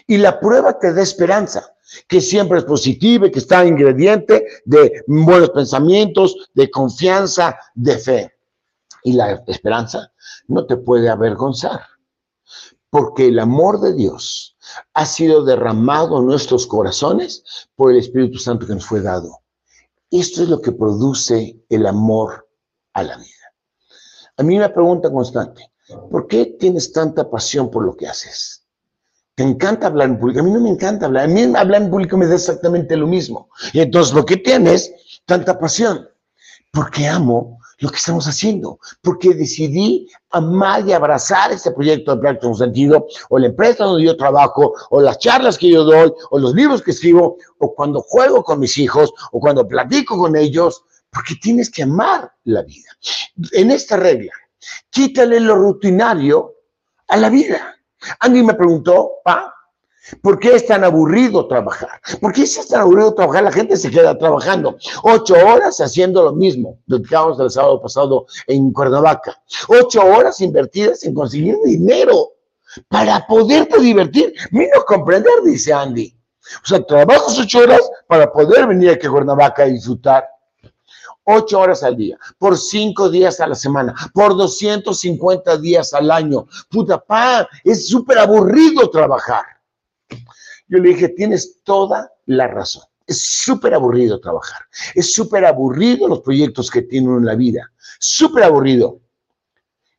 Y 0.08 0.18
la 0.18 0.40
prueba 0.40 0.80
te 0.80 0.94
da 0.94 1.02
esperanza 1.02 1.76
que 2.08 2.22
siempre 2.22 2.60
es 2.60 2.66
positiva 2.66 3.28
y 3.28 3.32
que 3.32 3.40
está 3.40 3.66
ingrediente 3.66 4.46
de 4.66 5.04
buenos 5.08 5.52
pensamientos, 5.52 6.50
de 6.54 6.70
confianza, 6.70 7.58
de 7.74 7.98
fe. 7.98 8.34
Y 9.04 9.14
la 9.14 9.44
esperanza 9.48 10.12
no 10.48 10.66
te 10.66 10.78
puede 10.78 11.10
avergonzar, 11.10 11.82
porque 12.90 13.28
el 13.28 13.40
amor 13.40 13.80
de 13.80 13.94
Dios 13.94 14.58
ha 14.94 15.06
sido 15.06 15.44
derramado 15.44 16.20
en 16.20 16.26
nuestros 16.26 16.66
corazones 16.66 17.44
por 17.76 17.92
el 17.92 17.98
Espíritu 17.98 18.40
Santo 18.40 18.66
que 18.66 18.74
nos 18.74 18.86
fue 18.86 19.02
dado. 19.02 19.42
Esto 20.20 20.44
es 20.44 20.50
lo 20.50 20.62
que 20.62 20.72
produce 20.72 21.60
el 21.70 21.86
amor 21.86 22.48
a 22.94 23.04
la 23.04 23.18
vida. 23.18 23.54
A 24.38 24.44
mí 24.44 24.58
me 24.58 24.70
pregunta 24.70 25.12
constante, 25.12 25.72
¿por 26.10 26.28
qué 26.28 26.56
tienes 26.58 26.94
tanta 26.94 27.30
pasión 27.30 27.70
por 27.70 27.84
lo 27.84 27.98
que 27.98 28.08
haces? 28.08 28.66
Te 29.36 29.44
encanta 29.44 29.88
hablar 29.88 30.08
en 30.08 30.20
público. 30.20 30.40
A 30.40 30.44
mí 30.44 30.52
no 30.52 30.62
me 30.62 30.70
encanta 30.70 31.08
hablar. 31.08 31.26
A 31.26 31.28
mí 31.28 31.42
hablar 31.44 31.82
en 31.82 31.90
público 31.90 32.16
me 32.16 32.28
da 32.28 32.36
exactamente 32.36 32.96
lo 32.96 33.08
mismo. 33.08 33.50
Y 33.74 33.82
entonces 33.82 34.14
lo 34.14 34.26
que 34.26 34.38
tienes, 34.38 34.94
tanta 35.26 35.60
pasión. 35.60 36.08
Porque 36.72 37.06
amo 37.08 37.60
lo 37.80 37.90
que 37.90 37.98
estamos 37.98 38.28
haciendo. 38.28 38.80
Porque 39.02 39.34
decidí 39.34 40.10
amar 40.32 40.88
y 40.88 40.94
abrazar 40.94 41.52
este 41.52 41.72
proyecto 41.72 42.16
de 42.16 42.22
práctico 42.22 42.56
sentido, 42.56 43.08
o 43.30 43.40
la 43.40 43.48
empresa 43.48 43.86
donde 43.86 44.06
yo 44.06 44.18
trabajo, 44.18 44.74
o 44.90 45.02
las 45.02 45.20
charlas 45.20 45.58
que 45.58 45.70
yo 45.70 45.84
doy, 45.84 46.12
o 46.32 46.40
los 46.40 46.54
libros 46.54 46.82
que 46.82 46.92
escribo, 46.92 47.38
o 47.60 47.74
cuando 47.74 48.02
juego 48.02 48.44
con 48.44 48.60
mis 48.60 48.78
hijos, 48.78 49.14
o 49.32 49.40
cuando 49.40 49.68
platico 49.68 50.18
con 50.18 50.36
ellos. 50.36 50.84
Porque 51.10 51.36
tienes 51.42 51.72
que 51.72 51.84
amar 51.84 52.30
la 52.44 52.62
vida. 52.64 52.90
En 53.54 53.72
esta 53.72 53.96
regla, 53.96 54.34
quítale 54.90 55.40
lo 55.40 55.56
rutinario 55.56 56.56
a 57.08 57.18
la 57.18 57.30
vida. 57.30 57.76
Andy 58.20 58.44
me 58.44 58.54
preguntó, 58.54 59.14
pa, 59.24 59.55
¿por 60.22 60.40
qué 60.40 60.56
es 60.56 60.66
tan 60.66 60.84
aburrido 60.84 61.48
trabajar? 61.48 62.02
¿Por 62.22 62.34
qué 62.34 62.44
es 62.44 62.68
tan 62.68 62.82
aburrido 62.82 63.14
trabajar? 63.14 63.44
La 63.44 63.52
gente 63.52 63.78
se 63.78 63.90
queda 63.90 64.18
trabajando 64.18 64.78
ocho 65.04 65.36
horas 65.36 65.80
haciendo 65.80 66.24
lo 66.24 66.34
mismo. 66.34 66.80
Platicamos 66.88 67.40
el 67.40 67.50
sábado 67.50 67.82
pasado 67.82 68.26
en 68.48 68.72
Cuernavaca. 68.72 69.42
Ocho 69.68 70.04
horas 70.06 70.40
invertidas 70.42 71.04
en 71.04 71.14
conseguir 71.14 71.58
dinero 71.64 72.32
para 72.90 73.26
poderte 73.26 73.80
divertir. 73.80 74.34
Vino 74.52 74.72
a 74.80 74.86
comprender, 74.86 75.42
dice 75.44 75.74
Andy. 75.74 76.16
O 76.64 76.68
sea, 76.68 76.84
trabajas 76.86 77.40
ocho 77.40 77.60
horas 77.60 77.82
para 78.08 78.32
poder 78.32 78.68
venir 78.68 78.92
aquí 78.92 79.08
a 79.08 79.12
Cuernavaca 79.12 79.64
a 79.64 79.68
disfrutar 79.68 80.26
ocho 81.26 81.60
horas 81.60 81.84
al 81.84 81.98
día, 81.98 82.18
por 82.38 82.58
cinco 82.58 83.10
días 83.10 83.40
a 83.40 83.48
la 83.48 83.56
semana, 83.56 83.94
por 84.14 84.38
250 84.38 85.58
días 85.58 85.94
al 85.94 86.12
año. 86.12 86.48
Puta, 86.70 87.00
pa, 87.00 87.48
es 87.64 87.88
súper 87.88 88.20
aburrido 88.20 88.90
trabajar. 88.90 89.44
Yo 90.68 90.80
le 90.80 90.90
dije, 90.90 91.10
tienes 91.10 91.62
toda 91.64 92.12
la 92.26 92.48
razón. 92.48 92.84
Es 93.06 93.44
súper 93.44 93.74
aburrido 93.74 94.20
trabajar. 94.20 94.62
Es 94.96 95.14
súper 95.14 95.46
aburrido 95.46 96.08
los 96.08 96.22
proyectos 96.22 96.72
que 96.72 96.82
tiene 96.82 97.08
en 97.08 97.26
la 97.26 97.36
vida. 97.36 97.72
Súper 98.00 98.44
aburrido 98.44 99.00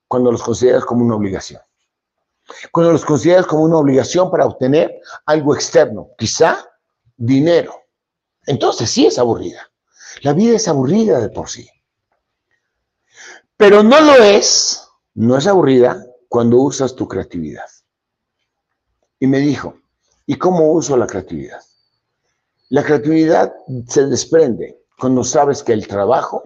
cuando 0.09 0.33
los 0.33 0.43
consideras 0.43 0.85
como 0.85 1.05
una 1.05 1.15
obligación. 1.15 1.61
Cuando 2.71 2.93
los 2.93 3.05
consideras 3.05 3.47
como 3.47 3.65
una 3.65 3.79
obligación 3.79 4.31
para 4.31 4.47
obtener 4.47 5.01
algo 5.25 5.55
externo, 5.55 6.11
quizá 6.19 6.69
dinero. 7.17 7.75
Entonces 8.47 8.91
sí 8.91 9.07
es 9.07 9.19
aburrida. 9.19 9.71
La 10.23 10.33
vida 10.33 10.57
es 10.57 10.69
aburrida 10.69 11.21
de 11.21 11.29
por 11.29 11.49
sí. 11.49 11.69
Pero 13.57 13.83
no 13.83 14.01
lo 14.01 14.15
es, 14.15 14.87
no 15.15 15.37
es 15.37 15.47
aburrida 15.47 16.05
cuando 16.29 16.59
usas 16.59 16.95
tu 16.95 17.09
creatividad. 17.09 17.67
Y 19.19 19.27
me 19.27 19.39
dijo, 19.39 19.79
¿y 20.27 20.37
cómo 20.37 20.73
uso 20.73 20.97
la 20.97 21.07
creatividad? 21.07 21.61
La 22.69 22.83
creatividad 22.83 23.55
se 23.89 24.07
desprende 24.07 24.83
cuando 24.99 25.23
sabes 25.23 25.63
que 25.63 25.73
el 25.73 25.87
trabajo 25.87 26.43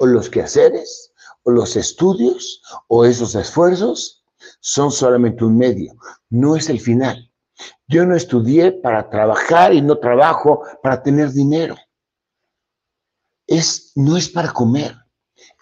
o 0.00 0.06
los 0.06 0.28
quehaceres 0.28 1.12
o 1.44 1.52
los 1.52 1.76
estudios 1.76 2.60
o 2.88 3.04
esos 3.04 3.34
esfuerzos 3.34 4.24
son 4.60 4.90
solamente 4.90 5.44
un 5.44 5.56
medio, 5.56 5.96
no 6.28 6.56
es 6.56 6.68
el 6.68 6.80
final. 6.80 7.32
Yo 7.86 8.04
no 8.04 8.14
estudié 8.14 8.72
para 8.72 9.08
trabajar 9.10 9.72
y 9.72 9.80
no 9.80 9.98
trabajo 9.98 10.62
para 10.82 11.02
tener 11.02 11.30
dinero. 11.30 11.76
Es, 13.46 13.92
no 13.94 14.16
es 14.16 14.28
para 14.28 14.52
comer, 14.52 14.94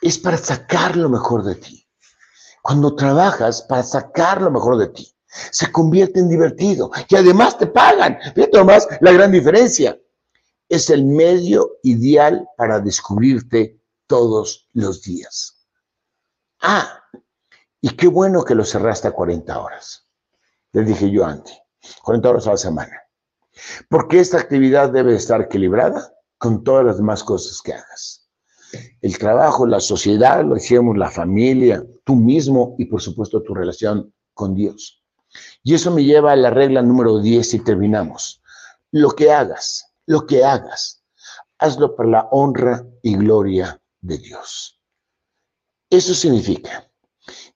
es 0.03 0.19
para 0.19 0.37
sacar 0.37 0.97
lo 0.97 1.09
mejor 1.09 1.45
de 1.45 1.55
ti. 1.55 1.87
Cuando 2.63 2.97
trabajas 2.97 3.63
para 3.63 3.83
sacar 3.83 4.43
lo 4.43 4.51
mejor 4.51 4.77
de 4.79 4.89
ti, 4.89 5.16
se 5.51 5.71
convierte 5.71 6.21
en 6.21 6.29
divertido 6.29 6.91
y 7.09 7.17
además 7.17 7.59
te 7.59 7.67
pagan. 7.67 8.19
Fíjate 8.35 8.65
más 8.65 8.89
la 9.01 9.13
gran 9.13 9.33
diferencia. 9.33 9.99
Es 10.69 10.91
el 10.91 11.05
medio 11.05 11.79
ideal 11.83 12.49
para 12.57 12.81
descubrirte 12.81 13.81
todos 14.07 14.69
los 14.73 15.03
días. 15.03 15.67
Ah, 16.61 17.01
y 17.81 17.91
qué 17.91 18.09
bueno 18.09 18.45
que 18.45 18.55
lo 18.55 18.65
cerraste 18.65 19.09
a 19.09 19.13
40 19.13 19.61
horas. 19.61 20.09
Les 20.73 20.87
dije 20.87 21.11
yo 21.11 21.25
antes, 21.25 21.57
40 22.03 22.29
horas 22.29 22.47
a 22.47 22.51
la 22.53 22.57
semana. 22.57 23.03
Porque 23.89 24.21
esta 24.21 24.39
actividad 24.39 24.91
debe 24.91 25.15
estar 25.15 25.41
equilibrada 25.41 26.13
con 26.39 26.65
todas 26.65 26.85
las 26.85 26.97
demás 26.97 27.25
cosas 27.25 27.63
que 27.63 27.73
hagas. 27.73 28.29
El 29.01 29.17
trabajo, 29.19 29.67
la 29.67 29.81
sociedad, 29.81 30.45
lo 30.45 30.55
decíamos, 30.55 30.97
la 30.99 31.11
familia, 31.11 31.85
tú 32.05 32.17
mismo 32.17 32.75
y 32.79 32.87
por 32.87 33.01
supuesto 33.01 33.43
tu 33.43 33.55
relación 33.55 34.13
con 34.35 34.55
Dios. 34.55 35.06
Y 35.63 35.75
eso 35.75 35.91
me 35.91 36.05
lleva 36.05 36.33
a 36.33 36.37
la 36.37 36.51
regla 36.51 36.83
número 36.83 37.19
10 37.21 37.55
y 37.55 37.59
terminamos. 37.61 38.43
Lo 38.93 39.11
que 39.11 39.33
hagas, 39.33 39.93
lo 40.07 40.27
que 40.27 40.45
hagas, 40.45 41.03
hazlo 41.59 41.97
para 41.97 42.09
la 42.09 42.29
honra 42.31 42.87
y 43.03 43.17
gloria 43.17 43.81
de 44.01 44.19
Dios. 44.19 44.81
Eso 45.91 46.15
significa 46.15 46.91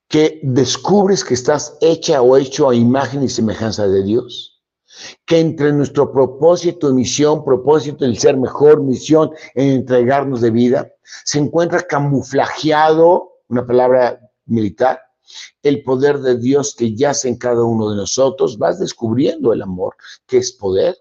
que 0.09 0.41
descubres 0.43 1.25
que 1.25 1.35
estás 1.35 1.77
hecha 1.81 2.21
o 2.21 2.37
hecho 2.37 2.69
a 2.69 2.75
imagen 2.75 3.23
y 3.23 3.29
semejanza 3.29 3.87
de 3.87 4.03
Dios, 4.03 4.61
que 5.25 5.39
entre 5.39 5.73
nuestro 5.73 6.13
propósito 6.13 6.91
y 6.91 6.95
misión, 6.95 7.45
propósito 7.45 8.05
en 8.05 8.17
ser 8.17 8.37
mejor, 8.37 8.83
misión 8.83 9.31
en 9.55 9.71
entregarnos 9.71 10.41
de 10.41 10.51
vida, 10.51 10.93
se 11.25 11.39
encuentra 11.39 11.83
camuflajeado, 11.83 13.35
una 13.49 13.67
palabra 13.67 14.21
militar, 14.47 15.01
el 15.63 15.83
poder 15.83 16.19
de 16.21 16.39
Dios 16.39 16.75
que 16.75 16.95
yace 16.95 17.29
en 17.29 17.37
cada 17.37 17.63
uno 17.63 17.91
de 17.91 17.97
nosotros, 17.97 18.59
vas 18.59 18.79
descubriendo 18.79 19.53
el 19.53 19.63
amor, 19.63 19.97
que 20.27 20.39
es 20.39 20.53
poder, 20.53 20.97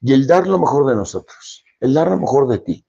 y 0.00 0.12
el 0.12 0.26
dar 0.26 0.46
lo 0.46 0.58
mejor 0.58 0.86
de 0.86 0.96
nosotros, 0.96 1.64
el 1.80 1.94
dar 1.94 2.08
lo 2.08 2.18
mejor 2.18 2.48
de 2.48 2.58
ti. 2.58 2.84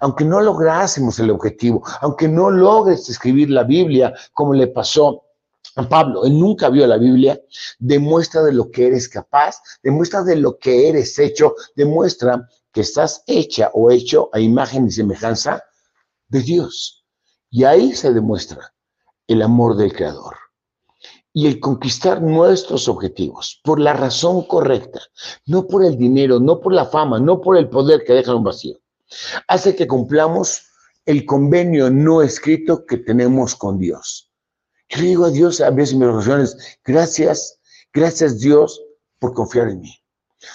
Aunque 0.00 0.24
no 0.24 0.40
lográsemos 0.40 1.18
el 1.18 1.30
objetivo, 1.30 1.82
aunque 2.00 2.28
no 2.28 2.50
logres 2.50 3.08
escribir 3.08 3.50
la 3.50 3.64
Biblia 3.64 4.14
como 4.32 4.54
le 4.54 4.68
pasó 4.68 5.24
a 5.76 5.86
Pablo, 5.88 6.24
él 6.24 6.38
nunca 6.38 6.70
vio 6.70 6.86
la 6.86 6.96
Biblia, 6.96 7.38
demuestra 7.78 8.42
de 8.42 8.52
lo 8.52 8.70
que 8.70 8.86
eres 8.86 9.08
capaz, 9.08 9.56
demuestra 9.82 10.22
de 10.22 10.36
lo 10.36 10.56
que 10.56 10.88
eres 10.88 11.18
hecho, 11.18 11.54
demuestra 11.74 12.48
que 12.72 12.80
estás 12.80 13.22
hecha 13.26 13.70
o 13.74 13.90
hecho 13.90 14.30
a 14.32 14.40
imagen 14.40 14.86
y 14.86 14.90
semejanza 14.90 15.62
de 16.28 16.40
Dios. 16.40 17.04
Y 17.50 17.64
ahí 17.64 17.94
se 17.94 18.12
demuestra 18.12 18.72
el 19.28 19.42
amor 19.42 19.76
del 19.76 19.92
Creador. 19.92 20.36
Y 21.32 21.46
el 21.46 21.60
conquistar 21.60 22.22
nuestros 22.22 22.88
objetivos 22.88 23.60
por 23.62 23.78
la 23.78 23.92
razón 23.92 24.42
correcta, 24.44 25.00
no 25.44 25.66
por 25.66 25.84
el 25.84 25.98
dinero, 25.98 26.40
no 26.40 26.60
por 26.60 26.72
la 26.72 26.86
fama, 26.86 27.18
no 27.18 27.40
por 27.40 27.58
el 27.58 27.68
poder 27.68 28.04
que 28.04 28.14
deja 28.14 28.34
un 28.34 28.44
vacío 28.44 28.78
hace 29.48 29.74
que 29.76 29.86
cumplamos 29.86 30.62
el 31.04 31.24
convenio 31.24 31.90
no 31.90 32.22
escrito 32.22 32.84
que 32.84 32.98
tenemos 32.98 33.54
con 33.54 33.78
Dios. 33.78 34.30
Yo 34.88 35.00
digo 35.00 35.24
a 35.26 35.30
Dios 35.30 35.60
a 35.60 35.70
veces 35.70 35.94
en 35.94 36.00
mis 36.00 36.08
oraciones, 36.08 36.56
gracias, 36.84 37.58
gracias 37.92 38.40
Dios 38.40 38.80
por 39.18 39.34
confiar 39.34 39.68
en 39.68 39.80
mí. 39.80 39.94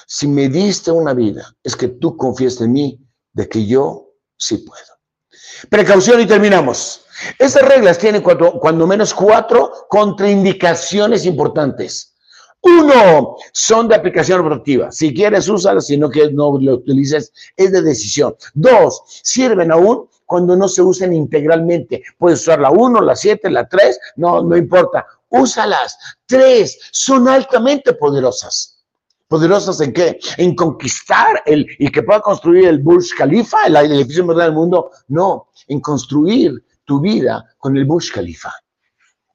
Si 0.07 0.27
me 0.27 0.49
diste 0.49 0.91
una 0.91 1.13
vida, 1.13 1.55
es 1.63 1.75
que 1.75 1.87
tú 1.87 2.15
confías 2.15 2.59
en 2.61 2.73
mí 2.73 2.99
de 3.33 3.47
que 3.47 3.65
yo 3.65 4.13
sí 4.37 4.57
puedo. 4.57 4.83
Precaución 5.69 6.21
y 6.21 6.27
terminamos. 6.27 7.05
Estas 7.37 7.67
reglas 7.67 7.97
tienen 7.97 8.21
cuando, 8.21 8.53
cuando 8.53 8.87
menos 8.87 9.13
cuatro 9.13 9.71
contraindicaciones 9.89 11.25
importantes. 11.25 12.11
Uno, 12.63 13.37
son 13.51 13.87
de 13.87 13.95
aplicación 13.95 14.41
operativa. 14.41 14.91
Si 14.91 15.13
quieres, 15.13 15.49
úsalas, 15.49 15.87
si 15.87 15.97
no 15.97 16.09
quieres, 16.09 16.33
no 16.33 16.57
lo 16.59 16.75
utilices, 16.75 17.33
es 17.55 17.71
de 17.71 17.81
decisión. 17.81 18.35
Dos, 18.53 19.01
sirven 19.23 19.71
aún 19.71 20.07
cuando 20.27 20.55
no 20.55 20.67
se 20.67 20.81
usen 20.81 21.11
integralmente. 21.11 22.03
Puedes 22.17 22.41
usar 22.41 22.59
la 22.59 22.69
1, 22.69 23.01
la 23.01 23.15
7, 23.15 23.49
la 23.49 23.67
3, 23.67 23.99
no, 24.17 24.43
no 24.43 24.55
importa. 24.55 25.05
Úsalas. 25.29 25.97
Tres, 26.25 26.79
son 26.91 27.27
altamente 27.27 27.93
poderosas. 27.93 28.81
¿Poderosas 29.27 29.79
en 29.81 29.93
qué? 29.93 30.19
En 30.37 30.55
conquistar 30.55 31.41
el, 31.45 31.65
y 31.79 31.89
que 31.89 32.03
pueda 32.03 32.19
construir 32.19 32.67
el 32.67 32.79
Burj 32.79 33.15
Khalifa, 33.17 33.65
el, 33.65 33.75
edificio 33.77 34.25
más 34.25 34.35
grande 34.35 34.51
del 34.51 34.59
mundo. 34.59 34.91
No, 35.07 35.47
en 35.67 35.79
construir 35.79 36.63
tu 36.85 36.99
vida 36.99 37.55
con 37.57 37.75
el 37.77 37.85
Burj 37.85 38.11
Khalifa. 38.13 38.53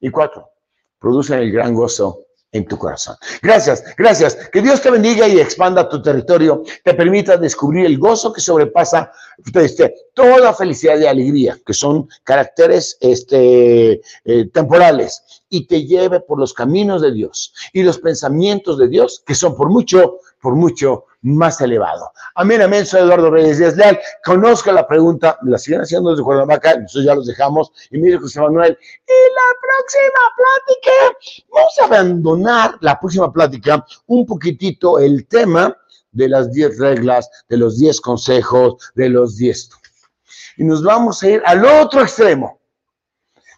Y 0.00 0.10
cuatro, 0.10 0.50
producen 0.98 1.40
el 1.40 1.52
gran 1.52 1.74
gozo 1.74 2.26
en 2.52 2.66
tu 2.66 2.78
corazón. 2.78 3.16
Gracias, 3.42 3.84
gracias. 3.96 4.36
Que 4.52 4.62
Dios 4.62 4.80
te 4.80 4.90
bendiga 4.90 5.28
y 5.28 5.38
expanda 5.38 5.88
tu 5.88 6.00
territorio, 6.02 6.62
te 6.82 6.94
permita 6.94 7.36
descubrir 7.36 7.86
el 7.86 7.98
gozo 7.98 8.32
que 8.32 8.40
sobrepasa 8.40 9.10
este, 9.54 9.94
toda 10.14 10.54
felicidad 10.54 10.98
y 10.98 11.06
alegría, 11.06 11.58
que 11.64 11.74
son 11.74 12.08
caracteres 12.24 12.96
este, 13.00 14.00
eh, 14.24 14.48
temporales, 14.52 15.22
y 15.48 15.66
te 15.66 15.84
lleve 15.84 16.20
por 16.20 16.38
los 16.38 16.52
caminos 16.52 17.02
de 17.02 17.12
Dios 17.12 17.54
y 17.72 17.82
los 17.82 17.98
pensamientos 17.98 18.78
de 18.78 18.88
Dios, 18.88 19.22
que 19.24 19.34
son 19.34 19.56
por 19.56 19.68
mucho, 19.68 20.18
por 20.40 20.54
mucho 20.54 21.04
más 21.26 21.60
elevado. 21.60 22.12
Amén, 22.36 22.62
amén. 22.62 22.86
Soy 22.86 23.00
Eduardo 23.00 23.30
Reyes 23.30 23.58
Díaz 23.58 23.76
Leal. 23.76 23.98
Conozca 24.24 24.70
la 24.72 24.86
pregunta, 24.86 25.36
la 25.42 25.58
siguen 25.58 25.80
haciendo 25.80 26.10
desde 26.10 26.22
Cuernavaca, 26.22 26.78
nosotros 26.78 27.04
ya 27.04 27.14
los 27.14 27.26
dejamos. 27.26 27.72
Y 27.90 27.98
mire, 27.98 28.18
José 28.18 28.40
Manuel, 28.40 28.78
y 28.80 29.34
la 29.34 29.48
próxima 29.60 30.20
plática, 30.36 31.50
vamos 31.52 31.78
a 31.80 31.84
abandonar 31.84 32.78
la 32.80 32.98
próxima 32.98 33.32
plática 33.32 33.84
un 34.06 34.24
poquitito 34.24 35.00
el 35.00 35.26
tema 35.26 35.76
de 36.12 36.28
las 36.28 36.52
10 36.52 36.78
reglas, 36.78 37.28
de 37.48 37.56
los 37.56 37.78
10 37.78 38.00
consejos, 38.00 38.92
de 38.94 39.08
los 39.08 39.36
10. 39.36 39.70
Y 40.58 40.64
nos 40.64 40.82
vamos 40.82 41.22
a 41.22 41.28
ir 41.28 41.42
al 41.44 41.64
otro 41.64 42.02
extremo. 42.02 42.60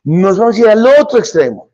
Nos 0.05 0.39
vamos 0.39 0.57
a 0.57 0.61
ir 0.61 0.69
al 0.69 0.87
otro 1.01 1.19
extremo. 1.19 1.69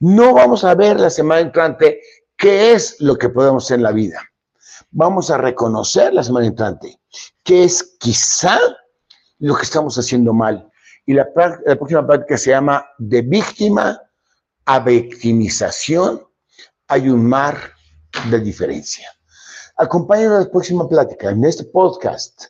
No 0.00 0.34
vamos 0.34 0.64
a 0.64 0.74
ver 0.74 0.98
la 0.98 1.10
semana 1.10 1.42
entrante 1.42 2.00
qué 2.36 2.72
es 2.72 3.00
lo 3.00 3.16
que 3.16 3.28
podemos 3.28 3.64
hacer 3.64 3.76
en 3.76 3.84
la 3.84 3.92
vida 3.92 4.20
vamos 4.96 5.30
a 5.30 5.36
reconocer 5.36 6.14
la 6.14 6.24
semana 6.24 6.46
entrante 6.46 6.98
que 7.44 7.64
es 7.64 7.96
quizá 8.00 8.58
lo 9.38 9.54
que 9.54 9.62
estamos 9.62 9.96
haciendo 9.98 10.32
mal. 10.32 10.70
Y 11.04 11.12
la, 11.12 11.28
próxima 11.32 12.04
práctica 12.04 12.38
se 12.38 12.50
llama 12.50 12.84
de 12.98 13.22
víctima 13.22 14.00
a 14.64 14.80
victimización 14.80 16.26
hay 16.88 17.08
un 17.08 17.28
mar 17.28 17.56
de 18.30 18.40
diferencia. 18.40 19.08
Acompáñenos 19.76 20.36
a 20.36 20.44
la 20.44 20.50
próxima 20.50 20.88
plática 20.88 21.30
en 21.30 21.44
este 21.44 21.64
podcast 21.64 22.46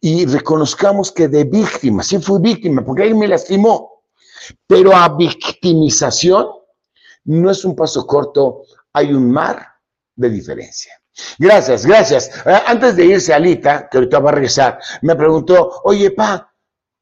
y 0.00 0.26
reconozcamos 0.26 1.10
que 1.10 1.28
de 1.28 1.44
víctima, 1.44 2.02
sí 2.02 2.18
fui 2.18 2.40
víctima 2.40 2.84
porque 2.84 3.02
alguien 3.02 3.18
me 3.18 3.28
lastimó, 3.28 4.04
pero 4.66 4.94
a 4.94 5.08
victimización 5.08 6.46
no 7.24 7.50
es 7.50 7.64
un 7.64 7.74
paso 7.74 8.06
corto, 8.06 8.62
hay 8.92 9.12
un 9.12 9.30
mar 9.30 9.66
de 10.14 10.30
diferencia. 10.30 10.92
Gracias, 11.38 11.86
gracias. 11.86 12.30
Eh, 12.46 12.60
antes 12.66 12.96
de 12.96 13.06
irse 13.06 13.32
Alita, 13.32 13.88
que 13.88 13.98
ahorita 13.98 14.18
va 14.18 14.30
a 14.30 14.34
regresar, 14.34 14.78
me 15.02 15.14
preguntó, 15.14 15.80
oye, 15.84 16.10
pa, 16.10 16.52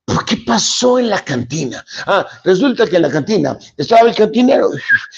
¿por 0.04 0.24
qué 0.24 0.36
pasó 0.46 0.98
en 0.98 1.08
la 1.08 1.20
cantina? 1.24 1.84
Ah, 2.06 2.26
resulta 2.44 2.86
que 2.86 2.96
en 2.96 3.02
la 3.02 3.10
cantina 3.10 3.58
estaba 3.76 4.08
el 4.08 4.14
cantinero 4.14 4.70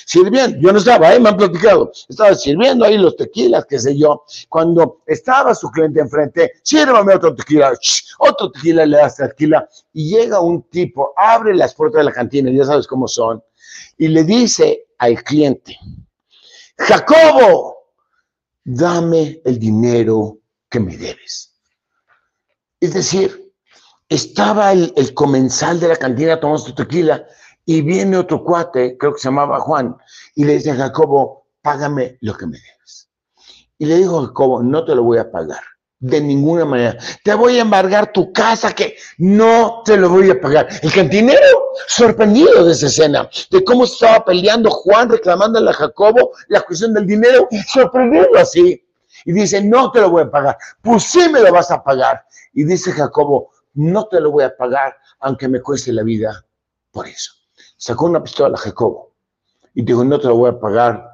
sirviendo, 0.07 0.59
yo 0.61 0.73
no 0.73 0.79
estaba, 0.79 1.15
¿eh? 1.15 1.19
me 1.19 1.31
han 1.31 1.37
platicado, 1.37 1.91
estaba 2.09 2.35
sirviendo 2.35 2.85
ahí 2.85 2.99
los 2.99 3.17
tequilas, 3.17 3.67
qué 3.69 3.79
sé 3.79 3.97
yo. 3.97 4.25
Cuando 4.49 5.01
estaba 5.07 5.55
su 5.55 5.71
cliente 5.71 6.01
enfrente, 6.01 6.53
sírvame 6.63 7.15
otro 7.15 7.35
tequila, 7.35 7.73
otro 8.19 8.53
tequila, 8.53 8.87
le 8.87 8.97
das 8.99 9.17
tequila, 9.17 9.69
y 9.93 10.11
llega 10.11 10.41
un 10.41 10.63
tipo, 10.69 11.13
abre 11.17 11.55
las 11.55 11.75
puertas 11.75 11.99
de 11.99 12.05
la 12.05 12.13
cantina, 12.13 12.51
ya 12.51 12.65
sabes 12.65 12.87
cómo 12.87 13.09
son, 13.09 13.43
y 13.99 14.09
le 14.09 14.23
dice 14.23 14.87
al 14.99 15.23
cliente, 15.25 15.77
Jacobo, 16.77 17.74
dame 18.65 19.41
el 19.45 19.59
dinero 19.59 20.39
que 20.71 20.81
me 20.81 20.97
debes. 20.97 21.55
Es 22.81 22.95
decir, 22.95 23.53
estaba 24.09 24.73
el, 24.73 25.15
comensal 25.15 25.79
de 25.79 25.89
la 25.89 25.97
cantina 25.97 26.41
tomando 26.41 26.65
su 26.65 26.75
tequila 26.75 27.27
y 27.65 27.83
viene 27.83 28.17
otro 28.17 28.43
cuate, 28.43 28.97
creo 28.99 29.15
que 29.15 29.21
se 29.21 29.29
llamaba 29.29 29.61
Juan, 29.61 29.97
y 30.35 30.45
le 30.45 30.55
dice 30.55 30.71
a 30.71 30.77
Jacobo, 30.77 31.47
págame 31.63 32.19
lo 32.21 32.37
que 32.37 32.47
me 32.47 32.59
debes. 32.59 33.11
Y 33.79 33.87
le 33.87 33.97
dijo 33.97 34.27
Jacobo, 34.27 34.63
no 34.63 34.85
te 34.85 34.95
lo 34.95 35.03
voy 35.03 35.19
a 35.19 35.31
pagar, 35.31 35.63
De 36.07 36.21
ninguna 36.21 36.67
manera. 36.67 36.99
Te 37.23 37.33
voy 37.33 37.57
a 37.57 37.63
embargar 37.63 38.13
tu 38.13 38.31
casa 38.31 38.75
que 38.75 38.95
no 39.17 39.81
te 39.87 39.97
lo 39.97 40.11
voy 40.11 40.29
a 40.29 40.39
pagar. 40.39 40.69
El 40.83 40.93
cantinero, 40.93 41.71
sorprendido 41.87 42.63
de 42.63 42.73
esa 42.73 42.89
escena, 42.89 43.31
de 43.51 43.65
cómo 43.65 43.85
estaba 43.85 44.23
peleando 44.23 44.71
Juan 44.71 45.09
reclamándole 45.09 45.71
a 45.71 45.73
Jacobo 45.73 46.33
la 46.49 46.61
cuestión 46.61 46.93
del 46.93 47.07
dinero, 47.07 47.49
sorprendido 47.73 48.29
así. 48.37 48.87
Y 49.25 49.33
dice, 49.33 49.65
no 49.65 49.91
te 49.93 50.03
lo 50.03 50.11
voy 50.11 50.25
a 50.25 50.31
pagar. 50.31 50.59
Pues 50.83 51.05
sí 51.05 51.27
me 51.31 51.41
lo 51.41 51.51
vas 51.51 51.71
a 51.71 51.83
pagar. 51.83 52.27
Y 52.53 52.65
dice 52.65 52.93
Jacobo, 52.93 53.53
no 53.73 54.07
te 54.07 54.21
lo 54.21 54.31
voy 54.31 54.45
a 54.45 54.55
pagar 54.55 54.99
aunque 55.21 55.49
me 55.49 55.63
cueste 55.63 55.91
la 55.91 56.03
vida 56.03 56.45
por 56.91 57.09
eso. 57.09 57.33
Sacó 57.79 58.05
una 58.05 58.23
pistola 58.23 58.57
a 58.57 58.61
Jacobo 58.61 59.15
y 59.73 59.83
dijo, 59.83 60.05
no 60.05 60.21
te 60.21 60.29
lo 60.29 60.37
voy 60.37 60.51
a 60.51 60.61
pagar. 60.61 61.13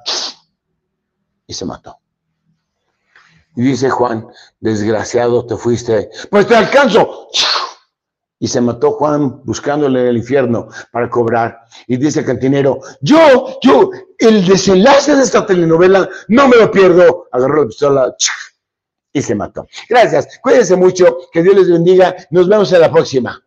Y 1.47 1.53
se 1.53 1.63
mató. 1.63 2.00
Y 3.55 3.63
dice 3.63 3.89
Juan, 3.89 4.27
desgraciado 4.59 5.45
te 5.45 5.55
fuiste, 5.55 6.09
pues 6.29 6.47
te 6.47 6.55
alcanzo. 6.55 7.27
Y 8.39 8.47
se 8.47 8.59
mató 8.59 8.93
Juan 8.93 9.43
buscándole 9.43 10.01
en 10.01 10.07
el 10.07 10.17
infierno 10.17 10.67
para 10.91 11.09
cobrar. 11.09 11.59
Y 11.85 11.97
dice 11.97 12.25
cantinero, 12.25 12.79
yo, 13.01 13.59
yo, 13.61 13.91
el 14.17 14.45
desenlace 14.45 15.15
de 15.15 15.23
esta 15.23 15.45
telenovela 15.45 16.09
no 16.27 16.47
me 16.47 16.57
lo 16.57 16.71
pierdo. 16.71 17.27
Agarró 17.31 17.63
la 17.63 17.67
pistola 17.67 18.15
y 19.13 19.21
se 19.21 19.35
mató. 19.35 19.67
Gracias, 19.89 20.39
cuídense 20.41 20.75
mucho, 20.75 21.17
que 21.31 21.43
Dios 21.43 21.55
les 21.55 21.69
bendiga. 21.69 22.15
Nos 22.31 22.47
vemos 22.47 22.71
en 22.73 22.81
la 22.81 22.91
próxima. 22.91 23.43